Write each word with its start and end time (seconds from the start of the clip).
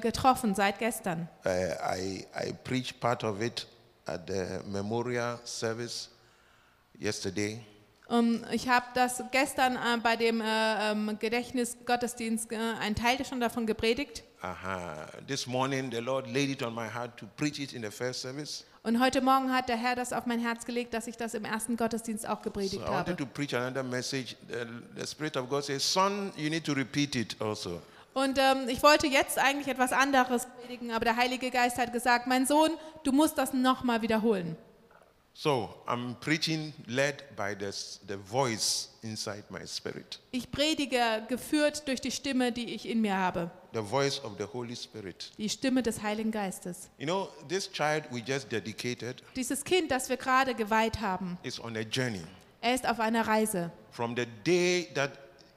getroffen 0.00 0.54
seit 0.54 0.78
gestern. 0.78 1.28
Uh, 1.44 1.48
I, 1.50 2.26
I 2.34 2.52
preached 2.64 3.00
part 3.00 3.24
of 3.24 3.40
it 3.40 3.66
at 4.06 4.28
the 4.28 4.60
memorial 4.66 5.38
service 5.44 6.10
yesterday. 7.00 7.60
Ähm, 8.10 8.44
ich 8.52 8.68
habe 8.68 8.84
das 8.94 9.22
gestern 9.30 9.76
äh, 9.76 9.98
bei 10.02 10.16
dem 10.16 10.40
äh, 10.40 10.44
ähm, 10.90 11.16
Gedächtnisgottesdienst 11.18 12.52
äh, 12.52 12.56
einen 12.80 12.94
Teil 12.94 13.24
schon 13.24 13.40
davon 13.40 13.66
gepredigt. 13.66 14.24
Uh-huh. 14.42 15.06
This 15.26 15.46
morning, 15.46 15.90
the 15.90 16.00
Lord 16.00 16.26
laid 16.26 16.50
it 16.50 16.62
on 16.62 16.74
my 16.74 16.86
heart 16.86 17.16
to 17.16 17.26
preach 17.36 17.58
it 17.58 17.72
in 17.72 17.82
the 17.82 17.90
first 17.90 18.20
service. 18.20 18.64
Und 18.82 19.00
heute 19.00 19.22
Morgen 19.22 19.50
hat 19.50 19.70
der 19.70 19.76
Herr 19.78 19.96
das 19.96 20.12
auf 20.12 20.26
mein 20.26 20.38
Herz 20.38 20.66
gelegt, 20.66 20.92
dass 20.92 21.06
ich 21.06 21.16
das 21.16 21.32
im 21.32 21.46
ersten 21.46 21.78
Gottesdienst 21.78 22.28
auch 22.28 22.36
So 22.38 22.42
gepredigt 22.42 22.74
I 22.74 22.88
wanted 22.88 23.08
habe. 23.08 23.16
to 23.16 23.24
preach 23.24 23.54
another 23.54 23.82
message. 23.82 24.36
The, 24.48 24.66
the 25.00 25.06
Spirit 25.06 25.38
of 25.38 25.48
God 25.48 25.64
says, 25.64 25.82
Son, 25.90 26.30
you 26.36 26.50
need 26.50 26.64
to 26.64 26.74
repeat 26.74 27.16
it 27.16 27.40
also. 27.40 27.80
Und 28.14 28.38
ähm, 28.38 28.68
ich 28.68 28.82
wollte 28.82 29.06
jetzt 29.06 29.38
eigentlich 29.38 29.68
etwas 29.68 29.92
anderes 29.92 30.46
predigen, 30.62 30.92
aber 30.92 31.04
der 31.04 31.16
Heilige 31.16 31.50
Geist 31.50 31.78
hat 31.78 31.92
gesagt, 31.92 32.26
mein 32.26 32.46
Sohn, 32.46 32.70
du 33.02 33.12
musst 33.12 33.36
das 33.38 33.52
nochmal 33.52 34.02
wiederholen. 34.02 34.56
So 35.36 35.68
I'm 35.88 36.14
preaching 36.20 36.72
led 36.86 37.24
by 37.36 37.56
the, 37.58 37.66
the 38.06 38.16
voice 38.16 38.90
inside 39.02 39.42
my 39.50 39.66
spirit, 39.66 40.20
Ich 40.30 40.48
predige 40.52 41.24
geführt 41.28 41.88
durch 41.88 42.00
die 42.00 42.12
Stimme, 42.12 42.52
die 42.52 42.72
ich 42.72 42.88
in 42.88 43.00
mir 43.00 43.16
habe, 43.16 43.50
the 43.72 43.82
voice 43.82 44.22
of 44.22 44.34
the 44.38 44.44
Holy 44.44 44.76
Spirit. 44.76 45.32
die 45.36 45.48
Stimme 45.48 45.82
des 45.82 46.00
Heiligen 46.02 46.30
Geistes. 46.30 46.88
You 46.98 47.06
know, 47.06 47.28
this 47.48 47.68
child 47.68 48.04
we 48.12 48.20
just 48.20 48.52
dedicated 48.52 49.24
Dieses 49.34 49.64
Kind, 49.64 49.90
das 49.90 50.08
wir 50.08 50.18
gerade 50.18 50.54
geweiht 50.54 51.00
haben, 51.00 51.36
is 51.42 51.58
on 51.58 51.76
a 51.76 51.80
journey 51.80 52.22
er 52.60 52.76
ist 52.76 52.88
auf 52.88 53.00
einer 53.00 53.26
Reise. 53.26 53.72
from 53.90 54.14
the 54.16 54.26
day 54.46 54.88
that 54.94 55.10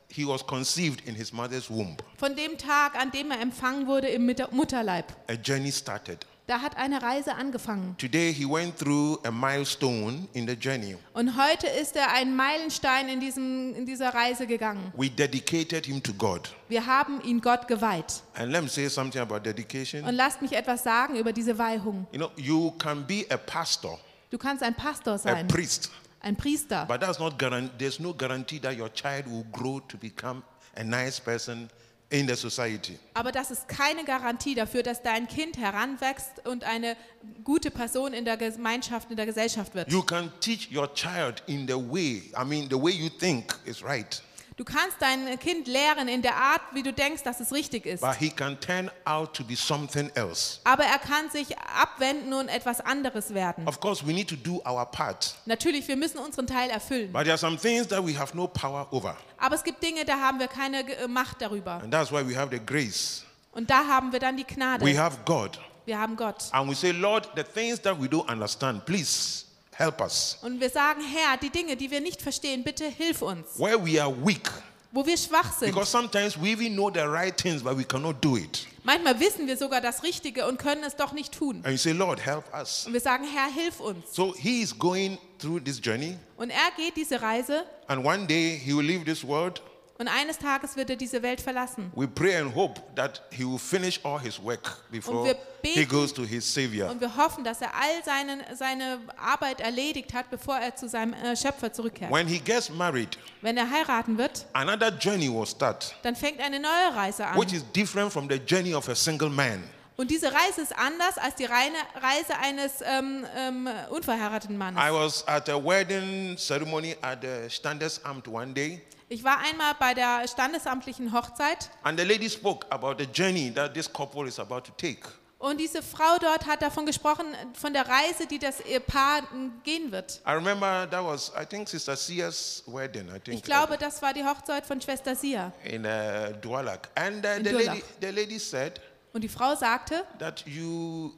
he 0.09 0.25
was 0.25 0.45
conceived 0.45 1.07
in 1.07 1.15
his 1.15 1.31
mother's 1.33 1.69
womb. 1.69 1.97
Von 2.17 2.35
dem 2.35 2.57
Tag, 2.57 2.95
an 2.95 3.11
dem 3.11 3.31
er 3.31 3.41
empfangen 3.41 3.87
wurde 3.87 4.07
im 4.07 4.25
Mutter- 4.25 4.49
Mutterleib, 4.51 5.05
A 5.29 5.33
journey 5.33 5.71
started. 5.71 6.25
da 6.47 6.61
hat 6.61 6.77
eine 6.77 7.01
Reise 7.01 7.35
angefangen. 7.35 7.95
Today 7.97 8.33
he 8.33 8.45
went 8.45 8.77
through 8.79 9.19
a 9.25 9.31
milestone 9.31 10.27
in 10.33 10.47
the 10.47 10.53
journey. 10.53 10.95
Und 11.13 11.35
heute 11.37 11.67
ist 11.67 11.97
er 11.97 12.13
einen 12.13 12.35
Meilenstein 12.37 13.09
in, 13.09 13.19
diesem, 13.19 13.75
in 13.75 13.85
dieser 13.85 14.13
Reise 14.13 14.47
gegangen. 14.47 14.93
We 14.95 15.09
dedicated 15.09 15.85
him 15.85 16.01
to 16.01 16.13
God. 16.13 16.53
Wir 16.69 16.85
haben 16.85 17.19
ihn 17.21 17.41
Gott 17.41 17.67
geweiht. 17.67 18.23
And 18.35 18.49
let 18.51 18.61
me 18.63 18.69
say 18.69 18.87
something 18.87 19.19
about 19.21 19.39
dedication. 19.39 20.05
Und 20.05 20.15
lasst 20.15 20.41
mich 20.41 20.53
etwas 20.53 20.83
sagen 20.83 21.17
über 21.17 21.33
diese 21.33 21.57
Weihung. 21.57 22.07
You 22.13 22.17
know, 22.19 22.31
you 22.37 22.71
can 22.77 23.05
be 23.05 23.25
a 23.29 23.35
pastor, 23.37 23.99
Du 24.29 24.37
kannst 24.37 24.61
ein 24.63 24.73
Pastor 24.75 25.13
a 25.13 25.17
sein, 25.17 25.47
priest, 25.47 25.89
ein 26.21 26.35
Priester. 26.35 26.85
but 26.87 26.99
that's 27.01 27.19
not 27.19 27.37
there's 27.77 27.99
no 27.99 28.13
guarantee 28.13 28.59
that 28.59 28.77
your 28.77 28.89
child 28.93 29.25
will 29.27 29.45
grow 29.51 29.79
to 29.79 29.97
become 29.97 30.43
a 30.75 30.83
nice 30.83 31.19
person 31.19 31.69
in 32.09 32.27
the 32.27 32.35
society. 32.35 32.97
Aber 33.13 33.31
das 33.31 33.51
ist 33.51 33.67
keine 33.67 34.05
Garantie 34.05 34.55
dafür, 34.55 34.83
dass 34.83 35.01
dein 35.01 35.27
Kind 35.27 35.57
heranwächst 35.57 36.45
und 36.45 36.63
eine 36.63 36.95
gute 37.43 37.69
Person 37.69 38.13
in 38.13 38.23
der 38.23 38.37
Gemeinschaft, 38.37 39.09
in 39.11 39.17
der 39.17 39.25
Gesellschaft 39.25 39.75
wird. 39.75 39.91
You 39.91 40.01
can 40.01 40.31
teach 40.39 40.69
your 40.73 40.87
child 40.93 41.43
in 41.47 41.67
the 41.67 41.75
way, 41.75 42.31
I 42.37 42.45
mean, 42.45 42.69
the 42.69 42.81
way 42.81 42.91
you 42.91 43.09
think 43.09 43.53
is 43.65 43.83
right, 43.83 44.21
Du 44.57 44.63
kannst 44.65 44.97
dein 44.99 45.37
Kind 45.37 45.67
lehren 45.67 46.07
in 46.07 46.23
der 46.23 46.35
Art, 46.35 46.61
wie 46.73 46.81
du 46.81 46.91
denkst, 46.91 47.21
dass 47.21 47.39
es 47.39 47.53
richtig 47.53 47.85
ist. 47.85 48.01
but 48.01 48.15
he 48.15 48.27
can 48.31 48.59
turn 48.59 48.89
out 49.05 49.31
to 49.35 49.43
be 49.43 49.55
something 49.55 50.09
else. 50.15 50.59
Aber 50.63 50.83
er 50.83 50.97
kann 50.97 51.29
sich 51.29 51.55
abwenden 51.59 52.33
und 52.33 52.47
etwas 52.49 52.81
anderes 52.81 53.35
werden. 53.35 53.67
Of 53.67 53.79
course, 53.79 54.03
we 54.05 54.13
need 54.13 54.27
to 54.29 54.35
do 54.35 54.59
our 54.67 54.83
part, 54.89 55.35
Natürlich, 55.45 55.87
wir 55.87 55.95
müssen 55.95 56.17
unseren 56.17 56.47
Teil 56.47 56.71
erfüllen. 56.71 57.11
but 57.13 57.21
there 57.21 57.33
are 57.33 57.37
some 57.37 57.55
things 57.55 57.87
that 57.89 58.03
we 58.03 58.17
have 58.17 58.35
no 58.35 58.47
power 58.47 58.87
over, 58.91 59.15
Aber 59.37 59.53
es 59.53 59.63
gibt 59.63 59.83
Dinge, 59.83 60.03
da 60.05 60.19
haben 60.19 60.39
wir 60.39 60.47
keine 60.47 60.83
Ge- 60.83 61.07
Macht 61.07 61.39
darüber. 61.39 61.73
and 61.83 61.93
that's 61.93 62.11
why 62.11 62.27
we 62.27 62.35
have 62.35 62.49
the 62.51 62.59
grace. 62.59 63.23
Und 63.51 63.69
da 63.69 63.85
haben 63.85 64.11
wir 64.11 64.19
dann 64.19 64.37
die 64.37 64.43
We 64.49 64.55
Gnade. 64.55 64.97
have 64.99 65.17
God, 65.25 65.59
Wir 65.85 65.99
haben 65.99 66.15
Gott. 66.15 66.45
and 66.51 66.67
we 66.67 66.73
say, 66.73 66.89
Lord, 66.89 67.29
the 67.35 67.43
things 67.43 67.79
that 67.83 67.95
we 68.01 68.07
don't 68.07 68.27
understand, 68.27 68.83
please 68.87 69.45
help 69.77 70.01
us. 70.01 70.37
Und 70.41 70.59
wir 70.59 70.69
sagen, 70.69 71.01
Herr, 71.01 71.37
die 71.37 71.49
Dinge, 71.49 71.75
die 71.75 71.89
wir 71.91 72.01
nicht 72.01 72.21
verstehen, 72.21 72.63
bitte 72.63 72.85
hilf 72.85 73.21
uns. 73.21 73.59
Where 73.59 73.77
we 73.83 74.01
are 74.01 74.13
weak, 74.25 74.49
Wo 74.91 75.05
wir 75.05 75.17
schwach 75.17 75.51
sind. 75.57 75.71
because 75.71 75.91
sometimes 75.91 76.35
we 76.41 76.49
even 76.51 76.73
know 76.73 76.89
the 76.91 77.01
right 77.01 77.35
things, 77.37 77.61
but 77.61 77.77
we 77.77 77.83
cannot 77.83 78.23
do 78.23 78.37
it. 78.37 78.65
Manchmal 78.83 79.19
wissen 79.19 79.45
wir 79.47 79.57
sogar 79.57 79.81
das 79.81 80.01
Richtige 80.01 80.47
und 80.47 80.57
können 80.59 80.83
es 80.83 80.95
doch 80.95 81.11
nicht 81.11 81.33
tun. 81.37 81.57
And 81.63 81.71
you 81.73 81.77
say, 81.77 81.91
Lord, 81.91 82.25
help 82.25 82.45
us. 82.53 82.85
Und 82.87 82.93
wir 82.93 83.01
sagen, 83.01 83.25
Herr, 83.25 83.51
hilf 83.51 83.79
uns. 83.81 84.13
So 84.13 84.33
he 84.33 84.61
is 84.61 84.77
going 84.77 85.17
through 85.39 85.59
this 85.63 85.79
journey, 85.83 86.17
Und 86.37 86.49
er 86.49 86.71
geht 86.77 86.95
diese 86.95 87.21
Reise 87.21 87.65
and 87.87 88.05
one 88.05 88.25
day 88.25 88.57
he 88.57 88.73
will 88.75 88.85
leave 88.85 89.03
this 89.05 89.23
world. 89.27 89.61
Und 89.99 90.07
eines 90.07 90.37
Tages 90.37 90.75
wird 90.75 90.89
er 90.89 90.95
diese 90.95 91.21
Welt 91.23 91.41
verlassen. 91.41 91.91
We 91.95 92.07
pray 92.07 92.35
and 92.37 92.53
hope 92.55 92.81
that 92.95 93.21
he 93.31 93.43
will 93.45 93.57
finish 93.59 93.99
all 94.03 94.19
his 94.19 94.41
work 94.41 94.77
before 94.91 95.25
wir 95.25 95.35
he 95.63 95.73
beten- 95.85 95.89
goes 95.89 96.13
to 96.13 96.23
his 96.23 96.51
Savior. 96.51 96.89
Und 96.89 97.01
wir 97.01 97.15
hoffen, 97.15 97.43
dass 97.43 97.61
er 97.61 97.73
all 97.73 98.03
seinen, 98.05 98.41
seine 98.55 98.99
Arbeit 99.17 99.59
erledigt 99.61 100.13
hat, 100.13 100.29
bevor 100.29 100.57
er 100.57 100.75
zu 100.75 100.87
seinem 100.87 101.13
äh, 101.13 101.35
Schöpfer 101.35 101.73
zurückkehrt. 101.73 102.11
When 102.11 102.27
he 102.27 102.39
gets 102.39 102.69
married, 102.69 103.17
Wenn 103.41 103.57
er 103.57 103.69
heiraten 103.69 104.17
wird, 104.17 104.45
another 104.53 104.89
journey 104.89 105.31
will 105.33 105.45
start, 105.47 105.95
dann 106.03 106.15
fängt 106.15 106.39
eine 106.39 106.59
neue 106.59 106.95
Reise 106.95 107.25
an. 107.25 107.39
which 107.39 107.53
is 107.53 107.63
different 107.75 108.11
from 108.13 108.29
the 108.29 108.35
journey 108.37 108.73
of 108.73 108.87
a 108.89 108.95
single 108.95 109.29
man. 109.29 109.63
Und 109.95 110.11
diese 110.11 110.27
Reise 110.31 110.61
ist 110.61 110.77
anders 110.77 111.17
als 111.17 111.33
die 111.35 111.45
reine 111.45 111.75
Reise 111.95 112.37
eines 112.39 112.81
ähm, 112.85 113.25
ähm, 113.35 113.67
unverheirateten 113.89 114.55
I 114.55 114.59
Mannes. 114.59 114.93
was 114.93 115.27
at 115.27 115.49
a 115.49 115.55
wedding 115.57 116.37
ceremony 116.37 116.95
at 117.01 117.19
the 117.23 117.49
Standesamt 117.49 118.27
one 118.27 118.53
day, 118.53 118.79
Ich 119.09 119.23
war 119.23 119.37
einmal 119.39 119.73
bei 119.79 119.93
der 119.93 120.27
standesamtlichen 120.27 121.13
Hochzeit 121.13 121.69
and 121.83 121.97
the 121.97 122.05
lady 122.05 122.29
spoke 122.29 122.67
about 122.69 122.95
the 122.97 123.05
journey 123.05 123.49
that 123.53 123.73
this 123.73 123.91
couple 123.91 124.27
is 124.27 124.37
about 124.37 124.61
to 124.61 124.71
take. 124.77 125.07
und 125.39 125.59
diese 125.59 125.81
Frau 125.81 126.17
dort 126.19 126.45
hat 126.45 126.61
davon 126.61 126.85
gesprochen, 126.85 127.25
von 127.53 127.71
der 127.71 127.87
Reise, 127.87 128.25
die 128.27 128.37
das 128.39 128.59
Ehepaar 128.59 129.21
gehen 129.63 129.91
wird. 129.93 130.19
I 130.27 130.31
remember 130.31 130.87
that 130.89 131.05
was, 131.05 131.31
I 131.39 131.45
think, 131.45 131.69
Sister 131.69 131.95
Sia's 131.95 132.63
wedding, 132.65 133.07
I 133.07 133.19
think. 133.19 133.37
Ich 133.37 133.43
glaube, 133.43 133.77
das 133.77 134.01
war 134.01 134.13
die 134.13 134.25
Hochzeit 134.25 134.65
von 134.65 134.81
Schwester 134.81 135.15
Sia. 135.15 135.53
in 135.63 135.85
uh, 135.85 136.33
Dualak. 136.41 136.89
And 136.95 137.25
uh, 137.25 137.29
the, 137.41 137.51
lady, 137.51 137.83
the 138.01 138.07
lady 138.09 138.39
said 138.39 138.81
Und 139.13 139.21
die 139.23 139.29
Frau 139.29 139.55
sagte, 139.55 140.03
that 140.19 140.43
you, 140.45 141.13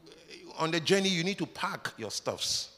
on 0.59 0.71
the 0.71 0.79
journey, 0.79 1.09
you 1.09 1.23
need 1.23 1.39
to 1.39 1.47
pack 1.47 1.94
your 1.97 2.11
stuffs. 2.11 2.69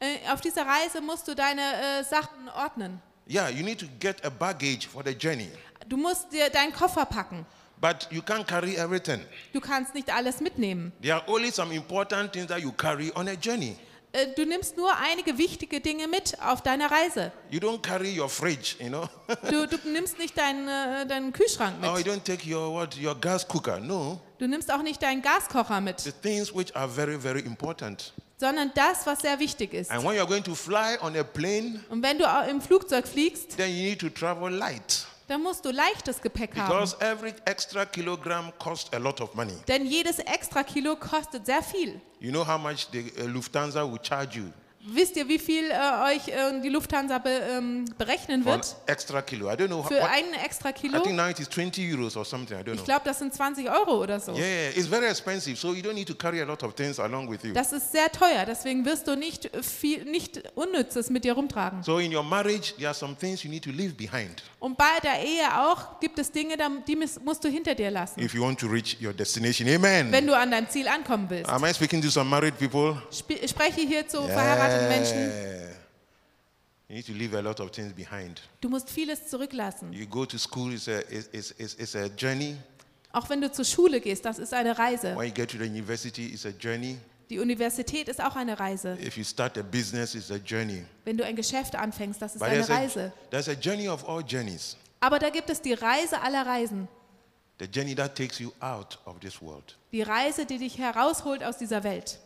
äh, 0.00 0.18
auf 0.30 0.40
dieser 0.42 0.66
Reise 0.66 1.00
musst 1.00 1.26
du 1.28 1.34
deine 1.34 1.62
äh, 1.62 2.04
Sachen 2.04 2.48
ordnen. 2.54 3.00
Yeah, 3.30 3.48
you 3.48 3.62
need 3.62 3.78
to 3.78 3.86
get 4.00 4.24
a 4.24 4.30
baggage 4.30 4.88
for 4.88 5.04
the 5.04 5.14
journey. 5.14 5.48
Du 5.88 5.96
musst 5.96 6.32
dir 6.32 6.50
deinen 6.50 6.72
Koffer 6.72 7.04
packen. 7.06 7.46
But 7.80 8.08
you 8.10 8.20
can't 8.22 8.44
carry 8.46 8.74
everything. 8.76 9.20
Du 9.52 9.60
kannst 9.60 9.94
nicht 9.94 10.12
alles 10.12 10.40
mitnehmen. 10.40 10.92
There 11.00 11.14
are 11.14 11.22
only 11.28 11.52
some 11.52 11.72
important 11.72 12.32
things 12.32 12.48
that 12.48 12.58
you 12.60 12.72
carry 12.72 13.12
on 13.14 13.28
a 13.28 13.34
journey. 13.34 13.76
Äh, 14.12 14.26
Du 14.34 14.44
nimmst 14.44 14.76
nur 14.76 14.90
einige 14.98 15.38
wichtige 15.38 15.80
Dinge 15.80 16.08
mit 16.08 16.36
auf 16.44 16.60
deiner 16.62 16.90
Reise. 16.90 17.30
You 17.50 17.60
don't 17.60 17.80
carry 17.80 18.18
your 18.18 18.28
fridge, 18.28 18.74
you 18.80 18.88
know. 18.88 19.08
Du, 19.48 19.64
du 19.68 19.76
nimmst 19.88 20.18
nicht 20.18 20.36
deinen, 20.36 20.66
äh, 20.66 21.06
deinen 21.06 21.32
Kühlschrank 21.32 21.76
or 21.84 21.90
you 22.00 22.04
mit. 22.04 22.06
don't 22.08 22.24
take 22.24 22.44
your 22.52 22.72
what 22.74 22.96
your 23.00 23.14
gas 23.14 23.46
cooker. 23.46 23.78
No, 23.78 24.20
Du 24.40 24.48
nimmst 24.48 24.72
auch 24.72 24.82
nicht 24.82 25.00
deinen 25.00 25.22
Gaskocher 25.22 25.76
the 25.76 25.80
mit, 25.80 26.14
things 26.22 26.52
which 26.52 26.74
are 26.74 26.88
very 26.88 27.16
very 27.18 27.40
important. 27.40 28.12
Sondern 28.40 28.72
das, 28.74 29.06
was 29.06 29.20
sehr 29.20 29.38
wichtig 29.38 29.74
ist. 29.74 29.90
And 29.90 30.02
when 30.02 30.16
you're 30.16 30.26
going 30.26 30.42
to 30.44 30.54
fly 30.54 30.96
on 31.02 31.14
a 31.14 31.22
plane, 31.22 31.84
Und 31.90 32.02
wenn 32.02 32.18
du 32.18 32.24
im 32.48 32.62
Flugzeug 32.62 33.06
fliegst, 33.06 33.58
then 33.58 33.68
you 33.68 33.82
need 33.90 34.00
to 34.00 34.08
travel 34.08 34.50
light 34.50 35.06
dann 35.28 35.44
musst 35.44 35.64
du 35.64 35.70
leichtes 35.70 36.20
Gepäck 36.20 36.56
haben. 36.56 36.68
because 36.68 36.96
every 37.00 37.32
extra 37.44 37.86
kilogram 37.86 38.52
costs 38.58 38.92
a 38.92 38.98
lot 38.98 39.20
of 39.20 39.32
money. 39.34 39.54
Denn 39.68 39.86
jedes 39.86 40.18
extra 40.18 40.64
Kilo 40.64 40.96
kostet 40.96 41.46
sehr 41.46 41.62
viel. 41.62 42.00
You 42.18 42.32
know 42.32 42.44
how 42.44 42.58
much 42.58 42.88
the 42.90 43.12
uh, 43.16 43.26
Lufthansa 43.28 43.88
will 43.88 44.00
charge 44.02 44.36
you 44.36 44.50
Wisst 44.82 45.14
ihr, 45.16 45.28
wie 45.28 45.38
viel 45.38 45.70
äh, 45.70 46.14
euch 46.14 46.28
äh, 46.28 46.60
die 46.62 46.70
Lufthansa 46.70 47.18
be, 47.18 47.28
ähm, 47.28 47.84
berechnen 47.98 48.42
for 48.42 48.54
an 48.54 48.60
wird? 48.60 48.76
extra 48.86 49.20
kilo? 49.20 49.50
I 49.50 49.54
don't 49.54 49.66
know. 49.66 49.82
Für 49.82 49.96
what, 49.96 50.10
einen 50.10 50.32
extra 50.32 50.70
I 50.70 50.72
Kilo? 50.72 51.00
think 51.00 51.16
now 51.16 51.28
it 51.28 51.38
is 51.38 51.50
20 51.50 51.92
euros 51.92 52.16
or 52.16 52.24
something. 52.24 52.58
I 52.58 52.62
don't 52.62 52.76
Ich 52.76 52.84
glaube, 52.84 53.02
das 53.04 53.18
sind 53.18 53.34
20 53.34 53.68
Euro 53.70 54.02
oder 54.02 54.18
so. 54.18 54.32
Yeah, 54.32 54.70
it's 54.74 54.86
very 54.86 55.06
expensive, 55.06 55.56
so 55.56 55.74
you 55.74 55.82
don't 55.82 55.92
need 55.92 56.08
to 56.08 56.14
carry 56.14 56.40
a 56.40 56.44
lot 56.46 56.62
of 56.62 56.74
things 56.74 56.98
along 56.98 57.30
with 57.30 57.44
you. 57.44 57.52
Das 57.52 57.72
ist 57.72 57.92
sehr 57.92 58.10
teuer, 58.10 58.46
deswegen 58.46 58.84
wirst 58.86 59.06
du 59.06 59.16
nicht 59.16 59.50
viel, 59.62 60.04
nicht 60.06 60.42
Unnützes 60.54 61.10
mit 61.10 61.24
dir 61.24 61.34
rumtragen. 61.34 61.82
So 61.82 61.98
in 61.98 62.14
your 62.14 62.24
marriage, 62.24 62.74
there 62.76 62.88
are 62.88 62.94
some 62.94 63.14
things 63.14 63.42
you 63.44 63.50
need 63.50 63.64
to 63.64 63.70
leave 63.70 63.92
behind 63.92 64.42
Und 64.60 64.76
bei 64.76 65.00
der 65.02 65.24
Ehe 65.24 65.58
auch 65.58 65.98
gibt 66.00 66.18
es 66.18 66.30
Dinge, 66.30 66.54
die 66.86 66.94
musst 66.94 67.42
du 67.42 67.48
hinter 67.48 67.74
dir 67.74 67.90
lassen, 67.90 68.20
if 68.20 68.34
you 68.34 68.42
want 68.42 68.60
to 68.60 68.66
reach 68.66 68.98
your 69.02 69.14
destination. 69.14 69.66
Amen. 69.66 70.12
wenn 70.12 70.26
du 70.26 70.36
an 70.36 70.50
dein 70.50 70.68
Ziel 70.68 70.86
ankommen 70.86 71.28
willst. 71.30 71.50
Am 71.50 71.64
I 71.64 71.72
speaking 71.72 72.02
to 72.02 72.10
some 72.10 72.28
married 72.28 72.58
people? 72.58 73.00
Sp 73.08 73.40
spreche 73.48 73.80
hier 73.80 74.06
zu 74.06 74.22
verheirateten 74.22 74.88
Menschen. 74.88 75.18
Yeah. 75.18 75.70
You 76.88 76.96
need 76.96 77.06
to 77.06 77.12
leave 77.12 77.34
a 77.34 77.40
lot 77.40 77.58
of 77.60 77.70
things 77.70 77.94
behind. 77.94 78.42
Du 78.60 78.68
musst 78.68 78.90
vieles 78.90 79.28
zurücklassen. 79.28 79.94
You 79.94 80.06
go 80.06 80.26
to 80.26 80.36
school, 80.36 80.74
it's 80.74 80.88
a, 80.88 80.98
it's, 81.08 81.54
it's, 81.56 81.74
it's 81.78 81.96
a 81.96 82.08
journey. 82.08 82.56
Auch 83.12 83.30
wenn 83.30 83.40
du 83.40 83.50
zur 83.50 83.64
Schule 83.64 84.00
gehst, 84.00 84.26
das 84.26 84.38
ist 84.38 84.52
eine 84.52 84.76
Reise. 84.78 85.16
When 85.16 85.26
you 85.26 85.32
get 85.32 85.50
to 85.52 85.56
the 85.56 85.64
university, 85.64 86.26
it's 86.26 86.44
a 86.44 86.50
journey. 86.50 86.98
Die 87.30 87.38
Universität 87.38 88.08
ist 88.08 88.20
auch 88.20 88.34
eine 88.34 88.58
Reise. 88.58 88.98
If 89.00 89.16
you 89.16 89.22
start 89.24 89.56
a 89.56 89.62
business, 89.62 90.14
it's 90.16 90.30
a 90.32 90.36
journey. 90.36 90.84
Wenn 91.04 91.16
du 91.16 91.24
ein 91.24 91.36
Geschäft 91.36 91.76
anfängst, 91.76 92.20
das 92.20 92.34
ist 92.34 92.40
But 92.40 92.48
eine 92.48 92.66
there's 92.66 92.70
a, 92.70 92.74
Reise. 92.74 93.12
there's 93.30 93.48
a 93.48 93.52
journey 93.52 93.88
of 93.88 94.06
all 94.08 94.20
journeys. 94.26 94.76
Aber 94.98 95.18
da 95.20 95.30
gibt 95.30 95.48
es 95.48 95.62
die 95.62 95.72
Reise 95.74 96.20
aller 96.20 96.44
Reisen. 96.44 96.88
the 97.60 97.66
journey 97.66 97.94
that 97.94 98.16
takes 98.16 98.38
you 98.40 98.50
out 98.60 98.98
of 99.04 99.20
this 99.20 99.40
world. 99.40 99.76
Die 99.92 100.02
Reise, 100.02 100.44
die 100.44 100.58
dich 100.58 100.78
herausholt 100.78 101.44
aus 101.44 101.56
dieser 101.58 101.84
Welt. 101.84 102.18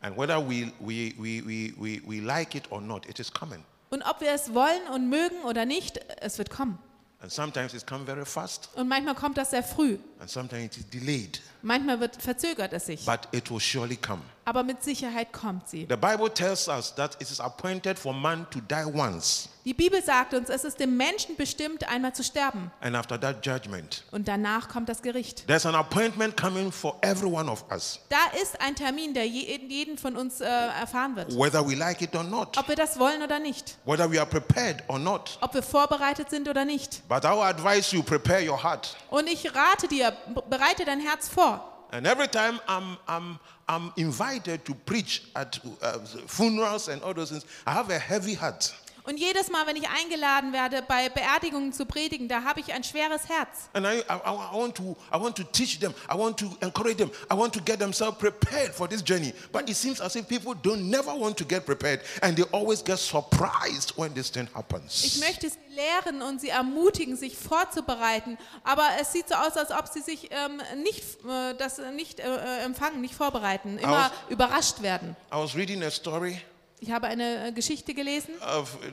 And 0.00 0.16
whether 0.16 0.40
we, 0.40 0.72
we, 0.80 1.14
we, 1.18 1.42
we, 1.46 1.72
we, 1.78 2.00
we 2.06 2.20
like 2.20 2.54
it 2.54 2.70
or 2.72 2.80
not, 2.80 3.06
it 3.08 3.18
is 3.20 3.30
coming. 3.32 3.64
Und 3.90 4.02
ob 4.02 4.20
wir 4.20 4.32
es 4.32 4.52
wollen 4.52 4.88
und 4.92 5.08
mögen 5.08 5.42
oder 5.44 5.64
nicht, 5.64 5.98
es 6.20 6.36
wird 6.38 6.50
kommen. 6.50 6.78
And 7.20 7.32
sometimes 7.32 7.72
it's 7.74 7.84
come 7.86 8.04
very 8.04 8.26
fast, 8.26 8.68
Und 8.74 8.88
manchmal 8.88 9.14
kommt 9.14 9.38
das 9.38 9.50
sehr 9.50 9.62
früh. 9.62 9.98
and 10.20 10.28
sometimes 10.28 10.64
it 10.64 10.78
is 10.78 10.90
delayed, 10.90 11.40
Manchmal 11.66 11.98
wird 11.98 12.22
verzögert 12.22 12.72
es 12.72 12.86
sich. 12.86 13.04
but 13.04 13.20
it 13.32 13.50
will 13.50 13.58
surely 13.60 13.96
come. 13.96 14.22
Aber 14.44 14.62
mit 14.62 14.84
Sicherheit 14.84 15.32
kommt 15.32 15.68
sie. 15.68 15.88
The 15.90 15.96
Bible 15.96 16.32
tells 16.32 16.68
us 16.68 16.94
that 16.94 17.16
it 17.20 17.28
is 17.28 17.40
appointed 17.40 17.98
for 17.98 18.14
man 18.14 18.46
to 18.50 18.60
die 18.60 18.84
once, 18.94 19.48
Die 19.64 19.74
Bibel 19.74 20.00
sagt 20.00 20.32
uns, 20.34 20.48
es 20.48 20.62
ist 20.62 20.78
dem 20.78 20.96
Menschen 20.96 21.34
bestimmt, 21.34 21.88
einmal 21.88 22.14
zu 22.14 22.22
sterben. 22.22 22.70
and 22.80 22.94
after 22.94 23.20
that, 23.20 23.44
judgment. 23.44 24.04
Und 24.12 24.28
danach 24.28 24.68
kommt 24.68 24.88
das 24.88 25.02
Gericht. 25.02 25.48
There's 25.48 25.66
an 25.66 25.74
appointment 25.74 26.36
coming 26.40 26.70
for 26.70 26.96
every 27.02 27.26
one 27.28 27.50
of 27.50 27.64
us, 27.72 27.98
Da 28.08 28.38
ist 28.40 28.60
ein 28.60 28.76
Termin, 28.76 29.12
der 29.14 29.26
je- 29.26 29.58
jeden 29.68 29.98
von 29.98 30.14
uns 30.16 30.40
äh, 30.40 30.44
erfahren 30.44 31.16
wird. 31.16 31.36
whether 31.36 31.68
we 31.68 31.74
like 31.74 32.00
it 32.00 32.14
or 32.14 32.22
not, 32.22 32.56
Ob 32.56 32.68
wir 32.68 32.76
das 32.76 32.96
wollen 33.00 33.20
oder 33.24 33.40
nicht. 33.40 33.76
whether 33.84 34.08
we 34.08 34.20
are 34.20 34.30
prepared 34.30 34.84
or 34.86 35.00
not. 35.00 35.36
Ob 35.40 35.52
wir 35.54 35.64
vorbereitet 35.64 36.30
sind 36.30 36.48
oder 36.48 36.64
nicht. 36.64 37.02
But 37.08 37.24
I 37.24 37.30
will 37.30 37.42
advise 37.42 37.92
you 37.96 38.04
prepare 38.04 38.48
your 38.48 38.62
heart. 38.62 38.94
Und 39.10 39.28
ich 39.28 39.52
rate 39.52 39.88
dir, 39.88 40.12
bereite 40.48 40.84
dein 40.84 41.00
Herz 41.00 41.28
vor. 41.28 41.55
And 41.92 42.06
every 42.06 42.28
time 42.28 42.60
I'm, 42.68 42.96
I'm, 43.06 43.38
I'm 43.68 43.92
invited 43.96 44.64
to 44.64 44.74
preach 44.74 45.24
at 45.34 45.58
uh, 45.82 45.98
funerals 45.98 46.88
and 46.88 47.02
all 47.02 47.14
those 47.14 47.30
things, 47.30 47.46
I 47.66 47.72
have 47.72 47.90
a 47.90 47.98
heavy 47.98 48.34
heart. 48.34 48.72
Und 49.06 49.18
jedes 49.18 49.50
Mal, 49.50 49.66
wenn 49.66 49.76
ich 49.76 49.88
eingeladen 49.88 50.52
werde, 50.52 50.82
bei 50.82 51.08
Beerdigungen 51.08 51.72
zu 51.72 51.86
predigen, 51.86 52.28
da 52.28 52.42
habe 52.42 52.60
ich 52.60 52.72
ein 52.72 52.82
schweres 52.84 53.28
Herz. 53.28 53.68
And 53.72 53.86
I, 53.86 54.00
I, 54.00 54.16
I, 54.24 54.56
want 54.56 54.74
to, 54.76 54.96
I 55.12 55.18
want 55.20 55.36
to 55.36 55.44
teach 55.44 55.78
them, 55.78 55.94
I 56.10 56.14
want 56.16 56.38
to 56.38 56.46
encourage 56.60 56.96
them, 56.96 57.10
I 57.30 57.34
want 57.34 57.52
to 57.54 57.60
get 57.60 57.78
themselves 57.78 58.18
prepared 58.18 58.74
for 58.74 58.88
this 58.88 59.02
journey. 59.02 59.32
But 59.52 59.68
it 59.70 59.76
seems 59.76 60.00
as 60.00 60.16
if 60.16 60.26
people 60.26 60.54
don't 60.54 60.90
never 60.90 61.14
want 61.14 61.36
to 61.38 61.44
get 61.44 61.64
prepared 61.64 62.00
and 62.22 62.36
they 62.36 62.44
always 62.52 62.82
get 62.82 62.98
surprised 62.98 63.92
when 63.96 64.12
this 64.14 64.30
thing 64.30 64.48
Ich 64.88 65.18
möchte 65.20 65.48
sie 65.48 65.58
lehren 65.74 66.22
und 66.22 66.40
sie 66.40 66.48
ermutigen, 66.48 67.16
sich 67.16 67.36
vorzubereiten. 67.36 68.38
Aber 68.64 68.88
es 69.00 69.12
sieht 69.12 69.28
so 69.28 69.34
aus, 69.34 69.56
als 69.56 69.70
ob 69.70 69.86
sie 69.88 70.00
sich 70.00 70.30
ähm, 70.32 70.60
nicht, 70.82 71.02
äh, 71.24 71.54
das 71.54 71.78
nicht 71.94 72.20
äh, 72.20 72.64
empfangen, 72.64 73.00
nicht 73.00 73.14
vorbereiten, 73.14 73.78
immer 73.78 74.06
Aus- 74.06 74.12
überrascht 74.30 74.82
werden. 74.82 75.16
I 75.32 75.36
was 75.36 75.54
reading 75.54 75.82
a 75.82 75.90
story 75.90 76.40
Ich 76.86 76.92
habe 76.92 77.08
eine 77.08 77.48
äh, 77.48 77.52
Geschichte 77.52 77.92
gelesen, 77.94 78.34
of 78.42 78.76
uh, 78.76 78.86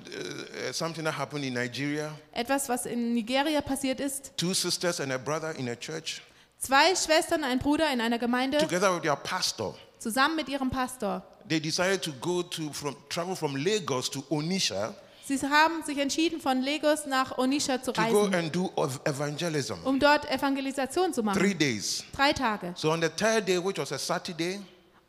uh, 0.70 0.74
something 0.74 1.06
that 1.06 1.16
happened 1.16 1.46
in 1.46 1.54
Nigeria. 1.54 2.10
etwas, 2.32 2.68
was 2.68 2.88
in 2.88 3.14
Nigeria 3.14 3.62
passiert 3.62 4.00
ist. 4.00 4.32
Two 4.36 4.56
sisters 4.56 5.00
and 5.00 5.12
a 5.12 5.18
brother 5.20 5.56
in 5.58 5.70
a 5.70 5.76
church, 5.76 6.22
Zwei 6.58 6.96
Schwestern, 6.96 7.44
ein 7.44 7.60
Bruder 7.60 7.92
in 7.94 8.02
einer 8.02 8.18
Gemeinde, 8.18 8.58
together 8.58 8.96
with 8.96 9.04
their 9.04 9.16
pastor. 9.16 9.76
zusammen 10.00 10.36
mit 10.38 10.50
ihrem 10.50 10.72
Pastor. 10.72 11.22
They 11.48 11.60
decided 11.60 12.02
to 12.02 12.12
go 12.20 12.42
to 12.42 12.74
from 12.74 12.96
travel 13.10 13.36
from 13.36 13.56
Lagos 13.56 14.10
to 14.10 14.24
Onisha 14.30 14.96
Sie 15.26 15.40
haben 15.40 15.84
sich 15.86 15.98
entschieden, 16.00 16.42
von 16.42 16.62
Lagos 16.62 17.06
nach 17.06 17.38
Onisha 17.38 17.82
zu 17.82 17.94
to 17.94 18.02
go 18.02 18.24
reisen, 18.24 19.78
um 19.86 20.00
dort 20.00 20.30
Evangelisation 20.30 21.14
zu 21.14 21.22
Three 21.22 21.30
machen. 21.54 21.58
days. 21.60 22.04
Drei 22.14 22.34
Tage. 22.34 22.74
So 22.76 22.92
on 22.92 23.02
the 23.02 23.08
third 23.10 23.48
day, 23.48 23.58
which 23.64 23.78
was 23.78 23.92
a 23.94 23.98
Saturday, 23.98 24.60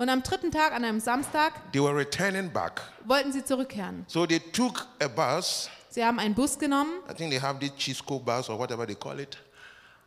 Und 0.04 0.10
am 0.10 0.22
dritten 0.22 0.50
Tag, 0.50 0.72
an 0.72 0.84
einem 0.84 1.00
Samstag, 1.00 1.54
they 1.72 1.80
were 1.82 1.96
returning 1.96 2.50
back. 2.52 2.82
wollten 3.06 3.32
sie 3.32 3.42
zurückkehren. 3.42 4.04
So 4.06 4.26
they 4.26 4.38
took 4.38 4.86
a 5.00 5.08
bus. 5.08 5.70
Sie 5.88 6.04
haben 6.04 6.18
einen 6.18 6.34
Bus 6.34 6.58
genommen 6.58 6.90
I 7.10 7.14
think 7.14 7.30
they 7.30 7.40
have 7.40 7.58
the 7.58 7.70
Chisco 7.70 8.18
bus 8.18 8.50
or 8.50 8.58
whatever 8.58 8.84
they 8.84 8.94
call 8.94 9.18
it. 9.18 9.38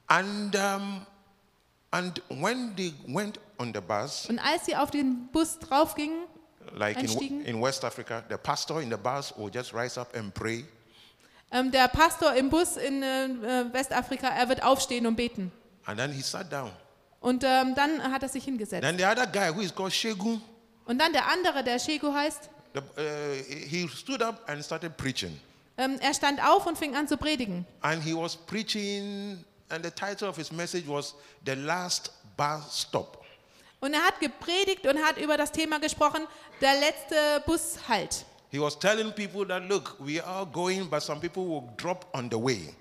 And 0.06 0.56
um, 0.56 1.08
and 1.90 2.22
when 2.30 2.76
they 2.76 2.94
went 3.08 3.40
on 3.58 3.74
the 3.74 3.82
bus, 3.82 4.28
und 4.30 4.38
als 4.38 4.68
sie 4.68 4.76
auf 4.76 4.92
den 4.92 5.30
Bus 5.32 5.58
draufgingen, 5.58 6.26
like 6.76 7.02
in, 7.02 7.44
in 7.46 7.60
West 7.60 7.84
Africa, 7.84 8.24
the 8.30 8.38
pastor 8.38 8.80
in 8.80 8.92
the 8.92 8.98
bus 8.98 9.34
will 9.36 9.50
just 9.52 9.74
rise 9.74 10.00
up 10.00 10.16
and 10.16 10.32
pray. 10.32 10.64
ähm, 11.50 11.72
der 11.72 11.88
Pastor 11.88 12.36
im 12.36 12.52
Bus 12.52 12.78
in 12.78 13.02
äh, 13.02 13.26
äh, 13.26 13.74
Westafrika, 13.74 14.28
er 14.28 14.48
wird 14.48 14.62
aufstehen 14.62 15.08
und 15.08 15.16
beten. 15.16 15.52
And 15.86 15.98
then 15.98 16.12
he 16.12 16.22
sat 16.22 16.52
down. 16.52 16.70
Und 17.20 17.44
ähm, 17.44 17.74
dann 17.76 18.12
hat 18.12 18.24
er 18.24 18.30
sich 18.30 18.44
hingesetzt. 18.44 18.84
Then 18.84 18.98
the 18.98 19.06
other 19.06 19.26
guy, 19.28 19.54
who 19.54 19.62
is 19.62 19.74
called 19.74 19.94
Shegun, 19.94 20.42
Und 20.86 21.00
dann 21.00 21.12
der 21.14 21.28
andere, 21.32 21.64
der 21.64 21.80
Shego 21.80 22.14
heißt, 22.14 22.50
the, 22.74 22.80
uh, 22.80 23.68
he 23.68 23.88
stood 23.90 24.22
up 24.22 24.48
and 24.50 24.64
started 24.64 24.96
preaching. 24.98 25.40
ähm, 25.78 25.98
er 26.00 26.14
stand 26.14 26.42
auf 26.44 26.66
und 26.66 26.78
fing 26.78 26.96
an 26.96 27.08
zu 27.08 27.18
predigen. 27.18 27.66
And 27.82 28.04
he 28.04 28.14
was 28.16 28.36
preaching, 28.36 29.44
and 29.70 29.84
the 29.84 29.92
title 29.92 30.30
of 30.30 30.36
his 30.38 30.52
message 30.52 30.84
was 30.88 31.16
The 31.46 31.54
Last 31.56 32.12
Bus 32.38 32.82
Stop. 32.84 33.24
Und 33.80 33.94
er 33.94 34.02
hat 34.04 34.20
gepredigt 34.20 34.88
und 34.88 34.98
hat 35.04 35.18
über 35.18 35.38
das 35.38 35.52
Thema 35.52 35.80
gesprochen, 35.80 36.22
der 36.62 36.80
letzte 36.80 37.16
Bushalt. 37.46 38.26
He 38.50 38.60
was 38.60 38.78
telling 38.80 39.12
people 39.14 39.46
that, 39.48 39.64
look, 39.68 39.96
we 40.00 40.24
are 40.24 40.46
going, 40.46 40.90
but 40.90 41.02
some 41.04 41.20
people 41.20 41.44
will 41.46 41.64
drop 41.78 42.06
on 42.16 42.30
the 42.32 42.38
way. 42.38 42.74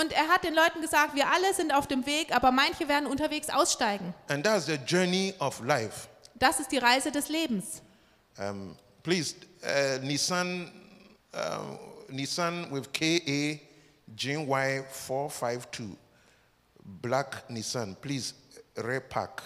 Und 0.00 0.12
er 0.12 0.28
hat 0.28 0.44
den 0.44 0.54
Leuten 0.54 0.80
gesagt, 0.80 1.16
wir 1.16 1.28
alle 1.28 1.52
sind 1.54 1.74
auf 1.74 1.88
dem 1.88 2.06
Weg, 2.06 2.32
aber 2.32 2.52
manche 2.52 2.86
werden 2.86 3.06
unterwegs 3.06 3.50
aussteigen. 3.50 4.14
And 4.28 4.44
that's 4.44 4.66
the 4.66 4.78
journey 4.86 5.34
of 5.40 5.60
life. 5.60 6.06
Das 6.36 6.60
ist 6.60 6.70
die 6.70 6.78
Reise 6.78 7.10
des 7.10 7.28
Lebens. 7.28 7.82
Um, 8.38 8.76
please, 9.02 9.34
uh, 9.64 10.04
Nissan, 10.04 10.70
uh, 11.34 12.12
Nissan 12.12 12.70
with 12.70 12.92
KA 12.92 13.58
GY 14.14 14.84
452, 14.88 15.96
black 17.02 17.50
Nissan, 17.50 17.96
please 18.00 18.34
repack. 18.76 19.42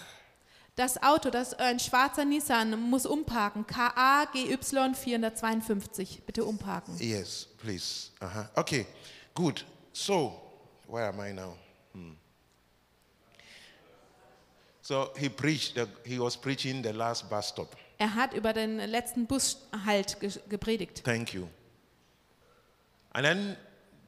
Das 0.75 1.01
Auto, 1.01 1.31
das 1.31 1.55
ein 1.55 1.79
schwarzer 1.79 2.25
Nissan, 2.25 2.79
muss 2.79 3.07
umparken. 3.07 3.65
KAGY 3.65 4.55
452. 4.61 6.21
Bitte 6.27 6.45
umparken. 6.45 6.95
Yes, 6.99 7.47
please. 7.57 8.11
Uh-huh. 8.21 8.45
Okay, 8.55 8.85
good. 9.33 9.65
So, 9.93 10.42
where 10.93 11.07
am 11.07 11.19
I 11.19 11.31
now? 11.31 11.55
Hmm. 11.93 12.11
So 14.81 15.09
he 15.17 15.27
preached. 15.27 15.79
He 16.05 16.19
was 16.19 16.37
preaching 16.37 16.83
the 16.83 16.93
last 16.93 17.29
bus 17.29 17.47
stop. 17.47 17.75
Er 17.99 18.13
hat 18.13 18.33
über 18.33 18.53
den 18.53 18.77
letzten 18.77 19.25
Bushalt 19.25 20.19
ge 20.19 20.29
gepredigt. 20.49 21.03
Thank 21.03 21.33
you. 21.33 21.47
And 23.13 23.25
then 23.25 23.57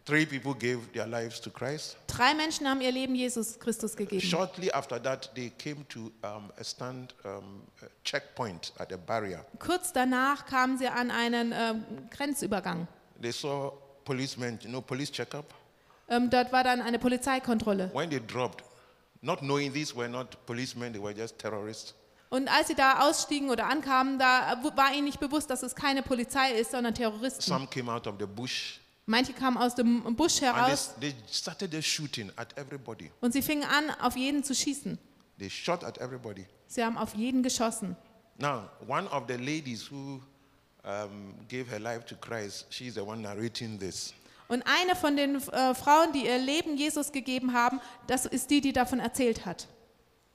three 0.06 0.26
people 0.26 0.54
gave 0.54 0.92
their 0.94 1.08
lives 1.08 1.40
to 1.42 1.50
Christ. 1.50 1.98
Drei 2.08 2.36
Menschen 2.36 2.68
haben 2.68 2.82
ihr 2.82 2.92
Leben 2.92 3.16
Jesus 3.16 3.58
Christus 3.58 3.96
gegeben. 3.96 4.22
Shortly 4.22 4.72
after 4.72 5.02
that, 5.02 5.32
they 5.34 5.50
came 5.58 5.88
to 5.90 6.12
um, 6.24 6.52
a 6.60 6.64
stand 6.64 7.16
um, 7.24 7.64
a 7.82 7.88
checkpoint 8.04 8.74
at 8.78 8.90
the 8.90 8.98
barrier. 8.98 9.44
Kurz 9.58 9.92
danach 9.92 10.46
kamen 10.46 10.78
sie 10.78 10.88
an 10.88 11.10
einen 11.10 11.52
ähm, 11.52 11.86
Grenzübergang. 12.12 12.88
They 13.20 13.32
saw 13.32 13.72
policemen, 14.04 14.60
you 14.62 14.70
know, 14.70 14.82
police 14.82 15.12
checkup. 15.12 15.52
Ähm, 16.08 16.30
dort 16.30 16.52
war 16.52 16.64
dann 16.64 16.82
eine 16.82 17.00
Polizeikontrolle. 17.00 17.92
When 17.94 18.10
they 18.10 18.20
dropped, 18.20 18.64
not 19.22 19.40
knowing 19.40 19.74
these 19.74 19.96
were 19.96 20.10
not 20.10 20.46
policemen, 20.46 20.94
they 20.94 21.02
were 21.02 21.14
just 21.14 21.38
terrorists. 21.40 21.96
Und 22.30 22.48
als 22.48 22.68
sie 22.68 22.76
da 22.76 23.08
ausstiegen 23.08 23.50
oder 23.50 23.68
ankamen, 23.68 24.20
da 24.20 24.62
war 24.76 24.94
ihnen 24.94 25.06
nicht 25.06 25.20
bewusst, 25.20 25.50
dass 25.50 25.64
es 25.64 25.76
keine 25.76 26.02
Polizei 26.02 26.52
ist, 26.54 26.72
sondern 26.72 26.94
Terroristen. 26.94 27.42
Some 27.42 27.68
came 27.68 27.92
out 27.92 28.08
of 28.08 28.16
the 28.20 28.26
bush 28.26 28.80
Manche 29.08 29.34
kamen 29.34 29.58
aus 29.58 29.76
dem 29.76 30.02
Busch 30.16 30.42
and 30.42 30.56
heraus 30.56 30.96
they, 31.00 31.12
they 31.12 31.20
started 31.32 31.72
just 31.72 31.88
shooting 31.88 32.32
at 32.38 32.58
everybody. 32.58 33.12
und 33.22 33.34
sie 33.34 33.44
fingen 33.44 33.64
an, 33.64 33.92
auf 34.02 34.16
jeden 34.16 34.44
zu 34.44 34.56
schießen. 34.56 34.98
They 35.38 35.50
shot 35.50 35.84
at 35.84 36.00
everybody. 36.00 36.46
Sie 36.68 36.84
haben 36.84 36.98
auf 36.98 37.14
jeden 37.14 37.44
geschossen. 37.44 37.96
Now, 38.38 38.70
one 38.88 39.08
of 39.12 39.26
the 39.28 39.36
ladies 39.36 39.90
who 39.92 40.22
um, 40.84 41.36
gave 41.48 41.70
her 41.70 41.80
life 41.80 42.06
to 42.08 42.16
Christ, 42.16 42.66
she's 42.70 42.96
the 42.96 43.02
one 43.02 43.22
narrating 43.22 43.78
this. 43.78 44.14
Und 44.48 44.64
eine 44.68 44.96
von 44.96 45.16
den 45.18 45.36
äh, 45.36 45.74
Frauen, 45.74 46.14
die 46.14 46.26
ihr 46.26 46.38
Leben 46.38 46.78
Jesus 46.78 47.12
gegeben 47.12 47.54
haben, 47.54 47.82
das 48.08 48.26
ist 48.26 48.50
die, 48.52 48.62
die 48.62 48.74
davon 48.74 49.00
erzählt 49.00 49.46
hat. 49.46 49.68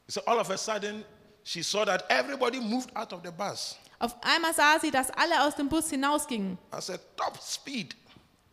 So 0.09 0.21
all 0.25 0.39
of 0.39 0.51
a 0.51 0.57
sudden, 0.57 1.05
she 1.45 1.63
saw 1.63 1.85
that 1.85 2.05
everybody 2.11 2.59
moved 2.59 2.95
out 2.97 3.13
of 3.13 3.21
the 3.25 3.31
bus 3.31 3.77
Auf 4.01 4.17
einmal 4.23 4.53
sah 4.55 4.79
sie, 4.81 4.91
dass 4.91 5.11
alle 5.11 5.45
aus 5.47 5.55
dem 5.55 5.69
Bus 5.69 5.91
hinausgingen, 5.91 6.59
at 6.73 6.91
a 6.91 6.99
top 7.17 7.39
speed, 7.41 7.95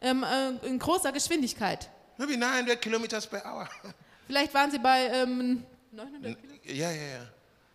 ähm, 0.01 0.23
äh, 0.23 0.49
in 0.67 0.77
großer 0.77 1.11
Geschwindigkeit. 1.11 1.89
maybe 2.17 2.37
900 2.37 2.79
kilometers 2.81 3.25
per 3.25 3.43
hour. 3.45 3.67
Vielleicht 4.27 4.53
waren 4.53 4.69
sie 4.69 4.77
bei 4.77 5.05
ähm, 5.07 5.63
900, 5.91 6.37
yeah, 6.65 6.73
yeah, 6.73 6.91
yeah. 6.91 7.27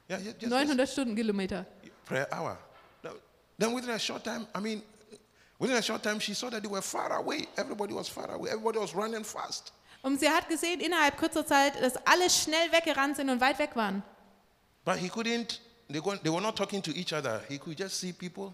Yeah, 0.08 0.18
yeah, 0.18 0.32
just, 0.38 0.50
900 0.50 0.88
Stundenkilometer. 0.88 1.64
per 2.04 2.28
hour. 2.30 2.58
Then 3.58 3.74
within 3.74 3.90
a 3.90 3.98
short 3.98 4.22
time, 4.24 4.46
I 4.54 4.60
mean, 4.60 4.82
within 5.62 5.76
a 5.76 5.82
short 5.82 6.02
time, 6.02 6.20
she 6.20 6.34
saw 6.34 6.50
that 6.50 6.62
they 6.62 6.68
were 6.70 6.82
far 6.82 7.12
away. 7.12 7.46
Everybody 7.56 7.94
was 7.94 8.08
far 8.08 8.30
away. 8.30 8.50
Everybody 8.50 8.78
was 8.78 8.94
running 8.94 9.24
fast. 9.24 9.72
Und 10.02 10.18
sie 10.18 10.28
hat 10.28 10.48
gesehen 10.48 10.80
innerhalb 10.80 11.16
kurzer 11.16 11.46
Zeit, 11.46 11.80
dass 11.80 11.94
alle 12.04 12.28
schnell 12.28 12.72
weggerannt 12.72 13.16
sind 13.16 13.30
und 13.30 13.40
weit 13.40 13.58
weg 13.60 13.76
waren. 13.76 14.02
But 14.84 14.96
he 14.96 15.08
couldn't, 15.08 15.60
they, 15.88 16.00
they 16.00 16.32
were 16.32 16.40
not 16.40 16.56
talking 16.56 16.82
to 16.82 16.90
each 16.90 17.12
other. 17.12 17.40
He 17.48 17.58
could 17.58 17.78
just 17.78 18.00
see 18.00 18.12
people 18.12 18.52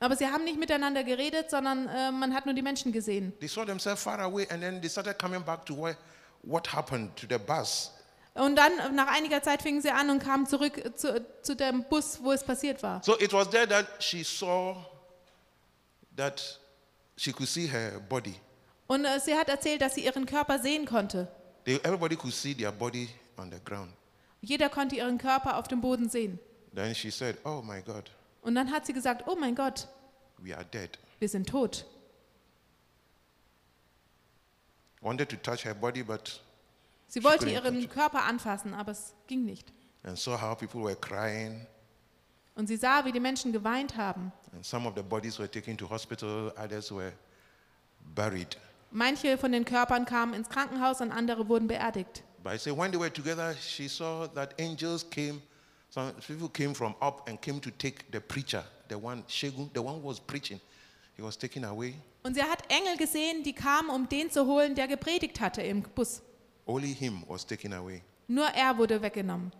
Aber 0.00 0.16
sie 0.16 0.26
haben 0.26 0.44
nicht 0.44 0.58
miteinander 0.58 1.02
geredet, 1.02 1.50
sondern 1.50 1.88
äh, 1.88 2.12
man 2.12 2.32
hat 2.32 2.46
nur 2.46 2.54
die 2.54 2.62
Menschen 2.62 2.92
gesehen. 2.92 3.32
They 3.40 3.48
saw 3.48 3.64
themselves 3.64 4.00
far 4.00 4.20
away 4.20 4.46
and 4.50 4.62
then 4.62 4.80
they 4.80 4.88
started 4.88 5.18
coming 5.18 5.42
back 5.42 5.66
to 5.66 5.74
where, 5.74 5.96
what 6.44 6.72
happened 6.72 7.16
to 7.16 7.26
the 7.28 7.38
bus. 7.38 7.92
Und 8.34 8.54
dann, 8.54 8.94
nach 8.94 9.08
einiger 9.08 9.42
Zeit, 9.42 9.62
fingen 9.62 9.82
sie 9.82 9.90
an 9.90 10.10
und 10.10 10.22
kamen 10.22 10.46
zurück 10.46 10.80
zu, 10.96 11.26
zu 11.42 11.56
dem 11.56 11.82
Bus, 11.88 12.20
wo 12.22 12.30
es 12.30 12.44
passiert 12.44 12.80
war. 12.84 13.02
So 13.02 13.18
it 13.18 13.32
was 13.32 13.50
there 13.50 13.66
that 13.66 13.86
she 13.98 14.22
saw 14.22 14.76
that 16.18 16.60
she 17.16 17.32
could 17.32 17.48
see 17.48 17.66
her 17.66 17.98
body. 18.08 18.34
Und 18.86 19.04
äh, 19.04 19.18
sie 19.20 19.34
hat 19.34 19.48
erzählt, 19.48 19.80
dass 19.80 19.94
sie 19.94 20.04
ihren 20.04 20.26
Körper 20.26 20.58
sehen 20.58 20.84
konnte. 20.86 21.28
They, 21.64 21.76
everybody 21.84 22.16
could 22.16 22.32
see 22.34 22.54
their 22.54 22.72
body 22.72 23.08
on 23.36 23.50
the 23.50 23.58
ground. 23.64 23.92
Jeder 24.40 24.68
konnte 24.68 24.96
ihren 24.96 25.18
Körper 25.18 25.56
auf 25.56 25.68
dem 25.68 25.80
Boden 25.80 26.08
sehen. 26.08 26.38
Then 26.74 26.94
she 26.94 27.10
said, 27.10 27.36
Oh 27.44 27.60
my 27.62 27.80
God, 27.82 28.10
Und 28.42 28.54
dann 28.54 28.70
hat 28.70 28.86
sie 28.86 28.92
gesagt, 28.92 29.24
oh 29.26 29.34
mein 29.36 29.54
Gott, 29.54 29.88
we 30.38 30.54
are 30.54 30.64
dead. 30.64 30.98
wir 31.18 31.28
sind 31.28 31.48
tot. 31.48 31.84
Wanted 35.00 35.28
to 35.30 35.36
touch 35.36 35.64
her 35.64 35.74
body, 35.74 36.02
but 36.02 36.40
Sie 37.08 37.22
wollte 37.24 37.46
couldn't 37.46 37.52
ihren 37.52 37.80
touch 37.82 37.90
Körper 37.90 38.24
anfassen, 38.24 38.74
aber 38.74 38.92
es 38.92 39.14
ging 39.26 39.44
nicht. 39.44 39.72
and 40.04 40.18
saw 40.18 40.40
how 40.40 40.56
people 40.56 40.82
were 40.82 40.96
crying. 40.96 41.66
Und 42.58 42.66
sie 42.66 42.76
sah, 42.76 43.04
wie 43.04 43.12
die 43.12 43.20
Menschen 43.20 43.52
geweint 43.52 43.96
haben. 43.96 44.32
And 44.52 44.66
some 44.66 44.88
of 44.88 44.94
the 44.96 45.02
bodies 45.02 45.38
were 45.38 45.48
taken 45.48 45.78
to 45.78 45.88
hospital, 45.88 46.52
others 46.58 46.90
were 46.90 47.12
buried. 48.16 48.56
Manche 48.90 49.38
von 49.38 49.52
den 49.52 49.64
Körpern 49.64 50.04
kamen 50.04 50.34
ins 50.34 50.48
Krankenhaus 50.48 51.00
und 51.00 51.12
andere 51.12 51.48
wurden 51.48 51.68
beerdigt. 51.68 52.24
But 52.42 52.54
I 52.54 52.58
say 52.58 52.72
when 52.72 52.90
they 52.90 52.98
were 52.98 53.12
together, 53.12 53.54
she 53.54 53.86
saw 53.86 54.26
that 54.34 54.54
angels 54.58 55.08
came. 55.08 55.40
Some 55.90 56.12
people 56.26 56.48
came 56.48 56.74
from 56.74 56.96
up 57.00 57.28
and 57.28 57.40
came 57.40 57.60
to 57.60 57.70
take 57.70 58.04
the 58.10 58.18
preacher, 58.18 58.64
the 58.88 58.96
one 58.96 59.22
Shegun, 59.28 59.70
the 59.72 59.80
one 59.80 60.00
who 60.02 60.08
was 60.08 60.18
preaching. 60.18 60.60
He 61.16 61.22
was 61.22 61.38
taken 61.38 61.64
away. 61.64 61.94
Und 62.24 62.34
sie 62.34 62.42
hat 62.42 62.64
Engel 62.68 62.96
gesehen, 62.96 63.44
die 63.44 63.52
kamen, 63.52 63.88
um 63.88 64.08
den 64.08 64.32
zu 64.32 64.46
holen, 64.46 64.74
der 64.74 64.88
gepredigt 64.88 65.40
hatte 65.40 65.62
im 65.62 65.82
Bus. 65.82 66.22
Only 66.66 66.92
him 66.92 67.22
was 67.28 67.46
taken 67.46 67.72
away. 67.72 68.02
Nur 68.26 68.48
er 68.48 68.76
wurde 68.76 69.00
weggenommen. 69.00 69.52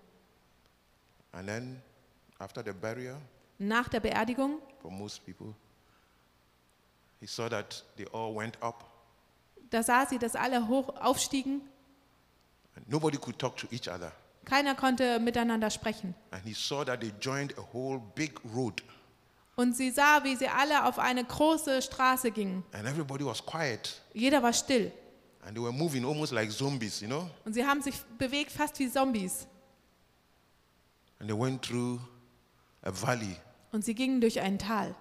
And 1.31 1.47
then 1.47 1.81
after 2.39 2.63
the 2.65 2.73
burial, 2.73 3.17
Nach 3.59 3.89
der 3.89 4.01
Beerdigung, 4.01 4.59
for 4.81 4.91
most 4.91 5.25
people, 5.27 5.55
he 7.21 7.27
saw 7.27 7.49
that 7.49 7.85
they 7.97 8.07
all 8.13 8.35
went 8.35 8.57
up 8.63 8.85
da 9.71 9.83
sah 9.83 10.07
sie, 10.07 10.19
dass 10.19 10.35
alle 10.35 10.67
hoch 10.69 10.89
aufstiegen. 11.01 11.61
and 12.77 12.89
nobody 12.89 13.19
could 13.19 13.39
talk 13.39 13.57
to 13.57 13.67
each 13.71 13.89
other. 13.89 14.13
Keiner 14.47 14.75
konnte 14.75 15.19
miteinander 15.21 15.69
sprechen. 15.71 16.15
And 16.31 16.43
he 16.45 16.55
saw 16.55 16.85
that 16.85 17.01
they 17.01 17.13
joined 17.21 17.53
a 17.59 17.63
whole 17.75 18.01
big 18.15 18.41
road 18.55 18.83
Und 19.57 19.77
sie 19.77 19.91
sah, 19.91 20.23
wie 20.25 20.37
sie 20.37 20.49
alle 20.49 20.85
auf 20.87 20.99
eine 21.01 21.25
große 21.25 21.83
Straße 21.83 22.31
gingen. 22.31 22.65
and 22.73 22.87
everybody 22.87 23.25
was 23.27 23.45
quiet 23.45 24.01
Jeder 24.15 24.43
war 24.43 24.53
still. 24.55 24.91
and 25.45 25.55
they 25.55 25.63
were 25.63 25.73
moving 25.73 26.05
almost 26.07 26.33
like 26.33 26.51
zombies, 26.51 27.01
you 27.03 27.09
know? 27.09 27.29
Und 27.45 27.53
sie 27.55 27.67
haben 27.67 27.83
sich 27.83 27.97
bewegt 28.17 28.53
fast 28.53 28.79
wie 28.79 28.89
Zombies. 28.91 29.47
And 31.21 31.29
they 31.29 31.37
went 31.39 31.61
through 31.63 31.99
a 32.83 32.91
valley 32.93 33.37
Und 33.73 33.85
sie 33.85 33.95
gingen 33.95 34.21
durch 34.21 34.41
ein 34.41 34.59
Tal. 34.59 34.95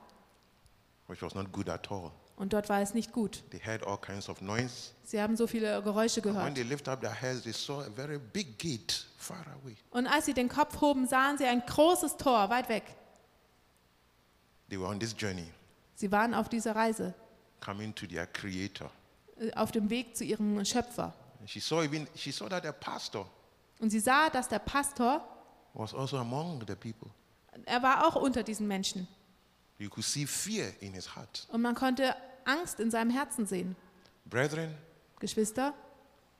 which 1.07 1.21
was 1.21 1.35
not 1.35 1.51
good 1.51 1.69
at 1.69 1.89
all. 1.91 2.11
Und 2.35 2.53
dort 2.53 2.69
war 2.69 2.81
es 2.81 2.93
nicht 2.93 3.13
gut. 3.13 3.43
They 3.49 3.59
heard 3.59 3.85
all 3.87 3.97
kinds 3.97 4.29
of 4.29 4.41
noise. 4.41 4.91
Sie 5.03 5.19
haben 5.19 5.35
so 5.35 5.47
viele 5.47 5.81
Geräusche 5.81 6.23
When 6.23 6.33
gehört. 6.33 6.55
they 6.55 6.63
lifted 6.63 6.89
up 6.89 7.01
their 7.01 7.13
heads, 7.13 7.41
they 7.43 7.53
saw 7.53 7.79
a 7.81 7.89
very 7.89 8.19
big 8.19 8.59
gate 8.59 9.05
far 9.17 9.43
away. 9.63 9.75
Und 9.89 10.05
als 10.05 10.25
sie 10.25 10.33
den 10.33 10.47
Kopf 10.49 10.79
hoben, 10.81 11.07
sahen 11.07 11.37
sie 11.37 11.45
ein 11.45 11.61
großes 11.65 12.17
Tor 12.17 12.49
weit 12.49 12.69
weg. 12.69 12.83
They 14.69 14.77
were 14.79 14.87
on 14.89 14.99
this 14.99 15.15
journey, 15.17 15.47
Sie 15.95 16.11
waren 16.11 16.33
auf 16.35 16.47
dieser 16.49 16.75
Reise, 16.75 17.13
coming 17.59 17.95
to 17.95 18.05
their 18.05 18.27
creator. 18.27 18.91
äh, 19.39 19.51
auf 19.53 19.71
dem 19.71 19.89
Weg 19.89 20.15
zu 20.15 20.23
ihrem 20.23 20.63
Schöpfer. 20.65 21.13
And 21.39 21.49
she 21.49 21.59
saw 21.59 21.81
even 21.83 22.07
she 22.15 22.31
saw 22.31 22.47
that 22.49 22.63
the 22.63 22.71
pastor 22.71 23.25
Und 23.79 23.89
sie 23.91 23.99
sah, 23.99 24.29
dass 24.29 24.47
der 24.49 24.59
Pastor, 24.59 25.25
was 25.73 25.93
also 25.95 26.17
among 26.17 26.59
the 26.67 26.75
people. 26.75 27.09
Er 27.65 27.83
war 27.83 28.07
auch 28.07 28.15
unter 28.15 28.43
diesen 28.43 28.67
Menschen. 28.67 29.07
You 29.79 29.89
could 29.89 30.05
see 30.05 30.25
fear 30.25 30.71
in 30.79 30.93
his 30.93 31.15
heart. 31.15 31.47
Und 31.51 31.61
man 31.61 31.75
konnte 31.75 32.15
Angst 32.45 32.79
in 32.79 32.89
seinem 32.89 33.11
Herzen 33.11 33.45
sehen. 33.45 33.75
Brethren, 34.25 34.73
Geschwister, 35.19 35.73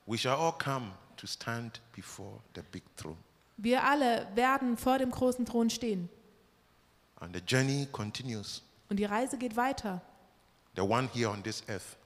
we 0.06 0.18
shall 0.18 0.36
all 0.36 0.54
come 0.54 0.92
to 1.18 1.28
stand 1.28 1.82
before 1.96 2.40
the 2.56 2.62
big 2.72 2.84
throne. 2.96 3.18
wir 3.58 3.84
alle 3.84 4.28
werden 4.36 4.78
vor 4.78 4.98
dem 4.98 5.12
großen 5.12 5.46
Thron 5.46 5.70
stehen. 5.70 6.10
And 7.20 7.36
the 7.36 7.42
journey 7.42 7.88
continues. 7.92 8.62
Und 8.90 8.98
die 8.98 9.06
Reise 9.06 9.38
geht 9.38 9.56
weiter. 9.56 10.02
The 10.76 10.82
one 10.82 11.10
here 11.14 11.30
on 11.30 11.44
this 11.44 11.64
earth. 11.68 11.98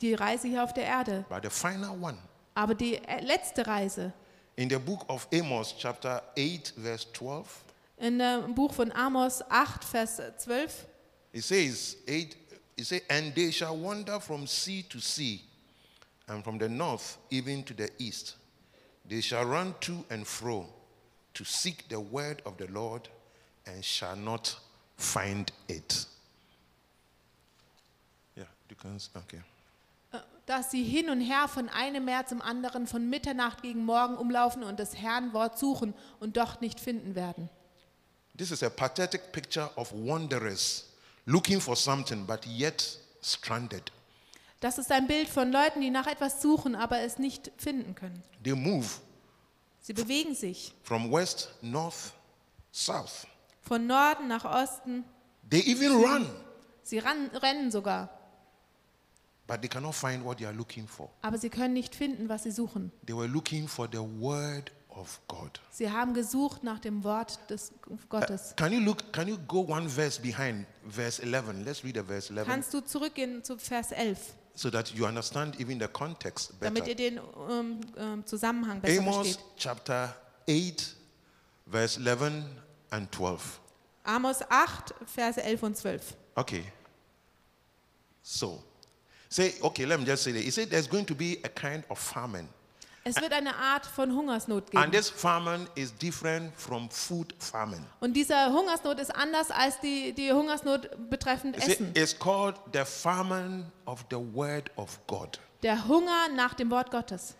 Die 0.00 0.14
Reise 0.14 0.48
hier 0.48 0.64
auf 0.64 0.72
der 0.72 0.84
Erde. 0.84 1.24
But 1.28 1.42
the 1.44 1.50
final 1.50 1.96
one. 2.02 2.18
Aber 2.54 2.74
die 2.74 3.00
letzte 3.20 3.66
Reise 3.66 4.12
In 4.58 4.70
the 4.70 4.78
book 4.78 5.04
of 5.10 5.28
Amos, 5.34 5.74
chapter 5.78 6.22
8, 6.34 6.72
verse 6.78 7.06
12, 7.12 7.46
in 7.98 8.18
dem 8.18 8.54
Buch 8.54 8.72
von 8.72 8.92
Amos 8.92 9.42
8, 9.48 9.84
Vers 9.84 10.20
12, 10.38 10.86
it 11.32 11.44
says, 11.44 11.96
8, 12.06 12.36
it 12.76 12.86
says, 12.86 13.02
And 13.08 13.34
they 13.34 13.50
shall 13.50 13.76
wander 13.76 14.20
from 14.20 14.46
sea 14.46 14.82
to 14.84 15.00
sea, 15.00 15.42
and 16.28 16.42
from 16.44 16.58
the 16.58 16.68
north 16.68 17.18
even 17.30 17.62
to 17.64 17.74
the 17.74 17.90
east. 17.98 18.36
They 19.08 19.20
shall 19.20 19.44
run 19.44 19.74
to 19.82 20.04
and 20.10 20.26
fro 20.26 20.66
to 21.34 21.44
seek 21.44 21.88
the 21.88 22.00
word 22.00 22.42
of 22.44 22.56
the 22.56 22.66
Lord, 22.66 23.08
and 23.66 23.84
shall 23.84 24.16
not 24.16 24.56
find 24.96 25.52
it. 25.68 26.06
Yeah, 28.36 28.44
you 28.68 28.76
can, 28.76 28.98
okay. 29.16 29.42
äh, 30.12 30.18
dass 30.46 30.70
sie 30.70 30.82
hin 30.82 31.10
und 31.10 31.20
her 31.20 31.48
von 31.48 31.68
einem 31.68 32.04
Meer 32.04 32.26
zum 32.26 32.40
anderen, 32.40 32.86
von 32.86 33.08
Mitternacht 33.08 33.62
gegen 33.62 33.84
Morgen 33.84 34.16
umlaufen 34.16 34.62
und 34.62 34.78
des 34.78 34.96
Herrn 34.96 35.32
Wort 35.32 35.58
suchen 35.58 35.94
und 36.20 36.36
doch 36.36 36.60
nicht 36.60 36.80
finden 36.80 37.14
werden. 37.14 37.48
This 38.36 38.50
is 38.50 38.62
a 38.62 38.70
pathetic 38.70 39.32
picture 39.32 39.70
of 39.76 39.90
wanderers 39.92 40.84
looking 41.26 41.60
for 41.60 41.74
something, 41.76 42.26
but 42.26 42.44
yet 42.46 42.98
stranded. 43.22 43.90
Das 44.60 44.78
ist 44.78 44.90
ein 44.90 45.06
Bild 45.06 45.28
von 45.28 45.52
Leuten, 45.52 45.80
die 45.80 45.90
nach 45.90 46.06
etwas 46.06 46.40
suchen, 46.42 46.74
aber 46.74 47.00
es 47.00 47.18
nicht 47.18 47.50
finden 47.56 47.94
können. 47.94 48.22
They 48.42 48.54
move 48.54 48.86
Sie 49.80 49.92
bewegen 49.92 50.34
sich 50.34 50.74
from 50.82 51.12
west, 51.12 51.50
north, 51.62 52.12
south. 52.72 53.26
von 53.62 53.86
Norden 53.86 54.28
nach 54.28 54.44
Osten. 54.44 55.04
They 55.48 55.60
even 55.60 55.92
run, 56.02 56.26
Sie 56.82 56.98
ran, 56.98 57.30
rennen 57.34 57.70
sogar, 57.70 58.08
but 59.46 59.60
they 59.62 59.68
cannot 59.68 59.94
find 59.94 60.24
what 60.24 60.38
they 60.38 60.46
are 60.46 60.54
looking 60.56 60.86
for. 60.88 61.08
aber 61.22 61.38
sie 61.38 61.50
können 61.50 61.74
nicht 61.74 61.94
finden, 61.94 62.28
was 62.28 62.42
sie 62.42 62.50
suchen. 62.50 62.90
They 63.06 63.14
were 63.16 63.28
looking 63.28 63.68
for 63.68 63.88
the 63.90 63.98
word 64.00 64.72
of 64.96 65.20
God. 65.28 65.60
Sie 65.70 65.90
haben 65.90 66.14
gesucht 66.14 66.64
nach 66.64 66.80
dem 66.80 67.04
Wort 67.04 67.38
des 67.50 67.72
Gottes. 68.08 68.54
Can 68.56 68.72
you 68.72 68.80
look? 68.80 69.12
Can 69.12 69.28
you 69.28 69.38
go 69.46 69.60
one 69.60 69.88
verse 69.88 70.20
behind 70.20 70.66
verse 70.88 71.22
11? 71.22 71.64
Let's 71.64 71.84
read 71.84 71.96
the 71.96 72.02
verse 72.02 72.32
11 72.32 72.46
Kannst 72.46 72.74
du 72.74 72.80
zurückgehen 72.80 73.44
zu 73.44 73.58
Vers 73.58 73.92
11, 73.92 74.18
so 74.54 74.70
that 74.70 74.90
you 74.90 75.06
understand 75.06 75.60
even 75.60 75.78
the 75.78 75.88
context 75.88 76.52
damit 76.60 76.84
better. 76.84 76.88
ihr 76.88 76.96
den 76.96 77.20
ähm, 77.50 77.80
ähm, 77.96 78.26
Zusammenhang 78.26 78.80
besser 78.80 79.00
Amos 79.00 79.14
versteht? 79.16 79.44
chapter 79.56 80.16
8, 80.48 80.96
verse 81.70 82.00
11 82.00 82.44
and 82.90 83.14
12. 83.14 83.60
Amos 84.04 84.40
8, 84.48 84.94
Verse 85.04 85.42
11 85.42 85.62
und 85.64 85.76
12. 85.76 86.14
Okay. 86.36 86.64
So, 88.22 88.62
say, 89.28 89.54
okay, 89.60 89.84
let 89.84 89.98
me 89.98 90.06
just 90.06 90.22
say 90.22 90.32
that. 90.32 90.42
He 90.42 90.50
said 90.50 90.70
there's 90.70 90.86
going 90.88 91.06
to 91.06 91.14
be 91.14 91.38
a 91.44 91.48
kind 91.48 91.84
of 91.90 91.98
famine. 91.98 92.48
Es 93.08 93.20
wird 93.20 93.32
eine 93.32 93.54
Art 93.54 93.86
von 93.86 94.10
Hungersnot 94.10 94.64
And 94.74 94.90
geben. 94.90 94.90
this 94.92 95.08
famine 95.08 95.68
is 95.76 95.94
different 95.96 96.52
from 96.56 96.90
food 96.90 97.32
famine. 97.38 97.84
Und 98.00 98.14
diese 98.14 98.34
Hungersnot 98.52 98.98
ist 98.98 99.14
anders 99.14 99.52
als 99.52 99.78
die, 99.78 100.12
die 100.12 100.32
Hungersnot 100.32 100.90
betreffend 101.08 101.54
see, 101.62 101.72
Essen. 101.72 101.92
it's 101.94 102.18
called 102.18 102.56
the 102.72 102.84
famine 102.84 103.70
of 103.84 104.04
the 104.10 104.16
word 104.16 104.72
of 104.76 104.98
God. 105.06 105.38
Der 105.62 105.86
Hunger 105.86 106.28
nach 106.34 106.54
dem 106.54 106.68
Wort 106.68 106.90
Gottes. 106.90 107.36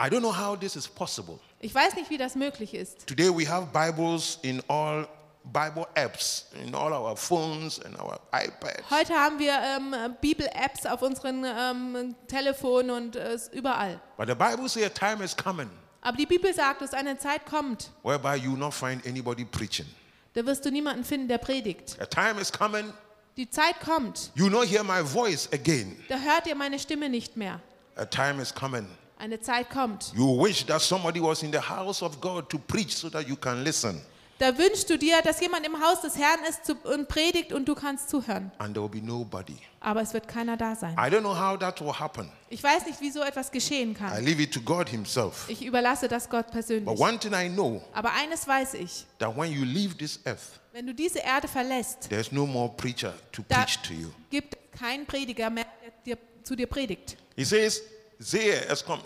I 0.00 0.04
don't 0.04 0.20
know 0.20 0.34
how 0.34 0.58
this 0.58 0.76
is 0.76 0.88
possible. 0.88 1.38
Ich 1.58 1.74
weiß 1.74 1.94
nicht, 1.96 2.08
wie 2.08 2.16
das 2.16 2.34
möglich 2.34 2.72
ist. 2.72 3.06
Today 3.06 3.28
we 3.28 3.46
have 3.46 3.66
Bibles 3.74 4.38
in 4.40 4.62
all 4.68 5.06
Bible 5.44 5.86
apps, 5.94 6.44
in 6.62 6.74
all 6.74 6.92
our 6.92 7.16
phones 7.16 7.78
and 7.84 7.98
our 7.98 8.20
iPads. 8.32 8.88
Heute 8.90 9.14
haben 9.14 9.38
wir 9.38 9.52
ähm, 9.54 9.94
Bibel-Apps 10.20 10.86
auf 10.86 11.02
unseren 11.02 11.44
ähm, 11.44 12.14
Telefonen 12.28 12.90
und 12.90 13.16
äh, 13.16 13.36
überall. 13.52 14.00
But 14.16 14.28
the 14.28 14.34
Bible 14.34 14.68
says 14.68 14.84
a 14.84 14.88
time 14.90 15.24
is 15.24 15.34
coming 15.36 15.70
Aber 16.02 16.16
die 16.16 16.26
Bibel 16.26 16.52
sagt, 16.54 16.82
dass 16.82 16.92
eine 16.94 17.18
Zeit 17.18 17.44
kommt, 17.46 17.90
whereby 18.02 18.34
you 18.36 18.52
will 18.52 18.58
not 18.58 18.74
find 18.74 19.04
anybody 19.06 19.44
preaching. 19.44 19.86
da 20.34 20.44
wirst 20.46 20.64
du 20.64 20.70
niemanden 20.70 21.04
finden, 21.04 21.28
der 21.28 21.38
predigt. 21.38 21.96
A 22.00 22.06
time 22.06 22.40
is 22.40 22.52
coming, 22.52 22.92
Die 23.36 23.48
Zeit 23.48 23.80
kommt, 23.80 24.30
you 24.34 24.48
not 24.48 24.66
hear 24.66 24.84
my 24.84 25.02
voice 25.02 25.48
again. 25.52 25.96
da 26.08 26.16
hört 26.18 26.46
ihr 26.46 26.54
meine 26.54 26.78
Stimme 26.78 27.08
nicht 27.08 27.36
mehr. 27.36 27.60
A 27.96 28.04
time 28.04 28.40
is 28.42 28.54
coming. 28.54 28.86
Eine 29.18 29.40
Zeit 29.40 29.68
kommt. 29.70 30.12
You 30.14 30.42
wish 30.42 30.64
that 30.66 30.80
somebody 30.80 31.20
was 31.20 31.42
in 31.42 31.50
the 31.52 31.60
house 31.60 32.02
of 32.02 32.20
God 32.20 32.48
to 32.50 32.58
preach 32.58 32.94
so 32.96 33.10
that 33.10 33.26
you 33.28 33.36
can 33.36 33.64
listen. 33.64 34.00
Da 34.40 34.56
wünschst 34.56 34.88
du 34.88 34.96
dir, 34.96 35.20
dass 35.20 35.38
jemand 35.42 35.66
im 35.66 35.78
Haus 35.84 36.00
des 36.00 36.16
Herrn 36.16 36.40
ist 36.48 36.74
und 36.84 37.08
predigt 37.08 37.52
und 37.52 37.68
du 37.68 37.74
kannst 37.74 38.08
zuhören. 38.08 38.50
and 38.56 38.72
there 38.74 38.82
will 38.82 39.00
be 39.00 39.06
nobody. 39.06 39.58
Aber 39.80 40.00
es 40.00 40.14
wird 40.14 40.26
keiner 40.26 40.56
da 40.56 40.74
sein. 40.74 40.94
I 40.94 41.10
don't 41.14 41.20
know 41.20 41.38
how 41.38 41.58
that 41.58 41.78
will 41.82 41.92
happen. 41.92 42.32
Ich 42.48 42.62
weiß 42.62 42.86
nicht, 42.86 43.02
wie 43.02 43.10
so 43.10 43.20
etwas 43.20 43.50
geschehen 43.52 43.90
I 43.90 43.94
kann. 43.94 44.24
leave 44.24 44.40
it 44.42 44.50
to 44.54 44.62
God 44.62 44.88
Himself. 44.88 45.44
Ich 45.48 45.62
überlasse 45.62 46.08
das 46.08 46.26
Gott 46.30 46.46
But 46.46 46.52
persönlich. 46.52 46.98
one 46.98 47.18
thing 47.18 47.34
I 47.34 47.50
know 47.50 47.82
Aber 47.92 48.12
eines 48.14 48.48
weiß 48.48 48.74
ich, 48.74 49.04
that 49.18 49.36
when 49.36 49.52
you 49.52 49.62
leave 49.62 49.94
this 49.98 50.18
earth, 50.24 50.58
wenn 50.72 50.86
du 50.86 50.94
diese 50.94 51.18
Erde 51.18 51.46
verlässt, 51.46 52.08
there's 52.08 52.32
no 52.32 52.46
more 52.46 52.72
preacher 52.78 53.12
to 53.32 53.42
da 53.46 53.56
preach 53.64 53.78
to 53.82 53.92
you. 53.92 54.08
gibt 54.30 54.54
es 54.54 54.80
keinen 54.80 55.04
Prediger 55.04 55.50
mehr, 55.50 55.66
der 55.84 56.16
dir, 56.16 56.18
zu 56.44 56.56
dir 56.56 56.66
predigt. 56.66 57.18
He 57.36 57.44
says, 57.44 57.82
Say, 58.18 58.52
es 58.68 58.82
kommt, 58.82 59.04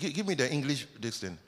give, 0.00 0.12
give 0.12 0.26
me 0.26 0.34
the 0.36 0.52
English 0.52 0.88
this 1.00 1.20
thing. 1.20 1.38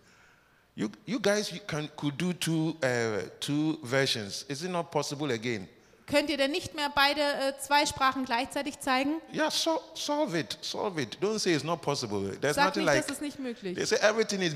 You, 0.77 0.91
you 1.07 1.21
guys 1.21 1.53
you 1.53 1.61
can, 1.67 1.89
could 1.97 2.19
do 2.19 2.33
two, 2.33 2.77
uh, 2.83 3.29
two 3.39 3.79
versions. 3.85 4.45
Is 4.49 4.65
it 4.65 4.71
not 4.71 4.91
possible 4.91 5.31
again? 5.31 5.69
Könnt 6.07 6.29
ihr 6.29 6.37
denn 6.37 6.51
nicht 6.51 6.75
mehr 6.75 6.91
beide 6.95 7.21
äh, 7.23 7.59
zwei 7.59 7.87
Sprachen 7.87 8.27
gleichzeitig 8.27 8.79
zeigen? 8.81 9.23
Yeah, 9.33 9.51
so, 9.51 9.81
solve 9.95 10.39
it, 10.39 10.59
solve 10.61 11.01
it. 11.01 11.17
Don't 11.21 11.39
say 11.39 11.55
it's 11.55 11.65
not 11.65 11.81
possible. 11.81 12.37
There's 12.41 12.57
Sagt 12.57 12.77
nothing 12.77 12.85
nicht, 12.85 12.95
like, 12.95 13.07
das 13.07 13.17
ist 13.17 13.23
nicht 13.23 13.39
möglich. 13.39 13.75
they 13.77 13.87
say 13.87 13.97
everything 14.03 14.43
is 14.43 14.55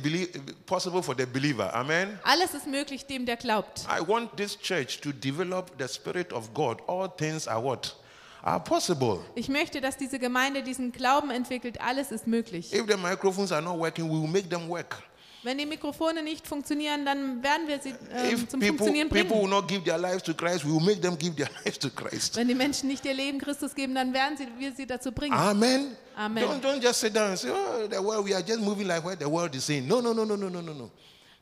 possible 0.66 1.02
for 1.02 1.14
the 1.16 1.24
believer. 1.24 1.72
Amen. 1.72 2.18
Alles 2.24 2.52
ist 2.52 2.66
möglich 2.66 3.06
dem, 3.06 3.24
der 3.24 3.36
glaubt. 3.36 3.86
I 3.88 4.06
want 4.06 4.36
this 4.36 4.58
church 4.58 5.00
to 5.00 5.10
develop 5.10 5.70
the 5.78 5.88
Spirit 5.88 6.32
of 6.34 6.52
God. 6.52 6.82
All 6.86 7.08
things 7.08 7.48
are 7.48 7.62
what? 7.62 7.96
Are 8.42 8.60
possible. 8.60 9.20
Ich 9.34 9.48
möchte, 9.48 9.80
dass 9.80 9.96
diese 9.96 10.18
Gemeinde 10.18 10.62
diesen 10.62 10.92
Glauben 10.92 11.30
entwickelt. 11.30 11.80
Alles 11.80 12.10
ist 12.10 12.26
möglich. 12.26 12.74
If 12.74 12.86
the 12.88 12.96
microphones 12.96 13.52
are 13.52 13.62
not 13.62 13.78
working, 13.78 14.06
we 14.06 14.20
will 14.20 14.28
make 14.28 14.48
them 14.48 14.68
work. 14.68 15.02
Wenn 15.44 15.56
die 15.56 15.66
Mikrofone 15.66 16.22
nicht 16.22 16.46
funktionieren, 16.48 17.04
dann 17.04 17.42
werden 17.42 17.68
wir 17.68 17.78
sie 17.80 17.90
If 17.90 18.48
zum 18.48 18.58
people, 18.58 18.76
Funktionieren 18.78 19.08
people 19.08 19.30
will 19.30 19.38
bringen. 19.42 19.50
not 19.50 19.68
give 19.68 19.84
their 19.84 19.96
lives 19.98 20.22
to 20.24 20.34
Christ, 20.34 20.64
we 20.64 20.70
will 20.72 20.80
make 20.80 21.00
them 21.00 21.16
give 21.16 21.36
their 21.36 21.48
lives 21.64 21.78
to 21.78 21.90
Christ. 21.90 22.34
Wenn 22.36 22.48
die 22.48 22.54
Menschen 22.56 22.88
nicht 22.88 23.04
ihr 23.04 23.14
Leben 23.14 23.38
Christus 23.38 23.72
geben, 23.74 23.94
dann 23.94 24.12
werden 24.12 24.36
sie, 24.36 24.48
wir 24.58 24.72
sie 24.72 24.84
dazu 24.86 25.12
bringen. 25.12 25.32
Amen. 25.34 25.96
Amen. 26.16 26.42
Don't, 26.44 26.60
don't 26.60 26.82
just 26.82 26.98
sit 27.00 27.14
down 27.14 27.30
and 27.30 27.38
say, 27.38 27.50
oh, 27.50 27.86
the 27.88 28.02
world, 28.02 28.24
we 28.24 28.34
are 28.34 28.42
just 28.42 28.60
moving 28.60 28.88
like 28.88 29.04
what 29.04 29.20
the 29.20 29.28
world 29.30 29.54
is 29.54 29.64
saying. 29.64 29.86
No, 29.86 30.00
no, 30.00 30.12
no, 30.12 30.24
no, 30.24 30.34
no, 30.34 30.48
no, 30.48 30.60
no, 30.60 30.72
no. 30.72 30.90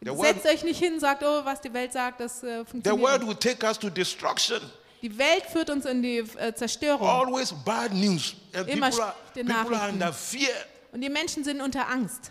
The 0.03 0.11
world, 0.15 0.35
Setzt 0.43 0.47
euch 0.47 0.63
nicht 0.63 0.79
hin 0.79 0.93
und 0.95 1.01
sagt, 1.01 1.23
oh, 1.25 1.43
was 1.45 1.63
die 1.63 1.73
Welt 1.73 1.91
sagt, 1.95 2.21
das 2.21 2.43
äh, 2.43 2.59
the 2.59 2.65
funktioniert. 2.71 3.03
world 3.03 3.23
nicht. 3.23 3.29
will 3.29 3.55
take 3.55 3.67
us 3.67 3.79
to 3.79 3.89
destruction. 3.89 4.61
Die 5.01 5.17
Welt 5.17 5.45
führt 5.51 5.71
uns 5.71 5.87
in 5.87 6.03
die 6.03 6.19
äh, 6.19 6.55
Zerstörung. 6.55 7.09
Always 7.09 7.51
bad 7.65 7.95
news. 7.95 8.35
And 8.53 8.69
Immer 8.69 8.91
people 8.91 9.03
are, 9.05 9.15
schlechte 9.33 9.45
people 9.55 9.55
are 9.55 9.65
Nachrichten. 9.65 9.95
under 9.95 10.13
fear. 10.13 10.53
Und 10.93 11.01
die 11.01 11.09
Menschen 11.09 11.45
sind 11.45 11.63
unter 11.63 11.89
Angst. 11.89 12.31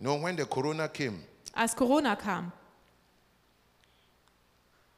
You 0.00 0.06
know, 0.06 0.16
when 0.16 0.36
the 0.36 0.46
corona 0.46 0.88
came, 0.88 1.22
Als 1.54 1.74
Corona 1.74 2.16
kam, 2.16 2.52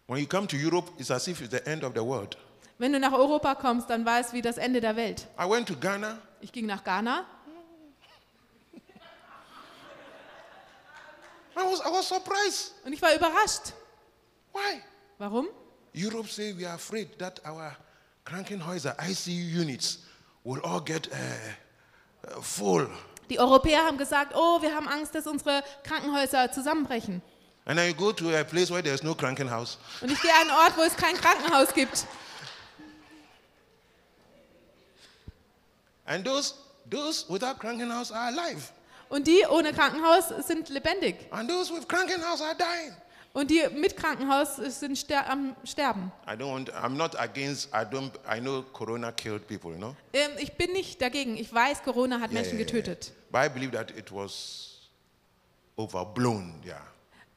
when 0.06 0.20
you 0.20 0.26
come 0.26 0.46
to 0.46 0.56
Europe, 0.56 0.90
it's 0.98 1.10
as 1.10 1.26
if 1.28 1.40
it's 1.40 1.50
the 1.50 1.66
end 1.68 1.82
of 1.82 1.92
the 1.94 2.04
world. 2.04 2.36
wenn 2.78 2.92
du 2.92 2.98
nach 3.00 3.12
Europa 3.12 3.54
kommst, 3.54 3.88
dann 3.90 4.04
war 4.04 4.20
es 4.20 4.32
wie 4.32 4.42
das 4.42 4.58
Ende 4.58 4.80
der 4.80 4.94
Welt. 4.96 5.26
I 5.38 5.48
went 5.48 5.66
to 5.68 5.74
Ghana. 5.76 6.18
Ich 6.40 6.52
ging 6.52 6.66
nach 6.66 6.82
Ghana 6.84 7.24
I 11.54 11.64
was, 11.64 11.80
I 11.80 11.90
was 11.90 12.08
surprised. 12.08 12.72
und 12.84 12.92
ich 12.92 13.02
war 13.02 13.14
überrascht. 13.14 13.72
Why? 14.52 14.80
Warum? 15.18 15.48
Europe 15.94 16.28
say 16.28 16.52
we 16.56 16.64
are 16.66 16.74
afraid 16.74 17.18
that 17.18 17.40
our 17.46 17.76
Krankenhäuser, 18.24 18.96
ICU 18.98 19.60
units, 19.60 19.98
will 20.44 20.60
all 20.62 20.80
get 20.80 21.08
uh, 21.12 21.16
uh, 22.36 22.40
full. 22.40 22.88
Die 23.32 23.38
Europäer 23.38 23.86
haben 23.86 23.96
gesagt, 23.96 24.34
oh, 24.36 24.60
wir 24.60 24.74
haben 24.74 24.86
Angst, 24.86 25.14
dass 25.14 25.26
unsere 25.26 25.64
Krankenhäuser 25.84 26.52
zusammenbrechen. 26.52 27.22
And 27.64 27.80
you 27.80 27.94
go 27.94 28.12
to 28.12 28.28
a 28.36 28.44
place 28.44 28.70
where 28.70 28.82
there's 28.82 29.02
no 29.02 29.14
Krankenhaus. 29.14 29.78
Und 30.02 30.12
ich 30.12 30.20
gehe 30.20 30.30
an 30.34 30.42
einen 30.42 30.50
Ort, 30.50 30.76
wo 30.76 30.82
es 30.82 30.94
kein 30.94 31.14
Krankenhaus 31.16 31.72
gibt. 31.72 32.04
And 36.04 36.26
those, 36.26 36.52
those 36.90 37.24
without 37.30 37.58
Krankenhaus 37.58 38.12
are 38.12 38.26
alive. 38.26 38.60
Und 39.08 39.26
die 39.26 39.46
ohne 39.48 39.72
Krankenhaus 39.72 40.28
sind 40.46 40.68
lebendig. 40.68 41.14
And 41.30 41.48
those 41.48 41.72
with 41.72 41.88
Krankenhaus 41.88 42.42
are 42.42 42.54
dying. 42.54 42.94
Und 43.34 43.50
die 43.50 43.62
mit 43.74 43.96
Krankenhaus 43.96 44.56
sind 44.56 44.96
ster 44.98 45.28
am 45.30 45.56
Sterben. 45.64 46.12
I 46.26 46.32
don't 46.32 46.52
want, 46.52 46.70
I'm 46.74 46.90
not 46.96 47.18
against, 47.18 47.70
I 47.72 47.78
don't, 47.84 48.12
I 48.30 48.40
know 48.40 48.62
Corona 48.74 49.10
killed 49.10 49.46
people, 49.46 49.70
you 49.72 49.78
know? 49.78 49.96
Ähm, 50.12 50.32
ich 50.38 50.52
bin 50.52 50.72
nicht 50.72 51.00
dagegen. 51.00 51.36
Ich 51.38 51.52
weiß, 51.52 51.82
Corona 51.82 52.20
hat 52.20 52.30
Menschen 52.32 52.58
Yeah, 52.58 52.66
yeah, 52.66 52.74
yeah. 52.74 52.82
getötet. 52.82 53.12
But 53.30 53.40
I 53.46 53.48
believe 53.48 53.72
that 53.72 53.90
it 53.96 54.12
was 54.12 54.90
overblown, 55.76 56.60
yeah. 56.64 56.80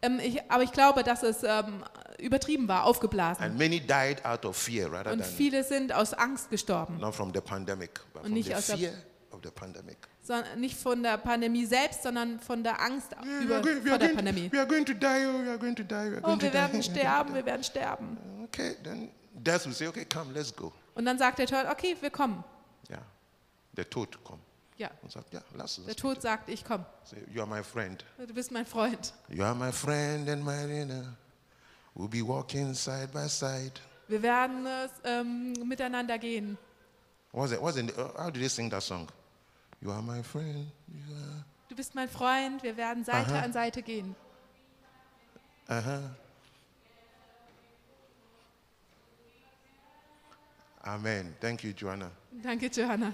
Ähm, 0.01 0.19
ich, 0.19 0.41
aber 0.51 0.63
ich 0.63 0.71
glaube, 0.73 1.03
dass 1.03 1.23
es 1.23 1.43
ähm, 1.43 1.83
übertrieben 2.19 2.67
war, 2.67 2.83
aufgeblasen. 2.83 3.43
And 3.43 3.57
many 3.57 3.79
died 3.79 4.23
out 4.25 4.45
of 4.45 4.57
fear 4.57 4.91
rather 4.91 5.11
Und 5.13 5.19
than 5.19 5.29
viele 5.31 5.63
sind 5.63 5.93
aus 5.93 6.13
Angst 6.13 6.49
gestorben. 6.49 6.97
not 6.99 7.15
from 7.15 7.31
the 7.33 7.39
pandemic, 7.41 8.01
but 8.13 8.23
Und 8.23 8.27
from 8.27 8.33
nicht 8.33 8.47
the 8.49 8.55
aus 8.55 8.67
der- 8.67 8.77
fear 8.77 8.91
of 9.31 9.39
the 9.43 9.49
pandemic. 9.49 9.97
Sondern 10.25 10.59
nicht 10.59 10.75
von 10.75 11.03
der 11.03 11.17
Pandemie 11.17 11.65
selbst, 11.67 12.01
sondern 12.01 12.39
von 12.39 12.63
der 12.63 12.81
Angst 12.81 13.11
Yeah, 13.23 13.41
über, 13.59 13.63
vor 13.89 13.97
der 13.99 14.09
Pandemie. 14.09 14.51
we 14.51 14.57
are 14.59 14.67
going 14.67 14.83
to 14.83 14.93
die, 14.93 15.05
oh, 15.27 15.43
we 15.45 15.49
are 15.49 15.57
going 15.59 15.75
to 15.75 15.83
die, 15.83 15.93
we 15.93 16.15
are 16.15 16.21
going 16.21 16.23
Oh, 16.37 16.41
wir 16.41 16.49
die. 16.49 16.53
werden 16.53 16.81
sterben, 16.81 17.33
wir 17.35 17.45
werden 17.45 17.63
sterben. 17.63 18.17
Okay, 18.45 18.75
then 18.83 19.11
death 19.35 19.65
will 19.67 19.73
say, 19.73 19.85
okay, 19.87 20.03
come, 20.05 20.33
let's 20.33 20.51
go. 20.55 20.73
Und 20.95 21.05
dann 21.05 21.19
sagt 21.19 21.37
der 21.37 21.45
Tod, 21.45 21.65
okay, 21.69 21.95
wir 22.01 22.09
kommen. 22.09 22.43
Yeah. 22.89 23.01
The 23.75 23.83
Tod 23.83 24.17
come. 24.23 24.39
Ja, 24.77 24.89
Und 25.03 25.11
sagt, 25.11 25.31
ja, 25.31 25.41
lass 25.53 25.77
uns. 25.77 25.85
der 25.85 25.95
Tod 25.95 26.21
sagt, 26.21 26.49
ich 26.49 26.65
komme. 26.65 26.85
Say, 27.03 27.17
you 27.31 27.41
are 27.41 27.47
my 27.49 27.63
friend. 27.63 28.03
Du 28.17 28.33
bist 28.33 28.51
mein 28.51 28.65
Freund. 28.65 29.13
You 29.29 29.43
are 29.43 29.53
my 29.53 29.71
friend 29.71 30.27
and 30.27 30.43
my 30.43 30.65
dinner. 30.67 31.15
We'll 31.93 32.09
be 32.09 32.21
walking 32.25 32.73
side 32.73 33.09
by 33.13 33.27
side. 33.29 33.73
Wir 34.07 34.21
werden 34.23 34.65
ähm, 35.03 35.53
miteinander 35.67 36.17
gehen. 36.17 36.57
What's 37.31 37.51
it? 37.53 37.61
What's 37.61 37.77
it? 37.77 37.95
uh, 37.97 38.09
How 38.17 38.31
did 38.31 38.41
they 38.41 38.49
sing 38.49 38.69
that 38.71 38.81
song? 38.83 39.07
You 39.81 39.91
are 39.91 40.01
my 40.01 40.23
friend. 40.23 40.71
You 40.87 41.15
are. 41.15 41.45
Du 41.69 41.75
bist 41.75 41.95
mein 41.95 42.07
Freund, 42.07 42.63
wir 42.63 42.77
werden 42.77 43.03
Seite 43.03 43.33
Aha. 43.33 43.41
an 43.41 43.53
Seite 43.53 43.81
gehen. 43.81 44.15
Uh-huh. 45.67 46.09
Amen. 50.83 51.35
Thank 51.41 51.63
you, 51.63 51.73
Joanna. 51.73 52.11
Danke, 52.43 52.69
Johanna. 52.69 53.11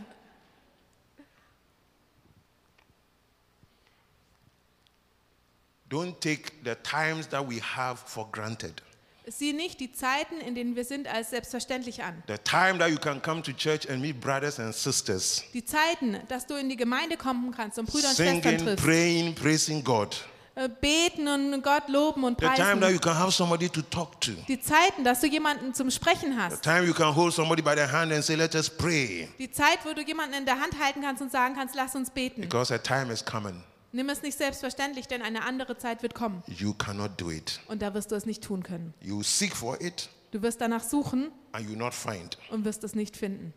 Don't 5.88 6.20
take 6.20 6.64
the 6.64 6.76
times 6.76 7.28
that 7.28 7.46
we 7.46 7.60
have 7.60 8.00
for 8.00 8.28
granted. 8.32 8.82
Sieh 9.28 9.54
nicht 9.54 9.80
die 9.80 9.92
Zeiten, 9.92 10.40
in 10.42 10.56
denen 10.56 10.76
wir 10.76 10.84
sind, 10.84 11.08
als 11.08 11.30
selbstverständlich 11.30 12.04
an. 12.04 12.24
The 12.28 12.38
time 12.44 12.80
that 12.80 12.90
you 12.90 12.98
can 12.98 13.22
come 13.22 13.42
to 13.44 13.52
church 13.54 13.88
and 13.90 14.02
meet 14.02 14.20
brothers 14.20 14.60
and 14.60 14.74
sisters, 14.74 15.44
Die 15.54 15.64
Zeiten, 15.64 16.18
dass 16.28 16.48
du 16.48 16.56
in 16.56 16.70
die 16.70 16.76
Gemeinde 16.76 17.18
kommen 17.18 17.52
kannst 17.56 17.78
und 17.78 17.86
Brüder 17.86 18.10
und 18.10 18.16
Schwestern 18.16 18.42
singing, 18.42 18.66
triffst. 18.66 18.84
praying, 18.86 19.36
praising 19.36 19.84
God. 19.84 20.18
Äh, 20.56 20.68
Beten 20.68 21.28
und 21.28 21.62
Gott 21.64 21.88
loben 21.88 22.24
und 22.26 22.38
The 22.42 22.48
time 22.48 22.58
that 22.58 22.74
you 22.74 22.80
preisen. 22.98 23.00
can 23.00 23.18
have 23.18 23.32
somebody 23.32 23.70
to 23.70 23.82
talk 23.84 24.20
to. 24.22 24.32
Die 24.48 24.60
Zeiten, 24.60 25.04
dass 25.04 25.22
du 25.22 25.28
jemanden 25.28 25.74
zum 25.74 25.90
Sprechen 25.92 26.34
The 26.34 26.38
hast. 26.40 26.64
time 26.64 26.84
you 26.86 26.94
can 26.94 27.16
hold 27.16 27.32
somebody 27.34 27.62
by 27.62 27.74
the 27.76 27.84
hand 27.90 28.12
and 28.12 28.24
say, 28.24 28.36
Let 28.36 28.54
us 28.56 28.70
pray. 28.70 29.30
Die 29.40 29.50
Zeit, 29.52 29.80
wo 29.86 29.94
du 29.94 30.02
jemanden 30.02 30.34
in 30.36 30.46
der 30.46 30.60
Hand 30.60 30.78
halten 30.84 31.02
kannst 31.04 31.22
und 31.22 31.32
sagen 31.32 31.56
kannst, 31.56 31.76
lass 31.76 31.96
uns 31.96 32.10
beten. 32.10 32.42
Because 32.42 32.74
a 32.74 32.78
time 32.80 33.14
is 33.14 33.24
coming. 33.24 33.64
Nimm 33.94 34.08
es 34.10 34.22
nicht 34.22 34.38
selbstverständlich, 34.38 35.08
denn 35.08 35.22
eine 35.22 35.44
andere 35.44 35.78
Zeit 35.78 36.02
wird 36.02 36.14
kommen. 36.14 36.44
You 36.48 36.74
cannot 36.74 37.20
do 37.20 37.30
it. 37.30 37.60
Und 37.68 37.82
da 37.82 37.94
wirst 37.94 38.12
du 38.12 38.16
es 38.16 38.26
nicht 38.26 38.42
tun 38.44 38.64
können. 38.64 38.94
You 39.02 39.22
seek 39.24 39.56
for 39.56 39.80
it 39.82 40.10
Du 40.32 40.42
wirst 40.42 40.62
danach 40.62 40.82
suchen 40.84 41.30
and 41.52 41.70
you 41.70 41.76
not 41.76 41.94
find. 41.94 42.38
und 42.52 42.64
wirst 42.64 42.84
es 42.86 42.96
nicht 42.96 43.18
finden. 43.18 43.54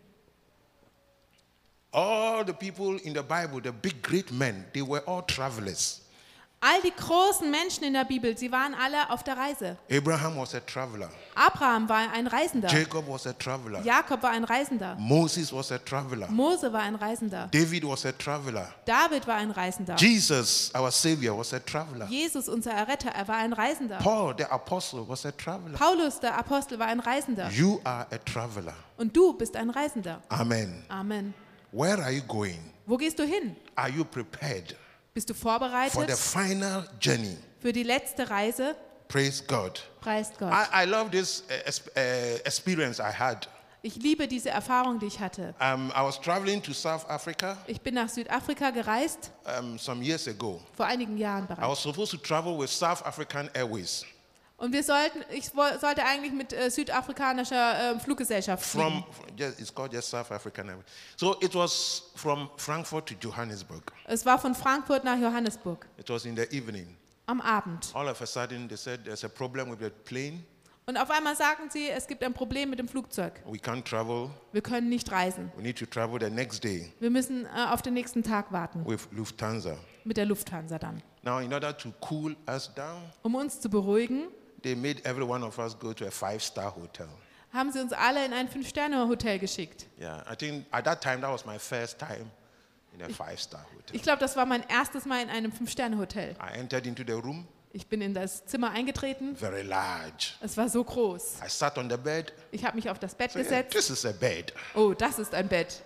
All 1.93 2.45
the 2.45 2.53
people 2.53 2.99
in 3.05 3.15
the 3.15 3.23
Bible, 3.23 3.61
the 3.63 3.71
big 3.71 4.03
great 4.03 4.33
men, 4.33 4.65
they 4.73 4.83
were 4.83 5.07
all 5.07 5.23
travelers. 5.25 6.01
All 6.67 6.81
die 6.81 6.95
großen 6.97 7.51
Menschen 7.51 7.85
in 7.85 7.93
der 7.93 8.07
Bibel, 8.07 8.39
sie 8.39 8.51
waren 8.51 8.75
alle 8.75 9.11
auf 9.11 9.23
der 9.23 9.37
Reise. 9.37 9.77
Abraham 9.91 10.39
was 10.39 10.55
a 10.55 10.61
traveler. 10.61 11.11
Abraham 11.35 11.87
war 11.91 12.11
ein 12.11 12.27
Reisender. 12.27 12.71
Jacob 12.71 13.07
was 13.07 13.27
a 13.27 13.35
traveler. 13.35 13.83
Jakob 13.83 14.23
war 14.23 14.31
ein 14.31 14.45
Reisender. 14.45 14.97
Moses 14.99 15.53
was 15.53 15.71
a 15.71 15.77
traveler. 15.77 16.27
Mose 16.31 16.73
war 16.73 16.81
ein 16.81 16.95
Reisender. 16.95 17.49
David 17.53 17.87
was 17.87 18.07
a 18.07 18.13
traveler. 18.13 18.73
David 18.87 19.27
war 19.27 19.35
ein 19.35 19.51
Reisender. 19.51 19.95
Jesus, 19.97 20.73
our 20.75 20.91
Savior, 20.91 21.37
was 21.37 21.53
a 21.53 21.61
traveler. 21.61 22.07
Jesus, 22.09 22.49
unser 22.49 22.71
Erretter, 22.71 23.11
er 23.11 23.29
war 23.29 23.37
ein 23.37 23.53
Reisender. 23.53 23.99
Paul, 23.99 24.35
the 24.35 24.45
apostle, 24.45 25.07
was 25.07 25.27
a 25.27 25.33
traveler. 25.33 25.77
Paulus, 25.77 26.19
der 26.19 26.35
Apostel, 26.39 26.79
war 26.79 26.87
ein 26.87 27.01
Reisender. 27.01 27.51
You 27.51 27.79
are 27.85 28.07
a 28.11 28.17
traveler. 28.25 28.73
Und 28.97 29.15
du 29.15 29.35
bist 29.35 29.55
ein 29.55 29.69
Reisender. 29.69 30.23
Amen. 30.31 30.83
Amen. 30.89 31.35
Where 31.73 32.03
are 32.03 32.11
you 32.13 32.23
going? 32.23 32.73
Wo 32.87 32.97
gehst 32.97 33.19
du 33.19 33.25
hin? 33.25 33.55
Are 33.75 33.91
you 33.91 34.03
prepared 34.03 34.75
Bist 35.15 35.31
du 35.31 35.35
for 35.35 35.53
the 35.53 35.59
vorbereitet 35.61 36.19
final 36.19 36.89
journey? 37.01 37.37
für 37.61 37.73
die 37.73 37.85
letzte 37.85 38.29
Reise? 38.29 38.75
Praise 39.07 39.45
God. 39.47 39.81
Preist 40.01 40.37
Gott. 40.39 40.51
I, 40.53 40.83
I 40.83 40.87
love 40.87 41.11
this 41.11 41.45
uh, 41.49 41.53
ex- 41.67 41.83
experience 42.45 42.99
I 42.99 43.13
had. 43.17 43.49
Ich 43.83 43.97
liebe 43.97 44.27
diese 44.27 44.49
Erfahrung, 44.51 44.99
die 44.99 45.07
ich 45.07 45.21
hatte. 45.21 45.55
Um, 45.61 45.91
I 45.91 46.03
was 46.03 46.19
traveling 46.21 46.61
to 46.63 46.73
South 46.73 47.09
Africa 47.09 47.57
Ich 47.67 47.81
bin 47.81 47.95
nach 47.95 48.09
Südafrika 48.09 48.71
gereist, 48.71 49.31
um, 49.61 49.79
some 49.79 50.03
years 50.03 50.27
ago. 50.27 50.61
vor 50.77 50.87
einigen 50.87 51.17
Jahren 51.17 51.45
I 51.45 51.49
bereits. 51.55 51.69
was 51.69 51.83
supposed 51.83 52.11
to 52.11 52.17
travel 52.17 52.59
with 52.59 52.71
South 52.71 53.05
African 53.07 53.49
Airways. 53.55 54.05
Und 54.57 54.73
wir 54.73 54.85
sollten, 54.85 55.23
ich 55.33 55.47
sollte 55.49 56.05
eigentlich 56.05 56.33
mit 56.33 56.53
äh, 56.53 56.71
südafrikanischer 56.71 57.97
äh, 57.97 57.99
Fluggesellschaft 57.99 58.65
fliegen. 58.65 59.05
From 59.37 59.49
it's 59.59 59.75
called 59.75 59.93
just 59.93 60.09
South 60.09 60.31
African 60.31 60.69
Airways. 60.69 60.85
So 61.17 61.37
it 61.41 61.55
was 61.55 62.05
from 62.15 62.49
Frankfurt 62.57 63.07
to 63.09 63.15
Johannesburg. 63.21 63.93
Es 64.07 64.25
war 64.25 64.39
von 64.39 64.55
Frankfurt 64.55 65.03
nach 65.05 65.19
Johannesburg 65.19 65.87
It 65.99 66.09
was 66.09 66.25
in 66.25 66.37
the 66.37 66.45
evening. 66.57 66.97
am 67.27 67.41
Abend. 67.41 67.91
All 67.95 68.09
of 68.09 68.21
a 68.23 68.27
sudden, 68.27 68.69
they 68.69 68.77
said 68.77 69.05
there's 69.05 69.25
a 69.25 69.29
problem 69.29 69.71
with 69.71 69.81
the 69.81 69.91
plane. 69.91 70.45
Und 70.87 70.99
auf 70.99 71.11
einmal 71.11 71.35
sagen 71.35 71.71
sie, 71.71 71.89
es 71.89 72.07
gibt 72.07 72.23
ein 72.23 72.35
Problem 72.35 72.69
mit 72.71 72.79
dem 72.79 72.89
Flugzeug. 72.89 73.33
We 73.47 73.57
can't 73.59 73.85
travel. 73.85 74.31
Wir 74.53 74.61
können 74.63 74.89
nicht 74.91 75.11
reisen. 75.11 75.51
We 75.57 75.63
need 75.63 75.79
to 75.79 75.87
travel 75.87 76.21
the 76.21 76.31
next 76.31 76.63
day 76.63 76.93
Wir 77.01 77.11
müssen 77.11 77.47
äh, 77.47 77.49
auf 77.71 77.83
den 77.83 77.95
nächsten 77.95 78.23
Tag 78.23 78.53
warten. 78.53 78.87
with 78.87 79.09
Lufthansa. 79.11 79.77
Mit 80.05 80.17
der 80.19 80.27
Lufthansa 80.27 80.79
dann. 80.79 81.03
Now, 81.23 81.39
in 81.41 81.53
order 81.53 81.77
to 81.77 81.93
cool 82.11 82.37
us 82.47 82.71
down, 82.75 83.03
Um 83.23 83.35
uns 83.35 83.61
zu 83.61 83.69
beruhigen, 83.71 84.29
they 84.65 84.75
made 84.75 85.01
every 85.05 85.25
one 85.25 85.45
of 85.45 85.57
us 85.61 85.79
go 85.79 85.93
to 85.93 86.05
a 86.07 86.11
five-star 86.11 86.75
hotel. 86.75 87.09
haben 87.53 87.71
sie 87.71 87.81
uns 87.81 87.93
alle 87.93 88.25
in 88.27 88.33
ein 88.33 88.49
Fünf-Sterne-Hotel 88.49 89.39
geschickt. 89.39 89.87
Yeah, 90.01 90.25
I 90.29 90.35
think 90.35 90.67
at 90.73 90.85
that 90.87 91.01
time 91.01 91.21
that 91.21 91.31
was 91.31 91.47
my 91.47 91.57
first 91.59 92.01
time 92.01 92.31
in 92.93 93.01
a 93.03 93.09
five-star 93.09 93.61
hotel. 93.77 93.95
Ich 93.95 94.03
glaube, 94.03 94.19
das 94.19 94.37
war 94.37 94.45
mein 94.45 94.69
erstes 94.69 95.05
Mal 95.05 95.23
in 95.23 95.29
einem 95.31 95.53
Fünf-Sterne-Hotel. 95.53 96.35
I 96.41 96.59
entered 96.59 96.85
into 96.87 97.05
the 97.07 97.13
room, 97.13 97.47
Ich 97.73 97.87
bin 97.87 98.01
in 98.01 98.13
das 98.15 98.45
Zimmer 98.47 98.71
eingetreten. 98.71 99.37
very 99.37 99.63
large. 99.63 100.33
Es 100.41 100.57
war 100.57 100.69
so 100.69 100.83
groß. 100.83 101.37
I 101.45 101.49
sat 101.49 101.79
on 101.79 101.89
the 101.89 101.97
bed. 101.97 102.33
Ich 102.51 102.65
habe 102.65 102.75
mich 102.77 102.91
auf 102.91 102.99
das 102.99 103.15
Bett 103.15 103.31
So, 103.33 103.39
yeah, 103.39 103.49
gesetzt. 103.49 103.73
this 103.73 103.91
is 103.91 104.05
a 104.05 104.13
bed. 104.13 104.53
Oh, 104.75 104.93
das 104.95 105.19
ist 105.21 105.33
ein 105.35 105.47
Bett. 105.49 105.83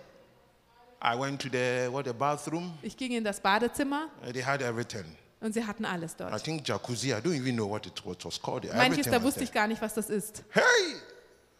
I 1.03 1.17
went 1.17 1.41
to 1.41 1.49
the 1.51 1.87
what 1.91 2.05
the 2.05 2.13
bathroom. 2.13 2.77
Ich 2.81 2.97
ging 2.97 3.11
in 3.13 3.23
das 3.23 3.39
Badezimmer 3.39 4.07
uh, 4.27 4.31
They 4.33 4.43
had 4.43 4.61
everything. 4.61 5.05
Und 5.41 5.53
sie 5.53 5.65
hatten 5.65 5.85
alles 5.85 6.13
I 6.13 6.15
dort. 6.17 6.43
think 6.43 6.67
jacuzzi. 6.67 7.09
I 7.11 7.15
don't 7.21 7.35
even 7.35 7.55
know 7.55 7.69
what 7.69 7.85
it 7.85 8.05
what 8.05 8.23
was 8.25 8.39
called. 8.41 8.65
Manches, 8.73 9.07
da 9.09 9.21
wusste 9.21 9.43
ich 9.43 9.51
gar 9.51 9.67
nicht, 9.67 9.81
was 9.81 9.93
das 9.93 10.09
ist. 10.09 10.43
Hey, 10.49 10.61
I 10.61 10.95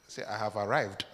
said 0.08 0.26
I 0.26 0.38
have 0.39 0.58
arrived. 0.58 1.06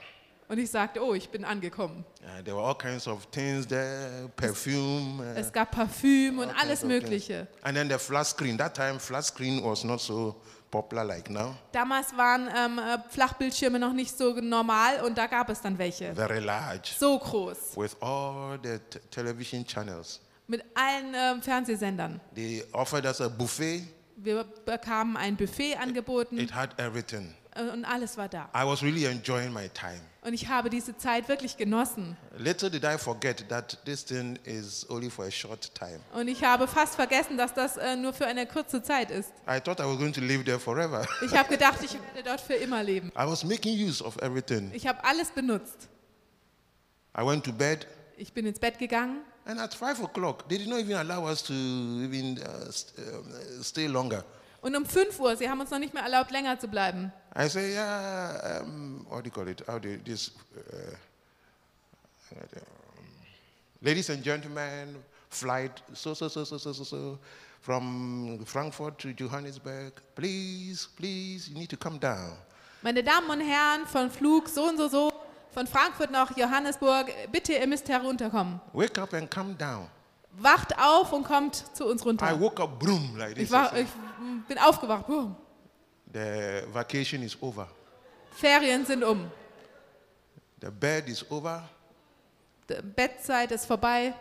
Und 0.48 0.60
ich 0.60 0.70
sagte, 0.70 1.04
oh, 1.04 1.16
ich 1.16 1.28
bin 1.30 1.44
angekommen. 1.44 2.06
Uh, 2.22 2.42
there 2.44 2.56
were 2.56 2.64
all 2.64 2.76
kinds 2.78 3.08
of 3.08 3.26
things 3.32 3.66
there, 3.68 4.30
perfume. 4.36 5.20
uh, 5.20 5.40
Es 5.40 5.52
gab 5.52 5.72
Parfüm 5.72 6.38
und 6.38 6.50
alles. 6.62 6.84
Mögliche. 6.84 7.48
And 7.64 7.76
then 7.76 7.90
the 7.90 7.98
flat 7.98 8.28
screen. 8.28 8.56
That 8.58 8.76
time, 8.76 9.00
flat 9.00 9.26
screen 9.26 9.64
was 9.64 9.84
not 9.84 10.00
so 10.02 10.36
popular 10.70 11.04
like 11.04 11.32
now. 11.32 11.56
Damals 11.72 12.16
waren 12.16 12.48
ähm, 12.56 12.78
äh, 12.78 13.00
Flachbildschirme 13.10 13.80
noch 13.80 13.94
nicht 13.94 14.16
so 14.16 14.34
normal 14.40 15.02
und 15.04 15.18
da 15.18 15.26
gab 15.26 15.50
es 15.50 15.62
dann 15.62 15.80
welche. 15.80 16.14
Very 16.14 16.40
large, 16.40 16.92
So 16.96 17.18
groß. 17.18 17.76
with 17.76 17.96
all 18.00 18.60
the 18.62 18.78
television 19.10 19.66
channels. 19.66 20.20
Mit 20.48 20.64
allen 20.76 21.14
ähm, 21.16 21.42
Fernsehsendern. 21.42 22.22
They 22.36 22.64
offered 22.72 23.06
us 23.06 23.20
a 23.22 23.28
buffet. 23.30 23.84
Wir 24.18 24.44
bekamen 24.66 25.18
ein 25.18 25.36
Buffet 25.36 25.76
angeboten 25.76 26.38
It 26.38 26.54
had 26.54 26.80
everything. 26.80 27.34
äh, 27.56 27.64
und 27.64 27.84
alles 27.86 28.18
war 28.18 28.30
da. 28.30 28.50
I 28.56 28.66
was 28.66 28.82
really 28.84 29.06
enjoying 29.06 29.52
my 29.52 29.68
time. 29.70 30.00
Und 30.22 30.34
ich 30.34 30.48
habe 30.48 30.70
diese 30.70 30.98
Zeit 30.98 31.28
wirklich 31.30 31.58
genossen. 31.58 32.18
Little 32.38 32.70
did 32.72 32.84
I 32.84 32.98
forget 32.98 33.48
that 33.50 33.78
this 33.86 34.04
thing 34.06 34.40
is 34.44 34.88
only 34.90 35.10
for 35.10 35.26
a 35.26 35.32
short 35.32 35.74
time. 35.76 36.00
Und 36.14 36.28
ich 36.28 36.44
habe 36.44 36.68
fast 36.68 36.96
vergessen, 36.96 37.38
dass 37.38 37.54
das 37.54 37.78
äh, 37.78 37.96
nur 37.96 38.14
für 38.14 38.26
eine 38.26 38.46
kurze 38.48 38.82
Zeit 38.82 39.12
ist. 39.12 39.32
I 39.48 39.60
thought 39.60 39.80
I 39.80 39.84
was 39.84 39.98
going 39.98 40.14
to 40.14 40.22
live 40.22 40.44
there 40.44 40.60
forever. 40.60 41.06
Ich 41.26 41.36
habe 41.36 41.50
gedacht, 41.50 41.80
ich 41.84 41.94
werde 41.94 42.30
dort 42.30 42.42
für 42.42 42.56
immer 42.56 42.84
leben. 42.84 43.10
I 43.10 43.26
was 43.28 43.44
making 43.44 43.78
use 43.78 44.04
of 44.04 44.18
everything. 44.22 44.72
Ich 44.74 44.88
habe 44.88 45.04
alles 45.04 45.30
benutzt. 45.32 45.90
I 47.18 47.26
went 47.26 47.44
to 47.46 47.54
bed, 47.54 47.88
Ich 48.18 48.34
bin 48.34 48.46
ins 48.46 48.60
Bett 48.60 48.78
gegangen 48.80 49.22
and 49.46 49.60
at 49.60 49.74
five 49.74 50.02
o'clock, 50.04 50.48
they 50.50 50.58
did 50.58 50.68
not 50.68 50.80
even 50.80 50.98
allow 50.98 51.26
us 51.26 51.42
to 51.44 51.54
even 51.54 52.38
uh, 52.40 52.72
st- 52.72 52.98
um, 53.14 53.64
stay 53.64 53.88
longer. 53.88 54.24
und 54.62 54.76
um 54.76 54.84
5 54.86 55.20
Uhr, 55.20 55.36
sie 55.38 55.48
haben 55.48 55.62
uns 55.62 55.70
noch 55.70 55.78
nicht 55.78 55.94
mehr 55.94 56.02
erlaubt, 56.04 56.32
länger 56.32 56.60
zu 56.60 56.68
bleiben. 56.68 57.12
I 57.38 57.48
say, 57.48 57.74
yeah, 57.74 58.62
um, 58.64 59.06
what 59.10 59.24
do 59.24 59.28
you 59.28 59.32
call 59.32 59.48
it? 59.48 59.62
How 59.68 59.78
do 59.78 59.90
you, 59.90 59.98
this? 60.04 60.32
Uh, 60.58 60.96
um, 62.36 62.42
ladies 63.82 64.10
and 64.10 64.24
gentlemen, 64.24 64.96
flight 65.30 65.84
so 65.94 66.14
so 66.16 66.28
so 66.28 66.44
so 66.44 66.58
so 66.58 66.72
so 66.74 66.84
so 66.84 67.20
from 67.62 68.44
Frankfurt 68.46 68.98
to 69.00 69.10
Johannesburg. 69.14 69.94
Please, 70.16 70.88
please, 70.96 71.48
you 71.50 71.56
need 71.56 71.70
to 71.70 71.78
come 71.78 72.00
down. 72.00 72.38
Meine 72.82 73.04
Damen 73.04 73.30
und 73.30 73.42
Herren, 73.42 73.86
von 73.88 74.10
Flug 74.12 74.48
so 74.50 74.64
und 74.68 74.78
so 74.78 74.88
so, 74.88 75.12
von 75.56 75.68
Frankfurt 75.68 76.12
nach 76.12 76.36
Johannesburg, 76.36 77.08
bitte, 77.32 77.54
ihr 77.54 77.66
müsst 77.66 77.88
herunterkommen. 77.88 78.60
Wake 78.74 78.98
up 79.02 79.14
and 79.14 79.32
come 79.32 79.54
down. 79.56 79.88
Wacht 80.38 80.78
auf 80.78 81.14
und 81.14 81.24
kommt 81.24 81.56
zu 81.74 81.86
uns 81.86 82.02
I 82.02 82.06
runter. 82.06 82.40
woke 82.42 82.62
up, 82.62 82.78
boom, 82.78 83.16
like 83.18 83.36
this. 83.36 83.46
Ich, 83.46 83.52
war, 83.52 83.74
I 83.74 83.82
ich 83.84 83.88
bin 84.50 84.58
aufgewacht. 84.58 85.08
Boom. 85.08 85.34
the 86.12 86.64
vacation 86.74 87.24
is 87.24 87.38
over. 87.42 87.68
Ferien 88.32 88.86
sind 88.86 89.02
um. 89.04 89.32
The 90.60 90.70
bed 90.72 91.08
is 91.08 91.24
over. 91.32 91.64
Die 92.70 92.82
Bettzeit 92.82 93.52
ist 93.52 93.66
vorbei. 93.66 94.14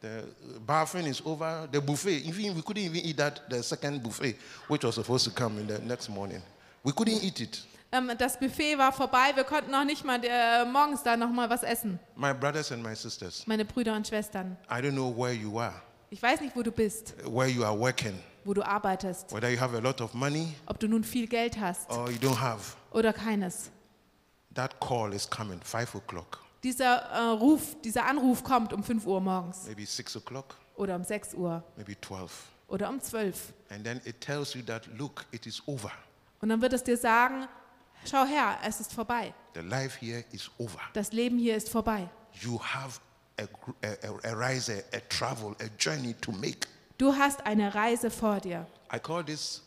The 0.00 0.22
bathroom 0.66 1.06
is 1.06 1.20
over. 1.26 1.68
The 1.70 1.80
buffet, 1.80 2.24
even 2.24 2.54
we 2.56 2.62
couldn't 2.62 2.84
even 2.84 3.04
eat 3.04 3.16
that 3.18 3.42
the 3.50 3.62
second 3.62 4.02
buffet, 4.02 4.36
which 4.68 4.82
was 4.82 4.94
supposed 4.94 5.24
to 5.24 5.30
come 5.30 5.58
in 5.58 5.66
the 5.66 5.78
next 5.80 6.08
morning. 6.08 6.42
We 6.82 6.92
couldn't 6.92 7.22
eat 7.22 7.40
it. 7.40 7.62
Ähm, 7.94 8.10
das 8.18 8.36
Buffet 8.38 8.76
war 8.76 8.92
vorbei. 8.92 9.30
Wir 9.36 9.44
konnten 9.44 9.70
noch 9.70 9.84
nicht 9.84 10.04
mal 10.04 10.20
äh, 10.24 10.64
morgens 10.64 11.02
da 11.04 11.16
noch 11.16 11.30
mal 11.30 11.48
was 11.48 11.62
essen. 11.62 12.00
My 12.16 12.34
brothers 12.34 12.72
and 12.72 12.82
my 12.82 12.94
sisters, 12.94 13.46
Meine 13.46 13.64
Brüder 13.64 13.94
und 13.94 14.06
Schwestern. 14.08 14.56
I 14.68 14.74
don't 14.80 14.92
know 14.92 15.16
where 15.16 15.32
you 15.32 15.60
are, 15.60 15.74
Ich 16.10 16.20
weiß 16.20 16.40
nicht, 16.40 16.56
wo 16.56 16.62
du 16.62 16.72
bist, 16.72 17.14
where 17.24 17.48
you 17.48 17.62
are 17.64 17.78
working, 17.78 18.18
wo 18.44 18.52
du 18.52 18.62
arbeitest, 18.62 19.32
whether 19.32 19.48
you 19.48 19.60
have 19.60 19.76
a 19.76 19.80
lot 19.80 20.00
of 20.00 20.12
money 20.12 20.54
ob 20.66 20.80
du 20.80 20.88
nun 20.88 21.04
viel 21.04 21.28
Geld 21.28 21.58
hast 21.60 21.88
or 21.88 22.10
you 22.10 22.18
don't 22.18 22.40
have. 22.40 22.74
oder 22.90 23.12
keines. 23.12 23.70
That 24.54 24.80
call 24.80 25.12
is 25.12 25.28
coming, 25.28 25.60
five 25.62 25.94
o'clock, 25.94 26.40
Dieser 26.64 26.96
äh, 26.96 27.18
Ruf, 27.38 27.76
dieser 27.84 28.06
Anruf 28.06 28.42
kommt 28.42 28.72
um 28.72 28.82
5 28.82 29.06
Uhr 29.06 29.20
morgens 29.20 29.66
maybe 29.66 29.86
six 29.86 30.16
o'clock, 30.16 30.56
oder 30.74 30.96
um 30.96 31.04
6 31.04 31.34
Uhr 31.34 31.62
maybe 31.76 31.96
12. 32.00 32.32
oder 32.66 32.88
um 32.88 33.00
12. 33.00 33.52
And 33.70 33.84
then 33.84 34.00
it 34.04 34.20
tells 34.20 34.54
you 34.54 34.62
that, 34.62 34.82
look, 34.98 35.26
it 35.30 35.46
is 35.46 35.62
over. 35.66 35.92
Und 36.40 36.48
dann 36.48 36.60
wird 36.60 36.72
es 36.72 36.82
dir 36.82 36.96
sagen, 36.96 37.46
schau 38.04 38.24
her, 38.24 38.58
es 38.64 38.80
ist 38.80 38.92
vorbei. 38.92 39.32
The 39.54 39.60
life 39.60 39.98
here 40.00 40.24
is 40.32 40.50
over. 40.58 40.78
Das 40.92 41.12
Leben 41.12 41.38
hier 41.38 41.56
ist 41.56 41.68
vorbei. 41.68 42.08
You 42.40 42.60
have 42.60 43.00
a, 43.38 43.44
a, 43.82 44.28
a, 44.28 44.32
a, 44.32 44.96
a 44.96 45.00
travel, 45.08 45.54
a 45.60 45.66
journey 45.78 46.14
to 46.14 46.32
make. 46.32 46.66
Du 46.98 47.12
hast 47.14 47.44
eine 47.46 47.74
Reise 47.74 48.10
vor 48.10 48.40
dir. 48.40 48.66
I 48.94 48.98
call 48.98 49.24
this 49.24 49.62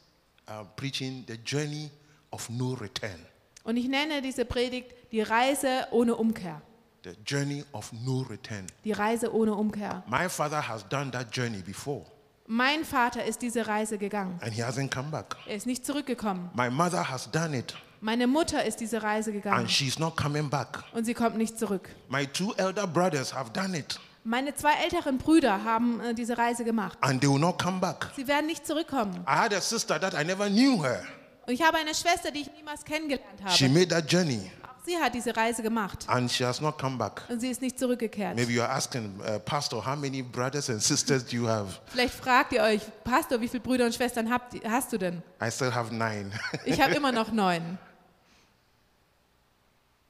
uh, 0.49 0.63
preaching 0.75 1.25
the 1.27 1.37
journey 1.45 1.89
of 2.31 2.49
no 2.49 2.73
return. 2.73 3.25
Und 3.63 3.77
ich 3.77 3.87
nenne 3.87 4.21
diese 4.21 4.45
Predigt 4.45 4.93
die 5.11 5.21
Reise 5.21 5.87
ohne 5.91 6.15
Umkehr. 6.15 6.61
The 7.03 7.11
journey 7.25 7.63
of 7.73 7.91
no 7.93 8.21
return. 8.29 8.67
Die 8.83 8.91
Reise 8.93 9.33
ohne 9.33 9.53
Umkehr. 9.55 10.03
My 10.07 10.29
father 10.29 10.65
has 10.67 10.87
done 10.87 11.11
that 11.11 11.31
journey 11.35 11.61
before, 11.61 12.05
Mein 12.49 12.85
Vater 12.85 13.25
ist 13.25 13.41
diese 13.41 13.67
Reise 13.67 13.97
gegangen. 13.97 14.39
and 14.41 14.53
he 14.53 14.61
hasn't 14.63 14.89
come 14.89 15.09
back. 15.09 15.35
Er 15.47 15.55
ist 15.55 15.65
nicht 15.65 15.85
zurückgekommen. 15.85 16.49
My 16.53 16.69
mother 16.69 17.09
has 17.09 17.29
done 17.29 17.57
it, 17.57 17.75
Meine 18.01 18.27
Mutter 18.27 18.63
ist 18.63 18.79
diese 18.79 19.01
Reise 19.01 19.31
gegangen 19.31 19.57
and 19.59 19.71
she's 19.71 19.97
not 19.97 20.15
coming 20.15 20.49
back. 20.49 20.83
und 20.93 21.05
sie 21.05 21.13
kommt 21.13 21.37
nicht 21.37 21.57
zurück. 21.57 21.89
My 22.09 22.27
two 22.27 22.53
elder 22.57 22.85
brothers 22.87 23.33
have 23.33 23.51
done 23.51 23.77
it, 23.77 23.99
Meine 24.23 24.53
zwei 24.55 24.73
älteren 24.83 25.17
Brüder 25.17 25.63
haben 25.63 25.99
äh, 26.01 26.13
diese 26.13 26.37
Reise 26.37 26.63
gemacht. 26.63 26.97
and 27.01 27.21
they 27.21 27.29
will 27.29 27.39
not 27.39 27.61
come 27.61 27.79
back. 27.79 28.09
Sie 28.15 28.27
werden 28.27 28.45
nicht 28.45 28.67
zurückkommen. 28.67 29.15
I 29.27 29.31
had 29.31 29.53
a 29.53 29.61
sister 29.61 29.99
that 29.99 30.13
I 30.13 30.23
never 30.25 30.47
knew 30.47 30.83
her. 30.83 31.01
Und 31.47 31.53
ich 31.53 31.61
habe 31.61 31.77
eine 31.77 31.95
Schwester, 31.95 32.29
die 32.29 32.41
ich 32.41 32.51
niemals 32.53 32.83
kennengelernt 32.83 33.39
She 33.55 33.65
habe. 33.65 33.73
made 33.79 33.87
that 33.87 34.11
journey, 34.11 34.51
Auch 34.63 34.85
sie 34.85 34.97
hat 34.97 35.15
diese 35.15 35.35
Reise 35.35 35.63
gemacht 35.63 36.03
and 36.07 36.29
she 36.29 36.43
has 36.45 36.59
not 36.61 36.77
come 36.77 36.97
back. 36.97 37.23
und 37.29 37.39
sie 37.39 37.49
ist 37.49 37.61
nicht 37.61 37.79
zurückgekehrt. 37.79 38.35
Maybe 38.35 38.51
you're 38.51 38.67
asking, 38.69 39.19
uh, 39.21 39.39
Pastor, 39.39 39.83
how 39.83 39.95
many 39.95 40.21
brothers 40.21 40.69
and 40.69 40.83
sisters 40.83 41.25
do 41.25 41.35
you 41.37 41.47
have? 41.47 41.79
Vielleicht 41.87 42.13
fragt 42.13 42.51
ihr 42.53 42.61
euch, 42.61 42.81
Pastor, 43.05 43.39
wie 43.41 43.47
viele 43.47 43.61
Brüder 43.63 43.85
und 43.85 43.95
Schwestern 43.95 44.29
habt, 44.29 44.53
hast 44.69 44.91
du 44.93 44.97
denn? 44.99 45.23
I 45.41 45.49
still 45.49 45.73
have 45.73 45.91
nine. 45.95 46.31
Ich 46.65 46.79
habe 46.81 46.93
immer 46.95 47.11
noch 47.13 47.31
neun. 47.31 47.79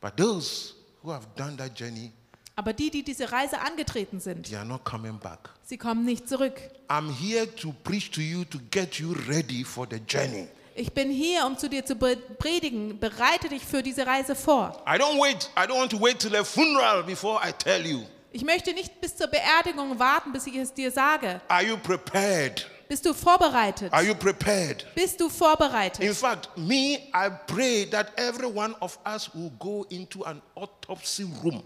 But 0.01 0.15
those 0.17 0.73
who 1.03 1.11
have 1.11 1.25
done 1.35 1.57
that 1.57 1.77
journey, 1.77 2.11
Aber 2.55 2.73
die, 2.73 2.89
die 2.89 3.03
diese 3.03 3.31
Reise 3.31 3.59
angetreten 3.61 4.19
sind, 4.19 4.47
they 4.47 4.55
are 4.57 4.65
not 4.65 4.83
coming 4.83 5.19
back. 5.19 5.49
sie 5.63 5.77
kommen 5.77 6.05
nicht 6.05 6.27
zurück. 6.27 6.53
I'm 6.89 7.11
here 7.11 7.47
to 7.57 7.73
preach 7.83 8.09
to 8.11 8.21
you 8.21 8.45
to 8.45 8.57
get 8.71 8.95
you 8.95 9.13
ready 9.27 9.63
for 9.63 9.85
the 9.89 9.97
journey. 10.07 10.47
Ich 10.75 10.93
bin 10.93 11.09
hier, 11.09 11.45
um 11.45 11.57
zu 11.57 11.69
dir 11.69 11.83
zu 11.85 11.95
predigen. 11.95 12.99
Bereite 12.99 13.49
dich 13.49 13.63
für 13.65 13.81
diese 13.81 14.05
Reise 14.05 14.35
vor. 14.35 14.83
I 14.87 14.91
don't 14.99 15.19
wait. 15.19 15.49
I 15.57 15.61
don't 15.61 15.79
want 15.79 15.91
to 15.91 15.99
wait 15.99 16.19
till 16.19 16.35
a 16.35 16.43
funeral 16.43 17.03
before 17.03 17.39
I 17.43 17.51
tell 17.51 17.83
you. 17.85 18.03
Ich 18.31 18.43
möchte 18.43 18.73
nicht 18.73 19.01
bis 19.01 19.15
zur 19.15 19.25
Beerdigung 19.27 19.97
warten, 19.97 20.31
bis 20.31 20.45
ich 20.45 20.55
es 20.55 20.71
dir 20.73 20.91
sage. 20.91 21.41
Are 21.47 21.63
you 21.65 21.77
prepared? 21.77 22.67
Bist 22.87 23.05
du 23.05 23.13
vorbereitet? 23.13 23.91
Are 23.93 24.03
you 24.03 24.15
prepared? 24.15 24.85
Bist 24.95 25.19
du 25.19 25.25
In 25.25 25.31
vorbereitet? 25.31 26.15
fact, 26.15 26.49
me, 26.57 26.97
I 27.13 27.29
pray 27.47 27.85
that 27.91 28.11
every 28.17 28.47
one 28.47 28.73
of 28.79 28.97
us 29.05 29.29
will 29.33 29.51
go 29.59 29.85
into 29.89 30.23
an 30.23 30.41
autopsy 30.55 31.23
room 31.43 31.63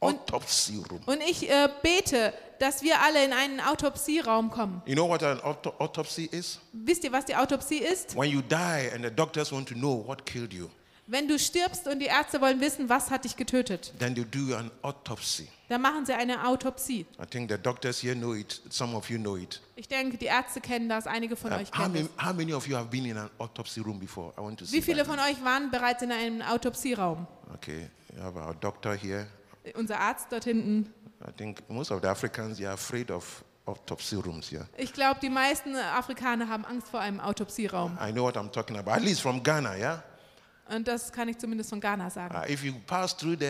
autopsy 0.00 0.82
room. 0.90 1.00
Und 1.06 1.20
ich 1.22 1.48
äh, 1.48 1.68
bete, 1.82 2.32
dass 2.58 2.82
wir 2.82 3.00
alle 3.02 3.24
in 3.24 3.32
einen 3.32 3.60
Autopsieraum 3.60 4.50
kommen. 4.50 4.82
You 4.84 4.94
know 4.94 5.08
what 5.08 5.22
an 5.22 5.40
auto- 5.42 5.72
autopsy 5.78 6.24
is? 6.32 6.58
Wisst 6.72 7.04
ihr, 7.04 7.12
was 7.12 7.24
die 7.24 7.36
Autopsie 7.36 7.78
ist? 7.78 8.16
When 8.16 8.28
you 8.30 8.42
die 8.42 8.90
and 8.92 9.04
the 9.04 9.10
doctors 9.10 9.52
want 9.52 9.68
to 9.68 9.74
know 9.74 10.04
what 10.06 10.26
killed 10.26 10.52
you, 10.52 10.68
Wenn 11.12 11.28
du 11.28 11.38
stirbst 11.38 11.86
und 11.88 11.98
die 11.98 12.06
Ärzte 12.06 12.40
wollen 12.40 12.58
wissen, 12.62 12.88
was 12.88 13.10
hat 13.10 13.24
dich 13.26 13.36
getötet, 13.36 13.92
then 13.98 14.14
they 14.14 14.24
do 14.24 14.56
an 14.56 14.70
autopsy. 14.80 15.46
dann 15.68 15.82
machen 15.82 16.06
sie 16.06 16.14
eine 16.14 16.42
Autopsie. 16.46 17.04
I 17.22 17.26
think 17.28 17.50
the 17.50 17.58
doctors 17.58 18.00
here 18.00 18.14
know 18.16 18.32
it. 18.32 18.62
Some 18.70 18.96
of 18.96 19.10
you 19.10 19.18
know 19.18 19.36
it. 19.36 19.60
Ich 19.76 19.86
denke, 19.88 20.16
die 20.16 20.24
Ärzte 20.24 20.62
kennen 20.62 20.88
das, 20.88 21.06
einige 21.06 21.36
von 21.36 21.52
Um, 21.52 21.58
euch 21.58 21.68
how, 21.70 21.82
kennen 21.82 21.92
many, 21.92 22.08
das. 22.16 22.26
how 22.26 22.32
many 22.32 22.54
of 22.54 22.66
you 22.66 22.74
have 22.74 22.88
been 22.88 23.04
in 23.04 23.18
an 23.18 23.28
autopsy 23.38 23.82
room 23.82 23.98
before? 24.00 24.32
I 24.38 24.40
want 24.40 24.58
to 24.60 24.64
see. 24.64 24.78
Wie 24.78 24.80
viele 24.80 25.04
that. 25.04 25.06
von 25.06 25.18
euch 25.18 25.44
waren 25.44 25.70
bereits 25.70 26.00
in 26.02 26.12
einem 26.12 26.40
Autopsieraum? 26.40 27.26
Okay, 27.52 27.90
you 28.16 28.22
have 28.22 28.38
our 28.38 28.54
doctor 28.54 28.94
here. 28.94 29.26
Unser 29.74 30.00
Arzt 30.00 30.28
dort 30.30 30.44
hinten. 30.44 30.94
I 31.28 31.30
think 31.36 31.62
most 31.68 31.90
of 31.92 32.00
the 32.00 32.08
Africans 32.08 32.56
they 32.56 32.64
are 32.64 32.72
afraid 32.72 33.10
of 33.10 33.44
autopsy 33.66 34.16
rooms 34.16 34.48
here. 34.50 34.66
Ich 34.78 34.94
glaube, 34.94 35.20
die 35.20 35.28
meisten 35.28 35.76
Afrikaner 35.76 36.48
haben 36.48 36.64
Angst 36.64 36.88
vor 36.88 37.00
einem 37.00 37.20
Autopsieraum. 37.20 37.98
I 38.02 38.12
know 38.12 38.24
what 38.24 38.38
I'm 38.38 38.50
talking 38.50 38.78
about. 38.78 38.92
At 38.92 39.02
least 39.02 39.20
from 39.20 39.42
Ghana, 39.42 39.76
yeah. 39.76 40.02
Und 40.74 40.88
das 40.88 41.12
kann 41.12 41.28
ich 41.28 41.38
zumindest 41.38 41.70
von 41.70 41.80
Ghana 41.80 42.08
sagen. 42.08 42.34
Uh, 42.34 42.50
if 42.50 42.64
you 42.64 42.72
pass 42.86 43.14
through 43.16 43.36
the, 43.38 43.46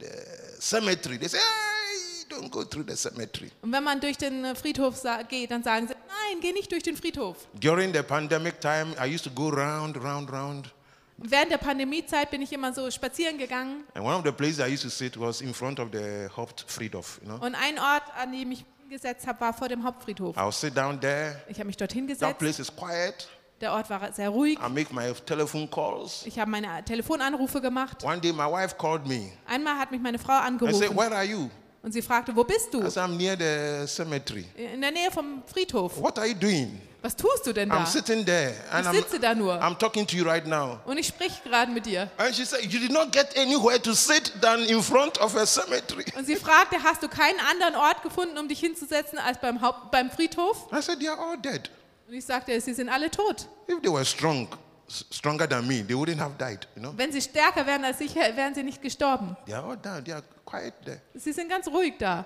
the 0.00 0.60
cemetery, 0.60 1.18
they 1.18 1.28
say, 1.28 1.38
hey, 1.38 2.26
don't 2.28 2.50
go 2.50 2.64
through 2.64 2.84
the 2.88 2.96
cemetery. 2.96 3.50
Und 3.62 3.72
wenn 3.72 3.84
man 3.84 4.00
durch 4.00 4.16
den 4.16 4.44
äh, 4.44 4.54
Friedhof 4.54 5.00
geht, 5.28 5.50
dann 5.50 5.62
sagen 5.62 5.86
sie, 5.86 5.94
nein, 5.94 6.40
geh 6.40 6.52
nicht 6.52 6.70
durch 6.72 6.82
den 6.82 6.96
Friedhof. 6.96 7.36
During 7.54 7.94
the 7.94 8.02
pandemic 8.02 8.60
time, 8.60 8.94
I 9.00 9.14
used 9.14 9.24
to 9.24 9.30
go 9.30 9.48
round, 9.48 9.96
round, 9.96 10.30
round. 10.32 10.74
Und 11.16 11.30
während 11.30 11.52
der 11.52 11.58
Pandemiezeit 11.58 12.28
bin 12.30 12.42
ich 12.42 12.52
immer 12.52 12.72
so 12.72 12.90
spazieren 12.90 13.38
gegangen. 13.38 13.84
And 13.94 14.04
one 14.04 14.16
of 14.16 14.24
the 14.24 14.32
places 14.32 14.58
I 14.58 14.72
used 14.72 14.82
to 14.82 14.90
sit 14.90 15.18
was 15.18 15.40
in 15.40 15.54
front 15.54 15.78
of 15.78 15.90
the 15.92 16.28
Hauptfriedhof, 16.36 17.20
you 17.22 17.28
know. 17.28 17.36
Und 17.36 17.54
ein 17.54 17.78
Ort, 17.78 18.02
an 18.16 18.32
dem 18.32 18.40
ich 18.40 18.46
mich 18.58 18.64
hingesetzt 18.80 19.26
habe, 19.26 19.40
war 19.40 19.54
vor 19.54 19.68
dem 19.68 19.84
Hauptfriedhof. 19.84 20.36
I'll 20.36 20.50
sit 20.52 20.76
down 20.76 21.00
there. 21.00 21.40
Ich 21.48 21.58
habe 21.58 21.66
mich 21.66 21.76
dort 21.76 21.90
That 21.90 21.96
hingesetzt. 21.96 22.38
place 22.38 22.58
is 22.58 22.74
quiet. 22.74 23.28
Der 23.60 23.72
Ort 23.72 23.88
war 23.88 24.12
sehr 24.12 24.30
ruhig. 24.30 24.58
I 24.58 24.68
make 24.68 24.92
my 24.92 25.12
telephone 25.24 25.70
calls. 25.70 26.22
Ich 26.26 26.38
habe 26.38 26.50
meine 26.50 26.84
Telefonanrufe 26.84 27.60
gemacht. 27.60 28.02
One 28.04 28.20
day 28.20 28.32
my 28.32 28.50
wife 28.50 28.74
called 28.76 29.06
me 29.06 29.30
Einmal 29.46 29.78
hat 29.78 29.90
mich 29.90 30.00
meine 30.00 30.18
Frau 30.18 30.32
and 30.32 30.60
said, 30.60 30.70
angerufen 30.72 30.96
Where 30.96 31.14
are 31.14 31.24
you? 31.24 31.48
und 31.82 31.92
sie 31.92 32.02
fragte, 32.02 32.34
wo 32.34 32.42
bist 32.44 32.72
du? 32.72 32.82
I 32.82 32.90
said, 32.90 33.04
I'm 33.04 33.16
near 33.16 33.36
the 33.38 33.86
cemetery. 33.86 34.46
In 34.56 34.80
der 34.80 34.90
Nähe 34.90 35.10
vom 35.10 35.42
Friedhof. 35.46 36.00
What 36.00 36.18
are 36.18 36.26
you 36.26 36.34
doing? 36.34 36.80
Was 37.00 37.14
tust 37.14 37.46
du 37.46 37.52
denn 37.52 37.68
da? 37.68 37.76
I'm 37.76 37.86
sitting 37.86 38.24
there 38.24 38.54
and 38.72 38.86
Ich 38.86 38.90
I'm, 38.92 38.94
sitze 38.96 39.20
da 39.20 39.34
nur 39.34 39.54
I'm 39.62 39.78
talking 39.78 40.06
to 40.06 40.16
you 40.16 40.24
right 40.24 40.46
now. 40.46 40.80
und 40.86 40.98
ich 40.98 41.06
spreche 41.06 41.42
gerade 41.44 41.70
mit 41.70 41.86
dir. 41.86 42.10
And 42.16 42.34
she 42.34 42.44
said, 42.44 42.64
You 42.64 42.80
did 42.80 42.90
not 42.90 43.12
get 43.12 43.36
anywhere 43.36 43.80
to 43.82 43.92
sit 43.92 44.32
than 44.40 44.60
in 44.64 44.82
front 44.82 45.20
of 45.20 45.36
a 45.36 45.44
cemetery. 45.46 46.06
Und 46.16 46.26
sie 46.26 46.36
fragte, 46.36 46.82
hast 46.82 47.02
du 47.02 47.08
keinen 47.08 47.38
anderen 47.50 47.76
Ort 47.76 48.02
gefunden, 48.02 48.36
um 48.38 48.48
dich 48.48 48.58
hinzusetzen 48.58 49.18
als 49.18 49.38
beim, 49.38 49.60
Haupt 49.60 49.90
beim 49.90 50.10
Friedhof? 50.10 50.66
I 50.72 50.80
said, 50.80 50.98
They 50.98 51.08
are 51.08 51.18
all 51.20 51.36
dead. 51.36 51.70
Ich 52.08 52.24
sagte, 52.24 52.60
sie 52.60 52.74
sind 52.74 52.88
alle 52.88 53.10
tot. 53.10 53.48
If 53.68 53.80
they 53.80 53.90
were 53.90 54.04
strong, 54.04 54.48
stronger 54.88 55.48
than 55.48 55.66
me, 55.66 55.82
they 55.84 55.94
wouldn't 55.94 56.18
have 56.18 56.34
died. 56.38 56.68
You 56.76 56.82
know? 56.82 56.92
Wenn 56.96 57.10
sie 57.12 57.20
stärker 57.20 57.66
wären 57.66 57.84
als 57.84 58.00
ich, 58.00 58.14
wären 58.14 58.54
sie 58.54 58.62
nicht 58.62 58.80
gestorben. 58.82 59.36
They 59.46 59.54
are 59.54 59.66
all 59.70 59.76
down. 59.76 60.04
They 60.04 60.12
are 60.12 60.22
quiet 60.44 60.74
there. 60.84 61.00
Sie 61.14 61.32
sind 61.32 61.48
ganz 61.48 61.66
ruhig 61.68 61.94
da. 61.98 62.24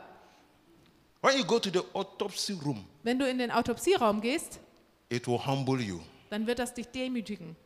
When 1.23 1.37
you 1.39 1.45
go 1.45 1.59
to 1.59 1.71
the 1.71 1.81
autopsy 1.95 2.53
room, 2.65 2.85
Wenn 3.03 3.19
du 3.19 3.29
in 3.29 3.39
den 3.39 3.51
Autopsieraum 3.51 4.21
gehst, 4.21 4.59
it 5.09 5.27
will 5.27 5.39
humble 5.45 5.81
you. 5.81 6.01
dann 6.31 6.47
wird 6.47 6.59
das 6.59 6.75
dich 6.75 6.87
demütigen. 6.89 7.57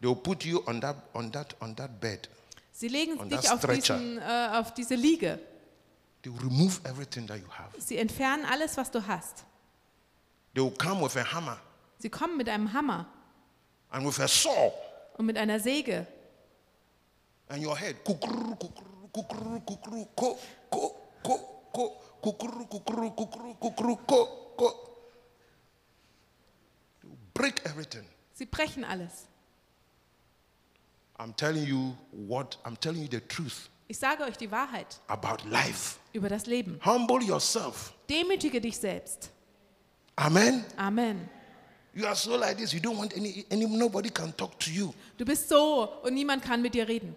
They 0.00 0.08
will 0.08 0.16
put 0.16 0.44
you 0.44 0.62
on 0.66 0.80
that, 0.80 0.96
on 1.14 1.32
that, 1.32 1.56
on 1.60 1.74
that 1.76 2.00
bed. 2.00 2.28
Sie 2.72 2.88
legen 2.88 3.14
Und 3.18 3.30
dich 3.32 3.40
das 3.40 3.50
auf, 3.50 3.58
Stretcher. 3.60 3.98
diesen, 3.98 4.18
äh, 4.18 4.48
auf 4.54 4.72
diese 4.72 4.94
Liege. 4.94 5.40
They 6.22 6.30
will 6.30 6.40
remove 6.40 6.80
everything 6.84 7.26
that 7.26 7.38
you 7.38 7.48
have. 7.50 7.70
Sie 7.78 7.96
entfernen 7.96 8.44
alles, 8.44 8.76
was 8.76 8.90
du 8.90 9.00
hast. 9.06 9.44
They 10.54 10.62
will 10.62 10.76
come 10.76 11.00
with 11.00 11.16
a 11.16 11.24
hammer 11.24 11.58
Sie 11.98 12.10
kommen 12.10 12.36
mit 12.36 12.48
einem 12.48 12.72
Hammer 12.72 13.06
and 13.90 14.06
with 14.06 14.20
a 14.20 14.28
saw 14.28 14.72
und 15.16 15.26
mit 15.26 15.36
einer 15.36 15.58
Säge 15.58 16.06
and 17.48 17.62
your 17.62 17.76
head. 17.76 17.96
Kukuru, 18.04 18.54
kukuru, 18.54 19.08
kukuru, 19.12 19.60
kukuru, 19.60 20.06
ko, 20.14 20.38
ko, 20.70 20.94
ko, 21.22 21.38
ko, 21.72 22.00
kukuru, 22.22 22.66
kukuru, 22.66 23.10
kukuru, 23.10 23.54
kukuru, 23.54 23.96
ko, 24.06 24.26
ko. 24.56 24.68
They 27.00 27.08
will 27.08 27.18
break 27.34 27.62
everything. 27.64 28.04
Sie 28.34 28.46
brechen 28.46 28.84
alles. 28.84 29.26
I'm 31.18 31.32
telling 31.32 31.66
you 31.66 31.96
what, 32.12 32.56
I'm 32.64 32.76
telling 32.76 33.02
you 33.02 33.08
the 33.08 33.20
truth 33.20 33.68
Ich 33.90 33.98
sage 33.98 34.22
euch 34.24 34.36
die 34.36 34.50
Wahrheit 34.50 35.00
about 35.06 35.48
life. 35.48 35.96
über 36.12 36.28
das 36.28 36.44
Leben. 36.46 36.78
Humble 36.84 37.22
yourself. 37.22 37.94
Demütige 38.08 38.60
dich 38.60 38.78
selbst. 38.78 39.30
Amen. 40.16 40.64
Amen. 40.76 41.28
You 41.94 42.06
are 42.06 42.14
so 42.14 42.36
like 42.36 42.58
this, 42.58 42.72
you 42.72 42.80
don't 42.80 42.98
want 42.98 43.14
any, 43.16 43.46
any 43.50 43.66
nobody 43.66 44.10
can 44.10 44.36
talk 44.36 44.58
to 44.60 44.70
you. 44.70 44.92
Du 45.16 45.24
bist 45.24 45.48
so 45.48 45.88
und 46.02 46.12
niemand 46.14 46.44
kann 46.44 46.60
mit 46.60 46.74
dir 46.74 46.86
reden. 46.86 47.16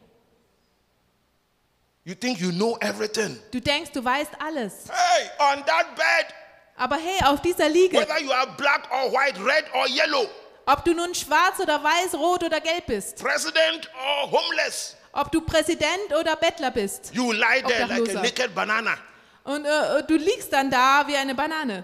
You 2.03 2.15
think 2.15 2.39
you 2.39 2.51
know 2.51 2.77
everything. 2.79 3.37
Du 3.51 3.59
denkst, 3.59 3.91
du 3.91 4.03
weißt 4.03 4.31
alles. 4.39 4.85
Hey, 4.89 5.29
on 5.39 5.63
that 5.65 5.95
bed, 5.95 6.33
Aber 6.77 6.95
hey, 6.95 7.21
auf 7.25 7.41
dieser 7.41 7.69
Liege, 7.69 7.97
whether 7.97 8.19
you 8.19 8.31
are 8.31 8.47
black 8.57 8.89
or 8.91 9.11
white, 9.11 9.37
red 9.39 9.65
or 9.75 9.87
yellow, 9.87 10.27
ob 10.65 10.83
du 10.85 10.93
nun 10.93 11.13
schwarz 11.13 11.59
oder 11.59 11.83
weiß, 11.83 12.15
rot 12.15 12.43
oder 12.43 12.59
gelb 12.61 12.87
bist, 12.87 13.17
president 13.21 13.87
or 13.93 14.31
homeless, 14.31 14.95
ob 15.13 15.31
du 15.31 15.41
Präsident 15.41 16.13
oder 16.19 16.35
Bettler 16.35 16.71
bist 16.71 17.11
you 17.13 17.31
lie 17.31 17.61
there 17.67 17.87
like 17.87 18.15
a 18.15 18.21
naked 18.21 18.55
banana. 18.55 18.97
und 19.43 19.65
äh, 19.65 20.03
du 20.07 20.15
liegst 20.15 20.51
dann 20.51 20.69
da 20.69 21.03
wie 21.07 21.15
eine 21.15 21.35
Banane 21.35 21.83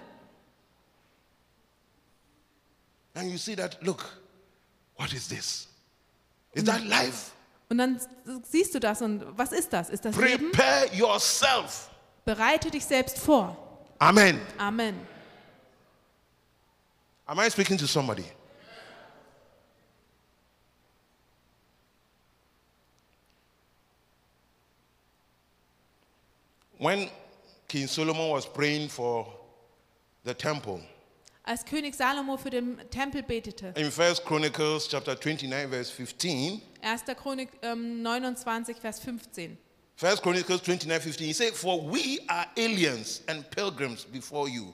And 3.14 3.32
you 3.32 3.38
see 3.38 3.56
that, 3.56 3.78
look, 3.82 4.04
what 4.96 5.12
is 5.12 5.26
this? 5.26 5.66
Is 6.52 6.62
that 6.64 6.84
life? 6.84 7.32
und 7.68 7.78
dann 7.78 8.00
siehst 8.44 8.74
du 8.74 8.80
das 8.80 9.02
und 9.02 9.24
was 9.36 9.52
ist 9.52 9.72
das? 9.72 9.90
Ist 9.90 10.04
das 10.04 10.16
Leben? 10.16 10.52
Prepare 10.52 10.88
yourself. 10.94 11.90
Bereite 12.24 12.70
dich 12.70 12.84
selbst 12.84 13.18
vor. 13.18 13.56
Amen. 13.98 14.40
Amen. 14.56 14.94
Am 17.26 17.38
I 17.40 17.50
speaking 17.50 17.76
to 17.76 17.86
somebody? 17.86 18.24
When 26.78 27.10
King 27.66 27.88
Solomon 27.88 28.30
was 28.30 28.46
praying 28.46 28.88
for 28.88 29.26
the 30.24 30.34
temple, 30.34 30.80
Als 31.44 31.64
König 31.64 31.94
Salomo 31.94 32.36
für 32.36 32.50
den 32.50 32.78
Tempel 32.90 33.22
betete, 33.22 33.72
in 33.74 33.90
First 33.90 34.24
Chronicles 34.24 34.86
chapter 34.86 35.16
29, 35.16 35.70
verse 35.70 35.90
15, 35.90 36.60
1. 36.82 37.04
Chronik 37.16 37.48
ähm, 37.62 38.02
29, 38.02 38.76
Vers 38.78 39.00
15. 39.00 39.56
First 39.96 40.22
Chronicles 40.22 40.62
29, 40.62 41.00
15, 41.00 41.26
he 41.26 41.32
said, 41.32 41.54
For 41.54 41.80
we 41.80 42.20
are 42.28 42.46
aliens 42.56 43.22
and 43.26 43.50
pilgrims 43.50 44.04
before 44.04 44.48
you, 44.48 44.72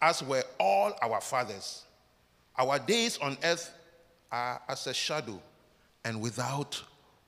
as 0.00 0.22
were 0.22 0.42
all 0.58 0.92
our 1.02 1.20
fathers. 1.20 1.84
Our 2.58 2.78
days 2.80 3.18
on 3.18 3.36
earth 3.44 3.70
are 4.32 4.60
as 4.66 4.86
a 4.88 4.94
shadow 4.94 5.40
and 6.04 6.20
without 6.20 6.82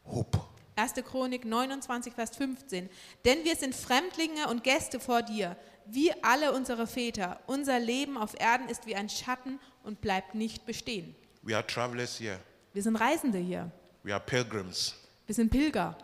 hope. 0.04 0.36
1. 0.80 0.94
Chronik 1.04 1.44
29, 1.44 2.14
Vers 2.14 2.36
15. 2.36 2.88
Denn 3.24 3.44
wir 3.44 3.56
sind 3.56 3.74
Fremdlinge 3.74 4.48
und 4.48 4.64
Gäste 4.64 4.98
vor 4.98 5.22
dir, 5.22 5.56
wie 5.86 6.12
alle 6.22 6.52
unsere 6.52 6.86
Väter. 6.86 7.40
Unser 7.46 7.78
Leben 7.78 8.16
auf 8.16 8.38
Erden 8.38 8.68
ist 8.68 8.86
wie 8.86 8.96
ein 8.96 9.08
Schatten 9.08 9.60
und 9.82 10.00
bleibt 10.00 10.34
nicht 10.34 10.66
bestehen. 10.66 11.14
We 11.42 11.54
are 11.54 11.66
travelers 11.66 12.18
here. 12.18 12.38
Wir 12.72 12.82
sind 12.82 12.96
Reisende 12.96 13.38
hier. 13.38 13.70
We 14.02 14.14
are 14.14 14.22
pilgrims. 14.24 14.94
Wir 15.26 15.34
sind 15.34 15.50
Pilger. 15.50 15.96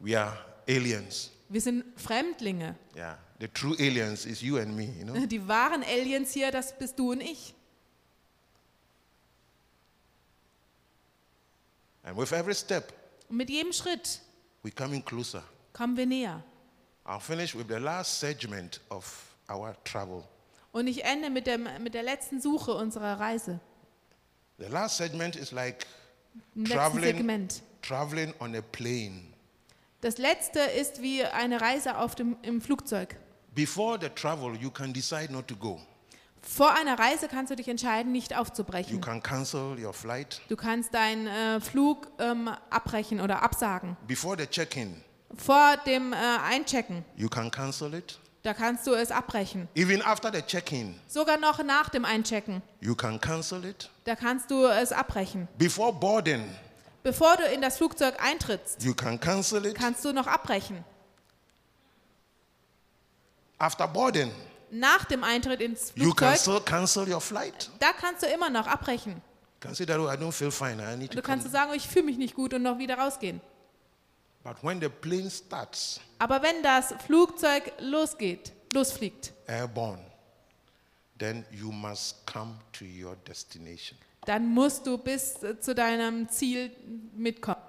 We 0.00 0.18
are 0.18 0.36
aliens. 0.68 1.30
Wir 1.48 1.60
sind 1.60 1.84
Fremdlinge. 1.96 2.74
Yeah. 2.96 3.18
The 3.40 3.48
true 3.48 3.76
aliens 3.78 4.26
is 4.26 4.40
you 4.40 4.58
and 4.58 4.74
me, 4.76 4.84
you 4.98 5.04
know. 5.04 5.26
Die 5.26 5.46
wahren 5.46 5.82
Aliens 5.82 6.32
hier, 6.32 6.50
das 6.50 6.76
bist 6.76 6.98
du 6.98 7.12
und 7.12 7.20
ich. 7.20 7.54
And 12.02 12.16
with 12.16 12.32
every 12.32 12.54
step, 12.54 12.92
Und 13.28 13.36
mit 13.38 13.50
jedem 13.50 13.72
Schritt 13.72 14.20
we're 14.64 14.74
coming 14.74 15.04
closer. 15.04 15.42
kommen 15.72 15.96
wir 15.96 16.06
näher. 16.06 16.42
I'll 17.04 17.20
finish 17.20 17.54
with 17.54 17.68
the 17.68 17.78
last 17.78 18.18
segment 18.18 18.80
of 18.88 19.36
our 19.48 19.76
travel. 19.84 20.24
Und 20.72 20.88
ich 20.88 21.04
ende 21.04 21.30
mit, 21.30 21.46
dem, 21.46 21.68
mit 21.80 21.94
der 21.94 22.02
letzten 22.02 22.40
Suche 22.40 22.74
unserer 22.74 23.20
Reise. 23.20 23.60
The 24.58 24.66
last 24.66 24.96
segment 24.96 25.36
is 25.36 25.52
like 25.52 25.86
Im 26.54 26.64
letzten 26.64 26.76
Traveling. 26.76 27.16
Segment. 27.16 27.62
traveling 27.82 28.34
on 28.40 28.56
a 28.56 28.62
plane. 28.62 29.22
Das 30.00 30.18
letzte 30.18 30.60
ist 30.60 31.00
wie 31.02 31.24
eine 31.24 31.60
Reise 31.60 31.98
auf 31.98 32.14
dem, 32.14 32.36
im 32.42 32.60
Flugzeug. 32.60 33.16
Before 33.54 33.98
the 34.00 34.08
travel, 34.08 34.54
you 34.56 34.70
can 34.70 34.92
decide 34.92 35.30
not 35.30 35.46
to 35.48 35.54
go. 35.54 35.80
Vor 36.46 36.72
einer 36.74 36.98
Reise 36.98 37.26
kannst 37.28 37.50
du 37.50 37.56
dich 37.56 37.68
entscheiden, 37.68 38.12
nicht 38.12 38.30
You 38.32 38.36
aufzubrechen. 38.38 39.00
can 39.00 39.22
cancel 39.22 39.76
your 39.82 39.92
flight. 39.94 40.40
Du 40.48 40.56
kannst 40.56 40.92
deinen 40.94 41.26
äh, 41.26 41.60
Flug 41.60 42.06
ähm, 42.18 42.48
abbrechen 42.70 43.20
oder 43.20 43.42
absagen. 43.42 43.96
Before 44.06 44.36
the 44.38 44.46
check-in, 44.46 45.02
Vor 45.36 45.76
dem 45.86 46.12
äh, 46.12 46.16
Einchecken, 46.16 47.04
you 47.16 47.28
can 47.28 47.50
cancel 47.50 47.94
it. 47.94 48.18
da 48.42 48.52
kannst 48.52 48.86
du 48.86 48.92
es 48.94 49.10
abbrechen. 49.10 49.68
Even 49.74 50.02
after 50.02 50.30
the 50.32 50.42
check-in, 50.42 50.94
Sogar 51.08 51.38
noch 51.38 51.62
nach 51.64 51.88
dem 51.88 52.04
Einchecken, 52.04 52.62
you 52.80 52.94
can 52.94 53.18
cancel 53.20 53.64
it. 53.64 53.90
da 54.04 54.14
kannst 54.14 54.50
du 54.50 54.66
es 54.66 54.92
abbrechen. 54.92 55.48
Before 55.58 55.92
boarding, 55.92 56.44
Bevor 57.02 57.36
du 57.36 57.44
in 57.52 57.60
das 57.62 57.78
Flugzeug 57.78 58.14
eintrittst, 58.22 58.82
you 58.82 58.94
can 58.94 59.18
cancel 59.18 59.64
it. 59.66 59.74
kannst 59.74 60.04
du 60.04 60.12
noch 60.12 60.26
abbrechen. 60.26 60.84
After 63.58 63.86
boarding, 63.88 64.30
Nach 64.76 65.04
dem 65.04 65.22
Eintritt 65.22 65.60
ins 65.60 65.92
you 65.94 66.12
can 66.12 66.34
Flugzeug, 66.34 66.38
still 66.40 66.60
cancel 66.60 67.08
your 67.08 67.20
flight. 67.20 67.70
da 67.78 67.92
kannst 67.92 68.22
du 68.22 68.26
immer 68.26 68.50
noch 68.50 68.66
abbrechen. 68.66 69.12
You 69.14 69.20
can 69.60 69.74
say 69.74 69.86
that, 69.86 69.98
oh, 69.98 70.08
I 70.10 70.16
don't 70.16 70.32
feel 70.32 70.50
fine. 70.50 70.80
I 70.82 70.96
need 70.96 71.10
to 71.12 71.16
Du 71.16 71.22
come. 71.22 71.36
kannst 71.38 71.50
sagen, 71.52 71.72
ich 71.74 71.86
fühle 71.88 72.06
mich 72.06 72.18
nicht 72.18 72.34
gut 72.34 72.52
und 72.54 72.62
noch 72.62 72.78
wieder 72.78 72.98
rausgehen. 72.98 73.40
But 74.42 74.56
when 74.62 74.80
the 74.80 74.88
plane 74.90 75.30
starts 75.30 76.00
Aber 76.18 76.42
wenn 76.42 76.62
das 76.62 76.92
Flugzeug 77.06 77.72
losgeht, 77.78 78.52
losfliegt, 78.72 79.32
airborne, 79.46 80.02
then 81.18 81.44
you 81.50 81.70
must 81.70 82.26
come 82.26 82.56
to 82.72 82.84
your 82.84 83.16
destination. 83.28 83.96
dann 84.26 84.46
musst 84.48 84.86
du 84.86 84.98
bis 84.98 85.42
äh, 85.42 85.58
zu 85.60 85.74
deinem 85.74 86.28
Ziel 86.28 86.70
mitkommen. 87.16 87.60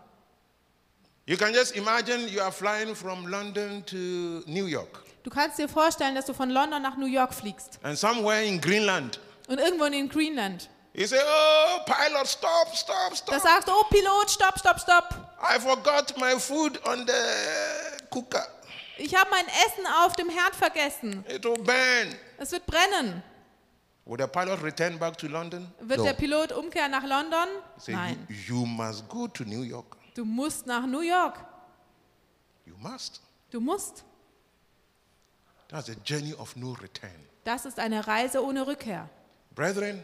You 1.27 1.37
can 1.37 1.53
just 1.53 1.75
imagine 1.75 2.27
you 2.27 2.39
are 2.41 2.51
flying 2.51 2.93
from 2.93 3.25
London 3.27 3.83
to 3.85 4.43
New 4.45 4.67
York. 4.67 5.03
Du 5.23 5.31
kannst 5.31 5.57
dir 5.57 5.67
vorstellen, 5.67 6.13
dass 6.13 6.25
du 6.25 6.33
von 6.35 6.51
London 6.51 6.83
nach 6.83 6.97
New 6.97 7.07
York 7.07 7.33
fliegst 7.33 7.79
And 7.81 7.97
somewhere 7.97 8.43
in 8.43 8.61
Greenland, 8.61 9.19
und 9.47 9.59
irgendwo 9.59 9.85
in 9.85 10.07
Greenland. 10.07 10.69
you 10.93 11.07
say, 11.07 11.17
Oh, 11.19 11.79
pilot, 11.85 12.27
stop, 12.27 12.67
stop, 12.75 13.09
Da 13.09 13.15
stop. 13.15 13.41
sagst 13.41 13.67
du, 13.67 13.71
oh 13.71 13.83
Pilot, 13.89 14.29
stopp, 14.29 14.59
stopp, 14.59 14.79
stopp. 14.79 15.15
I 15.41 15.59
forgot 15.59 16.15
my 16.19 16.39
food 16.39 16.79
on 16.87 17.07
the 17.07 18.05
cooker. 18.11 18.45
Ich 18.97 19.15
habe 19.15 19.29
mein 19.31 19.47
Essen 19.47 19.85
auf 20.05 20.13
dem 20.15 20.29
Herd 20.29 20.55
vergessen. 20.55 21.25
It 21.27 21.43
will 21.43 21.57
burn. 21.57 22.15
Es 22.37 22.51
wird 22.51 22.67
brennen. 22.67 23.23
Will 24.05 24.17
the 24.19 24.27
pilot 24.27 24.61
return 24.61 24.99
back 24.99 25.17
to 25.17 25.27
London? 25.27 25.67
Wird 25.79 25.97
no. 25.97 26.05
der 26.05 26.13
Pilot 26.13 26.51
umkehren 26.51 26.91
nach 26.91 27.03
London? 27.03 27.47
Say, 27.79 27.93
Nein. 27.93 28.27
You, 28.29 28.59
you 28.59 28.65
must 28.67 29.09
go 29.09 29.27
to 29.27 29.43
New 29.43 29.63
York. 29.63 29.97
Du 30.15 30.25
musst 30.25 30.65
nach 30.65 30.87
New 30.87 31.01
York. 31.01 31.37
You 32.65 32.75
must. 32.77 33.21
Du 33.51 33.59
musst. 33.59 34.03
That's 35.67 35.89
a 35.89 35.95
journey 36.03 36.33
of 36.33 36.55
no 36.55 36.71
return. 36.71 37.11
Das 37.43 37.65
ist 37.65 37.77
eine 37.79 38.07
Reise 38.07 38.43
ohne 38.43 38.65
Rückkehr. 38.65 39.07
Brethren, 39.53 40.03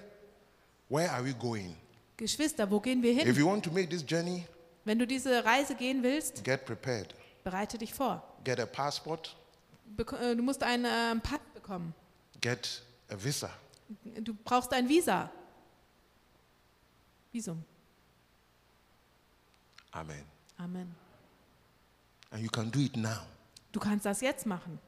where 0.90 1.10
are 1.12 1.24
we 1.26 1.34
going? 1.34 1.76
Geschwister, 2.18 2.70
wo 2.70 2.80
gehen 2.80 3.02
wir 3.02 3.14
hin? 3.14 3.28
If 3.28 3.38
you 3.38 3.48
want 3.48 3.64
to 3.66 3.72
make 3.72 3.90
this 3.90 4.04
journey, 4.08 4.46
Wenn 4.86 5.00
du 5.00 5.08
diese 5.08 5.44
Reise 5.46 5.76
gehen 5.76 6.04
willst, 6.04 6.44
get 6.44 6.66
prepared. 6.66 7.16
bereite 7.44 7.78
dich 7.78 7.94
vor. 7.94 8.22
Get 8.44 8.60
a 8.60 8.66
passport, 8.66 9.36
Bek 9.86 10.12
äh, 10.14 10.36
du 10.36 10.44
musst 10.44 10.62
einen 10.62 10.86
ähm, 10.86 11.22
Pass 11.22 11.40
bekommen. 11.54 11.94
get 12.42 12.82
a 13.10 13.16
visa. 13.18 13.50
Du 14.22 14.34
brauchst 14.34 14.72
ein 14.74 14.88
Visa. 14.88 15.30
Visum. 17.32 17.64
Amen. 19.92 20.24
Amen. 20.58 20.96
And 22.32 22.42
you 22.42 22.50
can 22.50 22.72
do 22.72 22.80
it 22.80 22.96
now, 22.96 23.22
Du 23.72 23.80
kannst 23.80 24.06
das 24.06 24.22
jetzt 24.22 24.46
machen. 24.46 24.80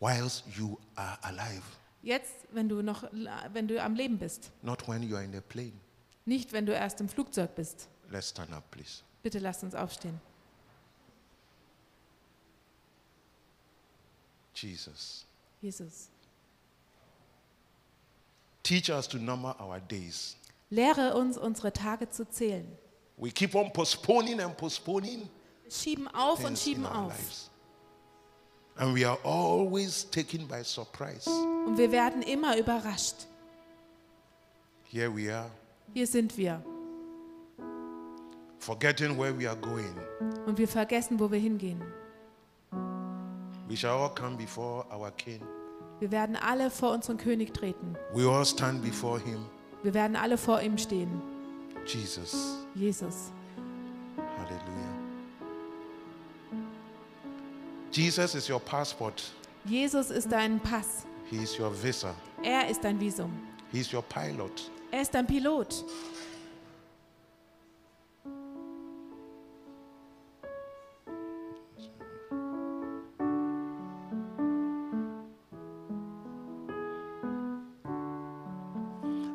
whilst 0.00 0.44
you 0.56 0.78
are 0.94 1.18
alive, 1.22 1.62
Jetzt, 2.02 2.34
wenn 2.52 2.68
du 2.68 2.82
noch, 2.82 3.04
wenn 3.52 3.66
du 3.66 3.82
am 3.82 3.94
Leben 3.94 4.18
bist. 4.18 4.50
not 4.62 4.86
when 4.86 5.02
you 5.02 5.16
are 5.16 5.24
in 5.24 5.34
a 5.34 5.40
plane. 5.40 5.72
Nicht, 6.24 6.52
wenn 6.52 6.66
du 6.66 6.72
erst 6.74 7.00
im 7.00 7.08
Flugzeug 7.08 7.54
bist. 7.54 7.88
Let's 8.10 8.28
stand 8.30 8.52
up, 8.52 8.70
please. 8.70 9.02
Bitte 9.22 9.38
lasst 9.38 9.62
uns 9.64 9.74
aufstehen. 9.74 10.20
Jesus. 14.54 15.24
Jesus. 15.60 16.08
Teach 18.62 18.90
us 18.90 19.06
to 19.08 19.18
number 19.18 19.54
our 19.60 19.80
days. 19.80 20.36
Lehre 20.70 21.14
uns, 21.14 21.38
unsere 21.38 21.72
Tage 21.72 22.10
zu 22.10 22.28
zählen. 22.28 22.66
We 23.18 23.30
keep 23.30 23.54
on 23.54 23.72
postponing 23.72 24.40
and 24.40 24.56
postponing 24.56 25.28
Schieben 25.68 26.06
auf 26.08 26.44
und 26.44 26.58
schieben 26.58 26.84
auf. 26.86 27.12
lives. 27.12 27.50
And 28.76 28.94
we 28.94 29.04
are 29.08 29.18
always 29.24 30.04
taken 30.10 30.46
by 30.46 30.62
surprise. 30.62 31.28
Und 31.66 31.78
wir 31.78 31.90
werden 31.90 32.22
immer 32.22 32.56
überrascht. 32.58 33.26
Here 34.84 35.10
we 35.14 35.34
are, 35.34 35.50
Hier 35.94 36.06
sind 36.06 36.36
wir. 36.36 36.62
forgetting 38.58 39.16
where 39.18 39.32
we 39.32 39.48
are 39.48 39.56
going. 39.56 39.94
Und 40.46 40.58
wir 40.58 40.68
vergessen, 40.68 41.18
wo 41.18 41.30
wir 41.30 41.38
hingehen. 41.38 41.80
We 43.68 43.76
shall 43.76 43.96
all 43.98 44.14
come 44.14 44.36
before 44.36 44.84
our 44.92 45.10
King. 45.12 45.40
Wir 45.98 46.10
werden 46.10 46.36
alle 46.36 46.70
vor 46.70 46.92
unseren 46.92 47.16
König 47.16 47.54
treten. 47.54 47.96
We 48.12 48.28
all 48.28 48.44
stand 48.44 48.82
before 48.82 49.18
him. 49.18 49.46
Wir 49.82 49.94
werden 49.94 50.16
alle 50.16 50.36
vor 50.36 50.60
ihm 50.60 50.76
stehen. 50.76 51.22
Jesus. 51.86 52.65
Jesus. 52.76 53.32
Hallelujah. 54.16 54.96
Jesus 57.90 58.34
is 58.34 58.48
your 58.48 58.60
passport. 58.60 59.22
Jesus 59.64 60.10
ist 60.10 60.30
dein 60.30 60.60
Pass. 60.60 61.06
He 61.30 61.38
is 61.38 61.56
your 61.56 61.70
visa. 61.70 62.14
Er 62.44 62.68
ist 62.68 62.84
dein 62.84 63.00
Visum. 63.00 63.32
He 63.72 63.80
is 63.80 63.90
your 63.92 64.02
pilot. 64.02 64.70
Er 64.92 65.00
ist 65.00 65.14
dein 65.14 65.26
Pilot. 65.26 65.84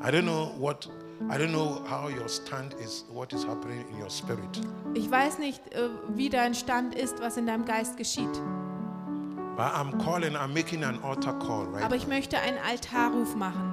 I 0.04 0.10
don't 0.10 0.26
know 0.26 0.54
what 0.58 0.88
I 1.30 1.38
don't 1.38 1.52
know 1.52 1.82
how 1.88 2.10
your 2.10 2.28
stand 2.28 2.74
is, 2.84 3.06
what 3.12 3.32
is 3.34 3.46
happening 3.46 3.86
in 3.92 4.02
your 4.02 4.10
spirit. 4.10 4.62
Ich 4.94 5.10
weiß 5.10 5.40
nicht, 5.40 5.62
äh, 5.74 5.90
wie 6.16 6.30
dein 6.30 6.54
Stand 6.54 6.96
ist, 6.96 7.22
was 7.22 7.38
in 7.38 7.46
deinem 7.46 7.66
Geist 7.66 7.98
geschieht. 7.98 8.42
But 9.56 9.74
I'm 9.74 9.98
calling, 10.04 10.36
I'm 10.36 10.54
making 10.54 10.84
an 10.84 11.00
altar 11.04 11.34
call, 11.40 11.68
right? 11.72 11.84
Aber 11.84 11.96
ich 11.96 12.08
möchte 12.08 12.40
einen 12.40 12.58
Altarruf 12.58 13.36
machen. 13.36 13.72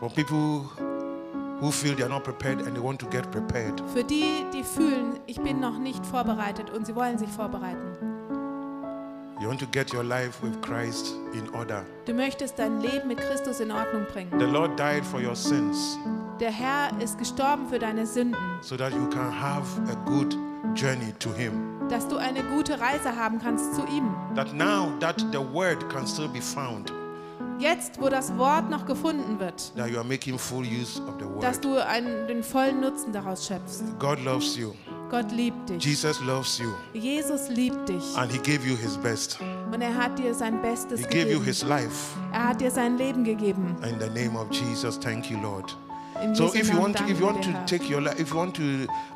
For 0.00 0.10
people 0.10 0.68
who 1.60 1.70
feel 1.70 1.94
they 1.94 2.02
are 2.02 2.10
not 2.10 2.24
prepared 2.24 2.60
and 2.62 2.74
they 2.74 2.82
want 2.82 3.00
to 3.00 3.06
get 3.06 3.30
prepared. 3.30 3.80
Für 3.94 4.04
die, 4.04 4.44
die 4.52 4.62
fühlen, 4.62 5.18
ich 5.26 5.40
bin 5.40 5.60
noch 5.60 5.78
nicht 5.78 6.04
vorbereitet 6.04 6.70
und 6.70 6.86
sie 6.86 6.94
wollen 6.94 7.16
sich 7.16 7.30
vorbereiten. 7.30 8.03
You 9.44 9.50
want 9.50 9.60
to 9.60 9.66
get 9.66 9.92
your 9.92 10.02
life 10.02 10.42
with 10.42 10.58
Christ 10.62 11.12
in 11.34 11.46
order. 11.54 11.84
Du 12.06 12.14
möchtest 12.14 12.58
dein 12.58 12.80
Leben 12.80 13.08
mit 13.08 13.18
Christus 13.18 13.60
in 13.60 13.70
Ordnung 13.70 14.06
bringen. 14.10 14.30
The 14.38 14.46
Lord 14.46 14.80
died 14.80 15.04
for 15.04 15.20
your 15.20 15.36
sins 15.36 15.98
Der 16.40 16.50
Herr 16.50 16.88
ist 16.98 17.18
gestorben 17.18 17.68
für 17.68 17.78
deine 17.78 18.06
Sünden, 18.06 18.38
so 18.62 18.74
that 18.74 18.94
you 18.94 19.06
can 19.10 19.30
have 19.30 19.66
a 19.92 19.94
good 20.06 20.34
journey 20.74 21.12
to 21.18 21.30
Him. 21.34 21.86
dass 21.90 22.08
du 22.08 22.16
eine 22.16 22.42
gute 22.42 22.80
Reise 22.80 23.14
haben 23.14 23.38
kannst 23.38 23.74
zu 23.74 23.82
ihm. 23.82 24.14
That 24.34 24.54
now 24.54 24.90
that 25.00 25.20
the 25.30 25.44
word 25.52 25.90
can 25.90 26.06
still 26.06 26.28
be 26.28 26.40
found, 26.40 26.90
Jetzt, 27.58 28.00
wo 28.00 28.08
das 28.08 28.36
Wort 28.38 28.70
noch 28.70 28.86
gefunden 28.86 29.38
wird, 29.38 29.72
dass 31.40 31.60
du 31.60 31.86
einen, 31.86 32.26
den 32.28 32.42
vollen 32.42 32.80
Nutzen 32.80 33.12
daraus 33.12 33.46
schöpfst. 33.46 33.82
God 33.98 34.24
loves 34.24 34.56
you. 34.56 34.72
Gott 35.14 35.30
liebt 35.30 35.70
dich. 35.70 35.84
Jesus 35.84 36.20
loves 36.22 36.58
you. 36.58 36.72
Jesus 36.92 37.48
liebt 37.48 37.88
dich 37.88 38.02
And 38.16 38.32
He 38.32 38.38
gave 38.38 38.66
you 38.68 38.76
His 38.76 38.96
best. 38.96 39.38
und 39.72 39.80
er 39.80 39.94
hat 39.94 40.18
dir 40.18 40.34
sein 40.34 40.54
He 40.54 40.68
Bestes 40.68 41.08
gave 41.08 41.30
you. 41.30 41.40
His 41.40 41.62
life. 41.62 42.16
Er 42.32 42.48
hat 42.48 42.60
dir 42.60 42.68
sein 42.70 42.98
Leben 42.98 43.22
gegeben. 43.22 43.76
In 43.88 44.00
the 44.00 44.08
name 44.08 44.36
of 44.36 44.50
Jesus, 44.50 44.98
thank 44.98 45.30
you, 45.30 45.38
Lord. 45.38 45.76
In 46.24 46.34
So 46.34 46.46
if 46.54 46.70
you 46.72 46.78
want 46.80 46.96
to, 46.96 47.04
if 47.04 47.20
you 47.20 47.26
want 47.26 47.42
to 47.42 47.50
take 47.66 47.88
your 47.88 48.00
life, 48.00 48.18
if 48.18 48.30
you 48.30 48.36
want 48.36 48.54
to, 48.56 48.62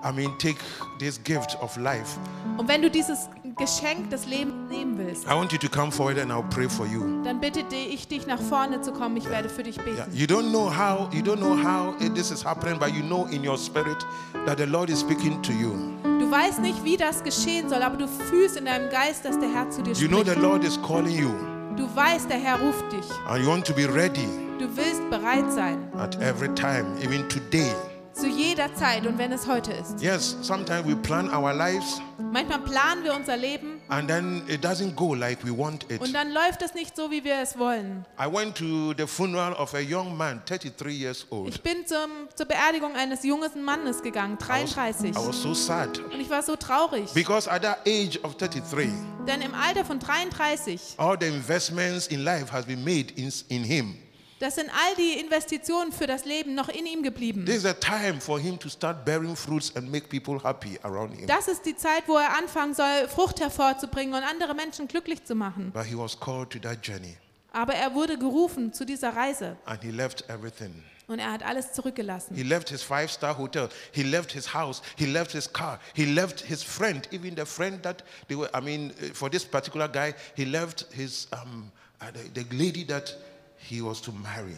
I 0.05 0.13
mean, 0.13 0.31
take 0.39 0.59
this 0.99 1.19
gift 1.25 1.57
of 1.63 1.77
life, 1.79 2.19
Und 2.59 2.69
wenn 2.69 2.83
du 2.83 2.91
dieses 2.91 3.29
Geschenk 3.57 4.11
des 4.11 4.27
Lebens 4.27 4.69
nehmen 4.71 4.99
willst, 4.99 5.25
I 5.27 5.31
want 5.35 5.53
you 5.53 5.59
to 5.59 5.69
come 5.69 5.91
forward 5.91 6.19
and 6.19 6.31
I'll 6.31 6.43
pray 6.51 6.69
for 6.69 6.87
you. 6.87 7.23
dann 7.25 7.41
bitte 7.41 7.61
ich 7.75 8.07
dich 8.09 8.27
nach 8.27 8.41
vorne 8.41 8.81
zu 8.83 8.93
kommen. 8.93 9.17
Ich 9.17 9.29
werde 9.31 9.49
für 9.49 9.63
dich 9.63 9.77
Yeah. 9.79 10.05
beten. 10.05 10.17
You 10.17 10.27
don't 10.27 10.51
know 10.51 10.69
how 10.69 11.09
you 11.13 11.23
don't 11.23 11.39
know 11.39 11.57
how 11.57 11.95
this 12.15 12.31
is 12.31 12.45
happening, 12.45 12.79
but 12.79 12.91
you 12.93 13.03
know 13.03 13.27
in 13.31 13.47
your 13.49 13.57
spirit 13.57 14.05
that 14.45 14.59
the 14.59 14.67
Lord 14.67 14.91
is 14.91 15.01
speaking 15.01 15.41
to 15.43 15.53
you. 15.53 15.73
Du 16.19 16.31
weißt 16.31 16.61
nicht, 16.61 16.83
wie 16.85 16.97
das 16.97 17.23
geschehen 17.25 17.69
soll, 17.69 17.83
aber 17.83 17.97
du 17.97 18.07
fühlst 18.07 18.57
in 18.59 18.67
deinem 18.67 18.91
Geist, 18.91 19.25
dass 19.25 19.39
der 19.39 19.49
Herr 19.53 19.71
zu 19.71 19.83
dir 19.83 19.93
You 19.95 20.09
know 20.09 20.19
the 20.25 20.31
spricht. 20.33 20.43
Lord 20.43 20.65
is 20.65 20.79
calling 20.87 21.17
you, 21.17 21.31
Du 21.77 21.89
weißt, 21.95 22.29
der 22.29 22.39
Herr 22.39 22.61
ruft 22.61 22.85
dich. 22.93 23.07
and 23.29 23.43
you 23.43 23.49
want 23.49 23.65
to 23.67 23.73
be 23.73 23.87
ready 23.87 24.29
Du 24.59 24.67
willst 24.77 25.09
bereit 25.09 25.53
sein. 25.53 25.79
at 25.97 26.21
every 26.21 26.53
time, 26.55 26.85
even 27.01 27.29
today. 27.29 27.73
Zu 28.13 28.27
jeder 28.27 28.75
Zeit 28.75 29.07
und 29.07 29.17
wenn 29.17 29.31
es 29.31 29.47
heute 29.47 29.71
ist. 29.71 30.03
Yes, 30.03 30.37
sometimes 30.43 30.85
we 30.85 30.97
plan 30.97 31.33
our 31.33 31.55
lives, 31.55 32.01
Manchmal 32.33 32.59
planen 32.59 33.05
wir 33.05 33.15
unser 33.15 33.37
Leben, 33.37 33.81
and 33.87 34.09
then 34.09 34.43
it 34.49 34.65
doesn't 34.65 34.97
go 34.97 35.15
like 35.15 35.39
we 35.47 35.57
want 35.57 35.85
it. 35.89 36.01
Und 36.01 36.13
dann 36.13 36.33
läuft 36.33 36.61
es 36.63 36.75
nicht 36.75 36.97
so, 36.97 37.09
wie 37.13 37.23
wir 37.23 37.41
es 37.41 37.57
wollen. 37.57 38.05
I 38.21 38.27
went 38.27 38.57
to 38.57 38.93
the 38.99 39.07
funeral 39.07 39.53
of 39.53 39.73
a 39.75 39.79
young 39.79 40.17
man, 40.17 40.43
33 40.45 40.93
years 40.93 41.25
old. 41.31 41.55
Ich 41.55 41.63
bin 41.63 41.87
zum, 41.87 42.11
zur 42.35 42.47
Beerdigung 42.47 42.97
eines 42.97 43.23
jungen 43.23 43.65
Mannes 43.65 44.03
gegangen, 44.03 44.37
I 44.43 44.65
was, 44.65 44.75
33. 44.75 45.11
I 45.13 45.15
was 45.15 45.41
so 45.41 45.55
sad 45.55 46.01
Und 46.13 46.21
ich 46.21 46.29
war 46.29 46.43
so 46.43 46.57
traurig, 46.57 47.15
because 47.15 47.49
at 47.49 47.63
that 47.63 47.79
age 47.87 48.19
of 48.25 48.37
33, 48.37 48.91
denn 49.25 49.41
im 49.41 49.55
Alter 49.55 49.85
von 49.85 50.01
33, 50.01 50.97
all 50.97 51.17
the 51.21 51.29
investments 51.29 52.09
in 52.09 52.25
life 52.25 52.53
has 52.53 52.65
been 52.65 52.83
made 52.83 53.13
in, 53.15 53.33
in 53.49 53.63
him. 53.63 53.95
Das 54.41 54.55
sind 54.55 54.71
all 54.71 54.95
die 54.97 55.19
Investitionen 55.21 55.93
für 55.93 56.07
das 56.07 56.25
Leben 56.25 56.55
noch 56.55 56.69
in 56.69 56.87
ihm 56.87 57.03
geblieben. 57.03 57.45
This 57.45 57.57
is 57.57 57.65
a 57.67 57.75
time 57.75 58.21
for 58.21 58.39
him 58.39 58.59
to 58.59 58.69
start 58.69 59.05
bearing 59.05 59.35
fruits 59.37 59.75
and 59.77 59.91
make 59.91 60.09
people 60.09 60.43
happy 60.43 60.79
around 60.83 61.15
him. 61.17 61.27
Das 61.27 61.49
ist 61.49 61.65
die 61.67 61.77
Zeit, 61.77 62.05
wo 62.07 62.17
er 62.17 62.37
anfangen 62.37 62.75
soll, 62.75 63.09
Frucht 63.09 63.41
hervorzubringen 63.41 64.15
und 64.15 64.23
andere 64.23 64.55
Menschen 64.55 64.87
glücklich 64.89 65.25
zu 65.25 65.35
machen. 65.35 65.71
But 65.73 65.85
he 65.85 65.97
was 65.97 66.19
called 66.19 66.51
to 66.51 66.59
that 66.61 66.79
journey 66.87 67.17
Aber 67.53 67.75
er 67.75 67.95
wurde 67.95 68.19
gerufen 68.19 68.73
zu 68.73 68.85
dieser 68.85 69.17
Reise 69.17 69.57
and 69.65 69.83
he 69.83 69.91
left 69.91 70.29
everything. 70.29 70.85
und 71.09 71.19
er 71.19 71.33
hat 71.33 71.43
alles 71.43 71.73
zurückgelassen. 71.73 72.37
He 72.37 72.43
left 72.43 72.69
his 72.69 72.83
five 72.83 73.11
star 73.11 73.37
hotel. 73.39 73.71
He 73.93 74.03
left 74.03 74.31
his 74.33 74.53
house. 74.53 74.83
He 74.97 75.07
left 75.07 75.33
his 75.33 75.51
car. 75.53 75.81
He 75.95 76.05
left 76.05 76.41
his 76.43 76.63
friend, 76.63 77.09
even 77.11 77.35
the 77.35 77.47
friend 77.47 77.83
that 77.83 78.05
they 78.29 78.37
were, 78.37 78.51
I 78.55 78.61
mean, 78.61 78.91
uh, 79.03 79.15
for 79.15 79.31
this 79.31 79.45
particular 79.45 79.89
guy, 79.89 80.15
he 80.37 80.45
left 80.45 80.87
his, 80.93 81.27
um, 81.33 81.73
uh, 82.01 82.11
the, 82.13 82.43
the 82.45 82.55
lady 82.55 82.85
that 82.85 83.15
he 83.59 83.83
was 83.83 84.01
to 84.03 84.13
marry. 84.13 84.57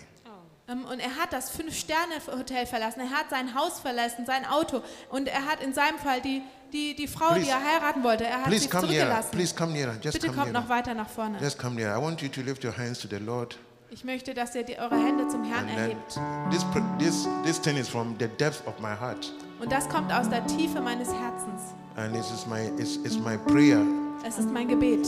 Ähm, 0.68 0.84
Und 0.84 1.00
er 1.00 1.16
hat 1.16 1.32
das 1.32 1.50
Fünf-Sterne-Hotel 1.50 2.66
verlassen, 2.66 3.00
er 3.00 3.10
hat 3.10 3.30
sein 3.30 3.54
Haus 3.54 3.80
verlassen, 3.80 4.24
sein 4.26 4.46
Auto 4.46 4.82
und 5.10 5.26
er 5.26 5.46
hat 5.46 5.62
in 5.62 5.72
seinem 5.74 5.98
Fall 5.98 6.20
die, 6.20 6.42
die, 6.72 6.94
die 6.94 7.08
Frau, 7.08 7.34
die 7.34 7.40
Please. 7.40 7.50
er 7.50 7.64
heiraten 7.64 8.04
wollte, 8.04 8.24
er 8.24 8.44
hat 8.44 8.52
sie 8.52 8.68
zurückgelassen. 8.68 9.36
Bitte 9.36 9.54
come 9.56 10.36
kommt 10.36 10.52
noch 10.52 10.68
weiter 10.68 10.94
nach 10.94 11.08
vorne. 11.08 11.38
Just 11.40 11.58
come 11.58 11.74
nearer. 11.74 11.98
I 11.98 12.02
want 12.02 12.22
you 12.22 12.28
to 12.28 12.40
lift 12.42 12.64
your 12.64 12.76
hands 12.76 13.00
to 13.00 13.08
the 13.08 13.16
Lord. 13.16 13.58
Ich 13.92 14.04
möchte, 14.04 14.34
dass 14.34 14.54
ihr 14.54 14.62
die, 14.62 14.78
eure 14.78 14.94
Hände 14.94 15.26
zum 15.26 15.42
Herrn 15.42 15.68
And 15.68 15.76
erhebt. 15.76 16.20
this, 16.52 16.64
this, 17.00 17.28
this 17.44 17.60
thing 17.60 17.76
is 17.76 17.88
from 17.88 18.14
the 18.20 18.28
depth 18.28 18.64
of 18.68 18.78
my 18.78 18.94
heart. 18.94 19.32
Und 19.60 19.72
das 19.72 19.88
kommt 19.88 20.12
aus 20.12 20.28
der 20.28 20.46
Tiefe 20.46 20.80
meines 20.80 21.08
Herzens. 21.08 21.74
And 21.96 22.14
this 22.14 22.30
is 22.30 22.46
my, 22.46 22.68
it's, 22.80 22.96
it's 22.98 23.18
my 23.18 23.36
prayer 23.36 23.84
Es 24.24 24.38
ist 24.38 24.48
mein 24.52 24.68
Gebet, 24.68 25.04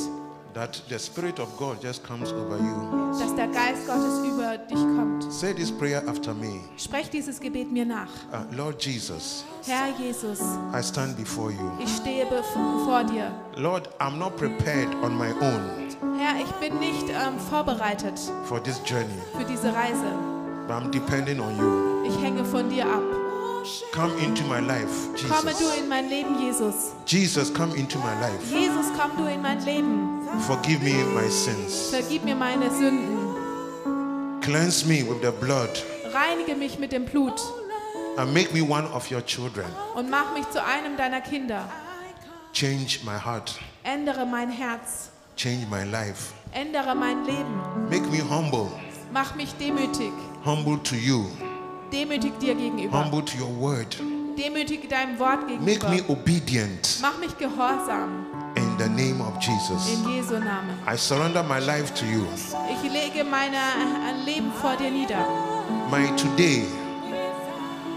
that 0.54 0.80
the 0.88 0.98
Spirit 0.98 1.38
of 1.38 1.56
God 1.58 1.80
just 1.80 2.02
comes 2.04 2.32
over 2.32 2.58
you. 2.58 3.12
dass 3.18 3.34
der 3.34 3.48
Geist 3.48 3.86
Gottes 3.86 4.18
über 4.24 4.58
dich 4.58 4.78
kommt. 4.78 5.32
Say 5.32 5.52
this 5.52 5.70
prayer 5.70 6.02
after 6.08 6.34
me. 6.34 6.60
Sprech 6.76 7.10
dieses 7.10 7.40
Gebet 7.40 7.70
mir 7.70 7.84
nach. 7.84 8.08
Uh, 8.32 8.44
Lord 8.54 8.82
Jesus, 8.84 9.44
Herr 9.66 9.88
Jesus, 9.98 10.40
I 10.72 10.82
stand 10.82 11.16
before 11.16 11.50
you. 11.50 11.70
ich 11.78 11.88
stehe 11.96 12.26
vor 12.84 13.04
dir. 13.04 13.30
Lord, 13.56 13.88
I'm 14.00 14.18
not 14.18 14.36
prepared 14.36 14.88
on 15.02 15.16
my 15.16 15.30
own 15.40 15.82
Herr, 16.18 16.40
ich 16.40 16.50
bin 16.60 16.78
nicht 16.78 17.08
ähm, 17.08 17.38
vorbereitet 17.50 18.18
for 18.44 18.62
this 18.62 18.80
journey, 18.84 19.08
für 19.36 19.44
diese 19.44 19.74
Reise. 19.74 20.04
but 20.66 20.76
I'm 20.76 20.90
depending 20.90 21.40
on 21.40 21.56
you. 21.58 22.04
Ich 22.04 22.22
hänge 22.22 22.44
von 22.44 22.68
dir 22.68 22.84
ab. 22.86 23.02
Come 23.92 24.12
into 24.18 24.42
my 24.44 24.58
life, 24.58 24.88
Komme 25.28 25.52
du 25.52 25.58
Jesus. 25.58 25.76
in 25.78 25.88
mein 25.88 26.08
Leben, 26.08 26.36
Jesus. 26.40 26.92
Jesus, 27.06 27.52
come 27.54 27.72
into 27.76 27.98
my 27.98 28.12
life. 28.20 28.42
Jesus, 28.50 28.86
komm 28.98 29.16
du 29.16 29.30
in 29.30 29.40
mein 29.40 29.64
Leben. 29.64 30.21
Forgive 30.40 30.82
me 30.82 30.92
my 31.14 31.28
sins. 31.30 31.90
Vergib 31.90 32.24
mir 32.24 32.34
meine 32.34 32.70
Sünden. 32.70 33.18
Cleanse 34.40 34.86
me 34.86 35.02
with 35.08 35.22
the 35.22 35.30
blood 35.30 35.70
Reinige 36.12 36.54
mich 36.56 36.78
mit 36.78 36.92
dem 36.92 37.04
Blut 37.04 37.40
and 38.16 38.34
make 38.34 38.52
me 38.52 38.60
one 38.62 38.84
of 38.92 39.10
your 39.10 39.24
children. 39.24 39.66
und 39.94 40.10
mach 40.10 40.32
mich 40.34 40.48
zu 40.50 40.62
einem 40.62 40.96
deiner 40.96 41.20
Kinder. 41.20 41.68
Change 42.52 42.98
my 43.04 43.18
heart. 43.18 43.58
Ändere 43.84 44.26
mein 44.26 44.50
Herz. 44.50 45.10
Change 45.36 45.66
my 45.70 45.84
life. 45.84 46.32
Ändere 46.52 46.94
mein 46.94 47.24
Leben. 47.24 47.60
Make 47.88 48.06
me 48.10 48.20
humble. 48.28 48.68
Mach 49.12 49.34
mich 49.36 49.54
demütig. 49.54 50.12
Humble 50.44 50.78
to 50.82 50.96
you. 50.96 51.24
Demütig 51.92 52.38
dir 52.40 52.54
gegenüber. 52.54 53.04
Humble 53.04 53.24
to 53.24 53.38
your 53.38 53.60
word. 53.60 53.96
Demütig 54.36 54.88
deinem 54.88 55.18
Wort 55.18 55.42
Make 55.48 55.78
gegenüber. 55.78 55.88
me 55.90 56.02
obedient 56.08 56.98
Mach 57.00 57.16
mich 57.18 57.36
gehorsam. 57.38 58.26
In 58.72 58.78
the 58.78 58.88
name 58.88 59.20
of 59.20 59.38
Jesus. 59.38 59.92
In 59.92 60.04
Jesu 60.08 60.38
Namen. 60.38 60.76
I 60.86 60.96
surrender 60.96 61.42
my 61.42 61.58
life 61.58 61.94
to 61.94 62.06
you. 62.06 62.26
Ich 62.70 62.90
lege 62.90 63.24
mein 63.24 63.52
eh, 63.52 64.24
Leben 64.24 64.52
vor 64.52 64.76
dir 64.76 64.90
nieder. 64.90 65.24
My 65.90 66.06
today 66.16 66.64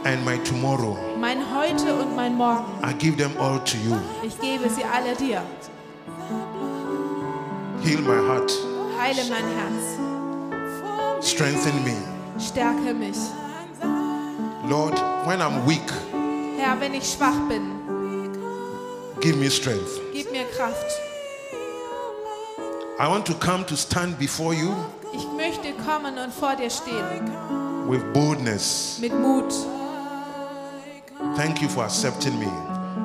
and 0.04 0.24
my 0.26 0.38
tomorrow, 0.44 0.98
Mein 1.20 1.40
Heute 1.40 1.96
und 1.96 2.16
mein 2.16 2.36
Morgen. 2.36 2.66
I 2.84 2.94
give 2.94 3.18
them 3.18 3.32
all 3.40 3.60
to 3.60 3.78
you. 3.78 3.98
Ich 4.24 4.40
gebe 4.40 4.70
sie 4.70 4.84
alle 4.84 5.16
dir. 5.16 5.42
Heal 7.84 8.02
my 8.02 8.18
heart. 8.28 8.52
Heile 9.00 9.24
mein 9.30 9.46
Herz. 9.58 10.00
Strengthen 11.22 11.84
me. 11.84 11.96
Stärke 12.38 12.94
mich. 12.94 13.18
Lord, 14.68 15.00
when 15.26 15.42
I'm 15.42 15.66
weak, 15.66 15.92
Herr, 16.58 16.80
wenn 16.80 16.96
ich 16.96 17.14
schwach 17.14 17.38
bin, 17.48 17.75
give 19.22 19.38
me 19.38 19.50
strength. 19.50 20.00
gib 20.14 20.32
mir 20.32 20.46
Kraft. 20.58 20.86
I 23.00 23.08
want 23.08 23.26
to 23.26 23.34
come 23.34 23.66
to 23.66 23.76
stand 23.76 24.18
before 24.18 24.54
you 24.54 24.74
Ich 25.14 25.26
möchte 25.36 25.74
kommen 25.84 26.18
und 26.18 26.34
vor 26.34 26.56
dir 26.56 26.70
stehen. 26.70 27.32
with 27.88 28.02
boldness. 28.14 28.98
Mit 29.00 29.14
Mut. 29.14 29.54
Thank 31.36 31.62
you 31.62 31.68
for 31.70 31.84
accepting 31.84 32.38
me 32.40 32.48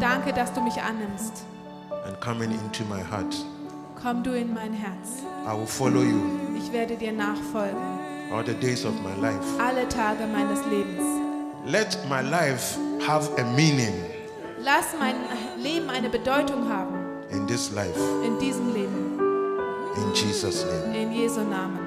Danke, 0.00 0.32
dass 0.32 0.52
du 0.52 0.60
mich 0.62 0.80
annimmst. 0.80 1.44
and 2.06 2.18
coming 2.20 2.50
into 2.52 2.84
my 2.84 3.02
heart. 3.02 3.34
Komm 4.02 4.22
du 4.22 4.32
in 4.32 4.54
mein 4.54 4.72
Herz. 4.72 5.22
I 5.46 5.52
will 5.56 5.66
follow 5.66 6.02
you 6.02 6.20
Ich 6.56 6.72
werde 6.72 6.96
dir 6.96 7.12
nachfolgen. 7.12 7.76
all 8.32 8.44
the 8.44 8.54
days 8.54 8.84
of 8.84 8.94
my 9.02 9.14
life. 9.20 9.44
Alle 9.58 9.86
Tage 9.88 10.26
meines 10.26 10.60
Lebens. 10.70 11.02
Let 11.66 11.98
my 12.08 12.22
life 12.22 12.78
have 13.06 13.28
a 13.38 13.44
meaning 13.54 13.92
Lass 14.62 14.86
mein 14.98 15.14
Leben 15.62 15.90
eine 15.90 16.08
Bedeutung 16.08 16.68
haben. 16.68 16.94
in 17.30 17.46
this 17.46 17.70
life. 17.72 17.96
In 18.24 18.38
diesem 18.38 18.72
Leben. 18.74 19.18
In 19.96 20.14
Jesus' 20.14 20.64
name. 20.64 20.96
In 20.96 21.12
Jesu 21.12 21.40
Namen. 21.42 21.78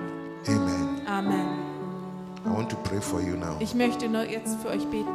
Amen. 0.47 1.01
Amen. 1.07 1.47
I 2.45 2.49
want 2.49 2.69
to 2.69 2.75
pray 2.77 2.99
for 2.99 3.21
you 3.21 3.35
now. 3.35 3.55
Ich 3.59 3.73
möchte 3.73 4.07
nur 4.07 4.23
jetzt 4.23 4.57
für 4.61 4.69
euch 4.69 4.85
beten. 4.87 5.09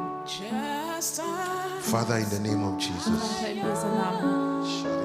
Father, 1.81 2.19
in 2.19 2.27
the 2.31 2.39
name 2.39 2.65
of 2.65 2.79
Jesus. 2.81 3.39
Vater, 3.39 3.51
in 3.51 3.57
Jesu 3.59 3.87
Namen. 3.87 4.98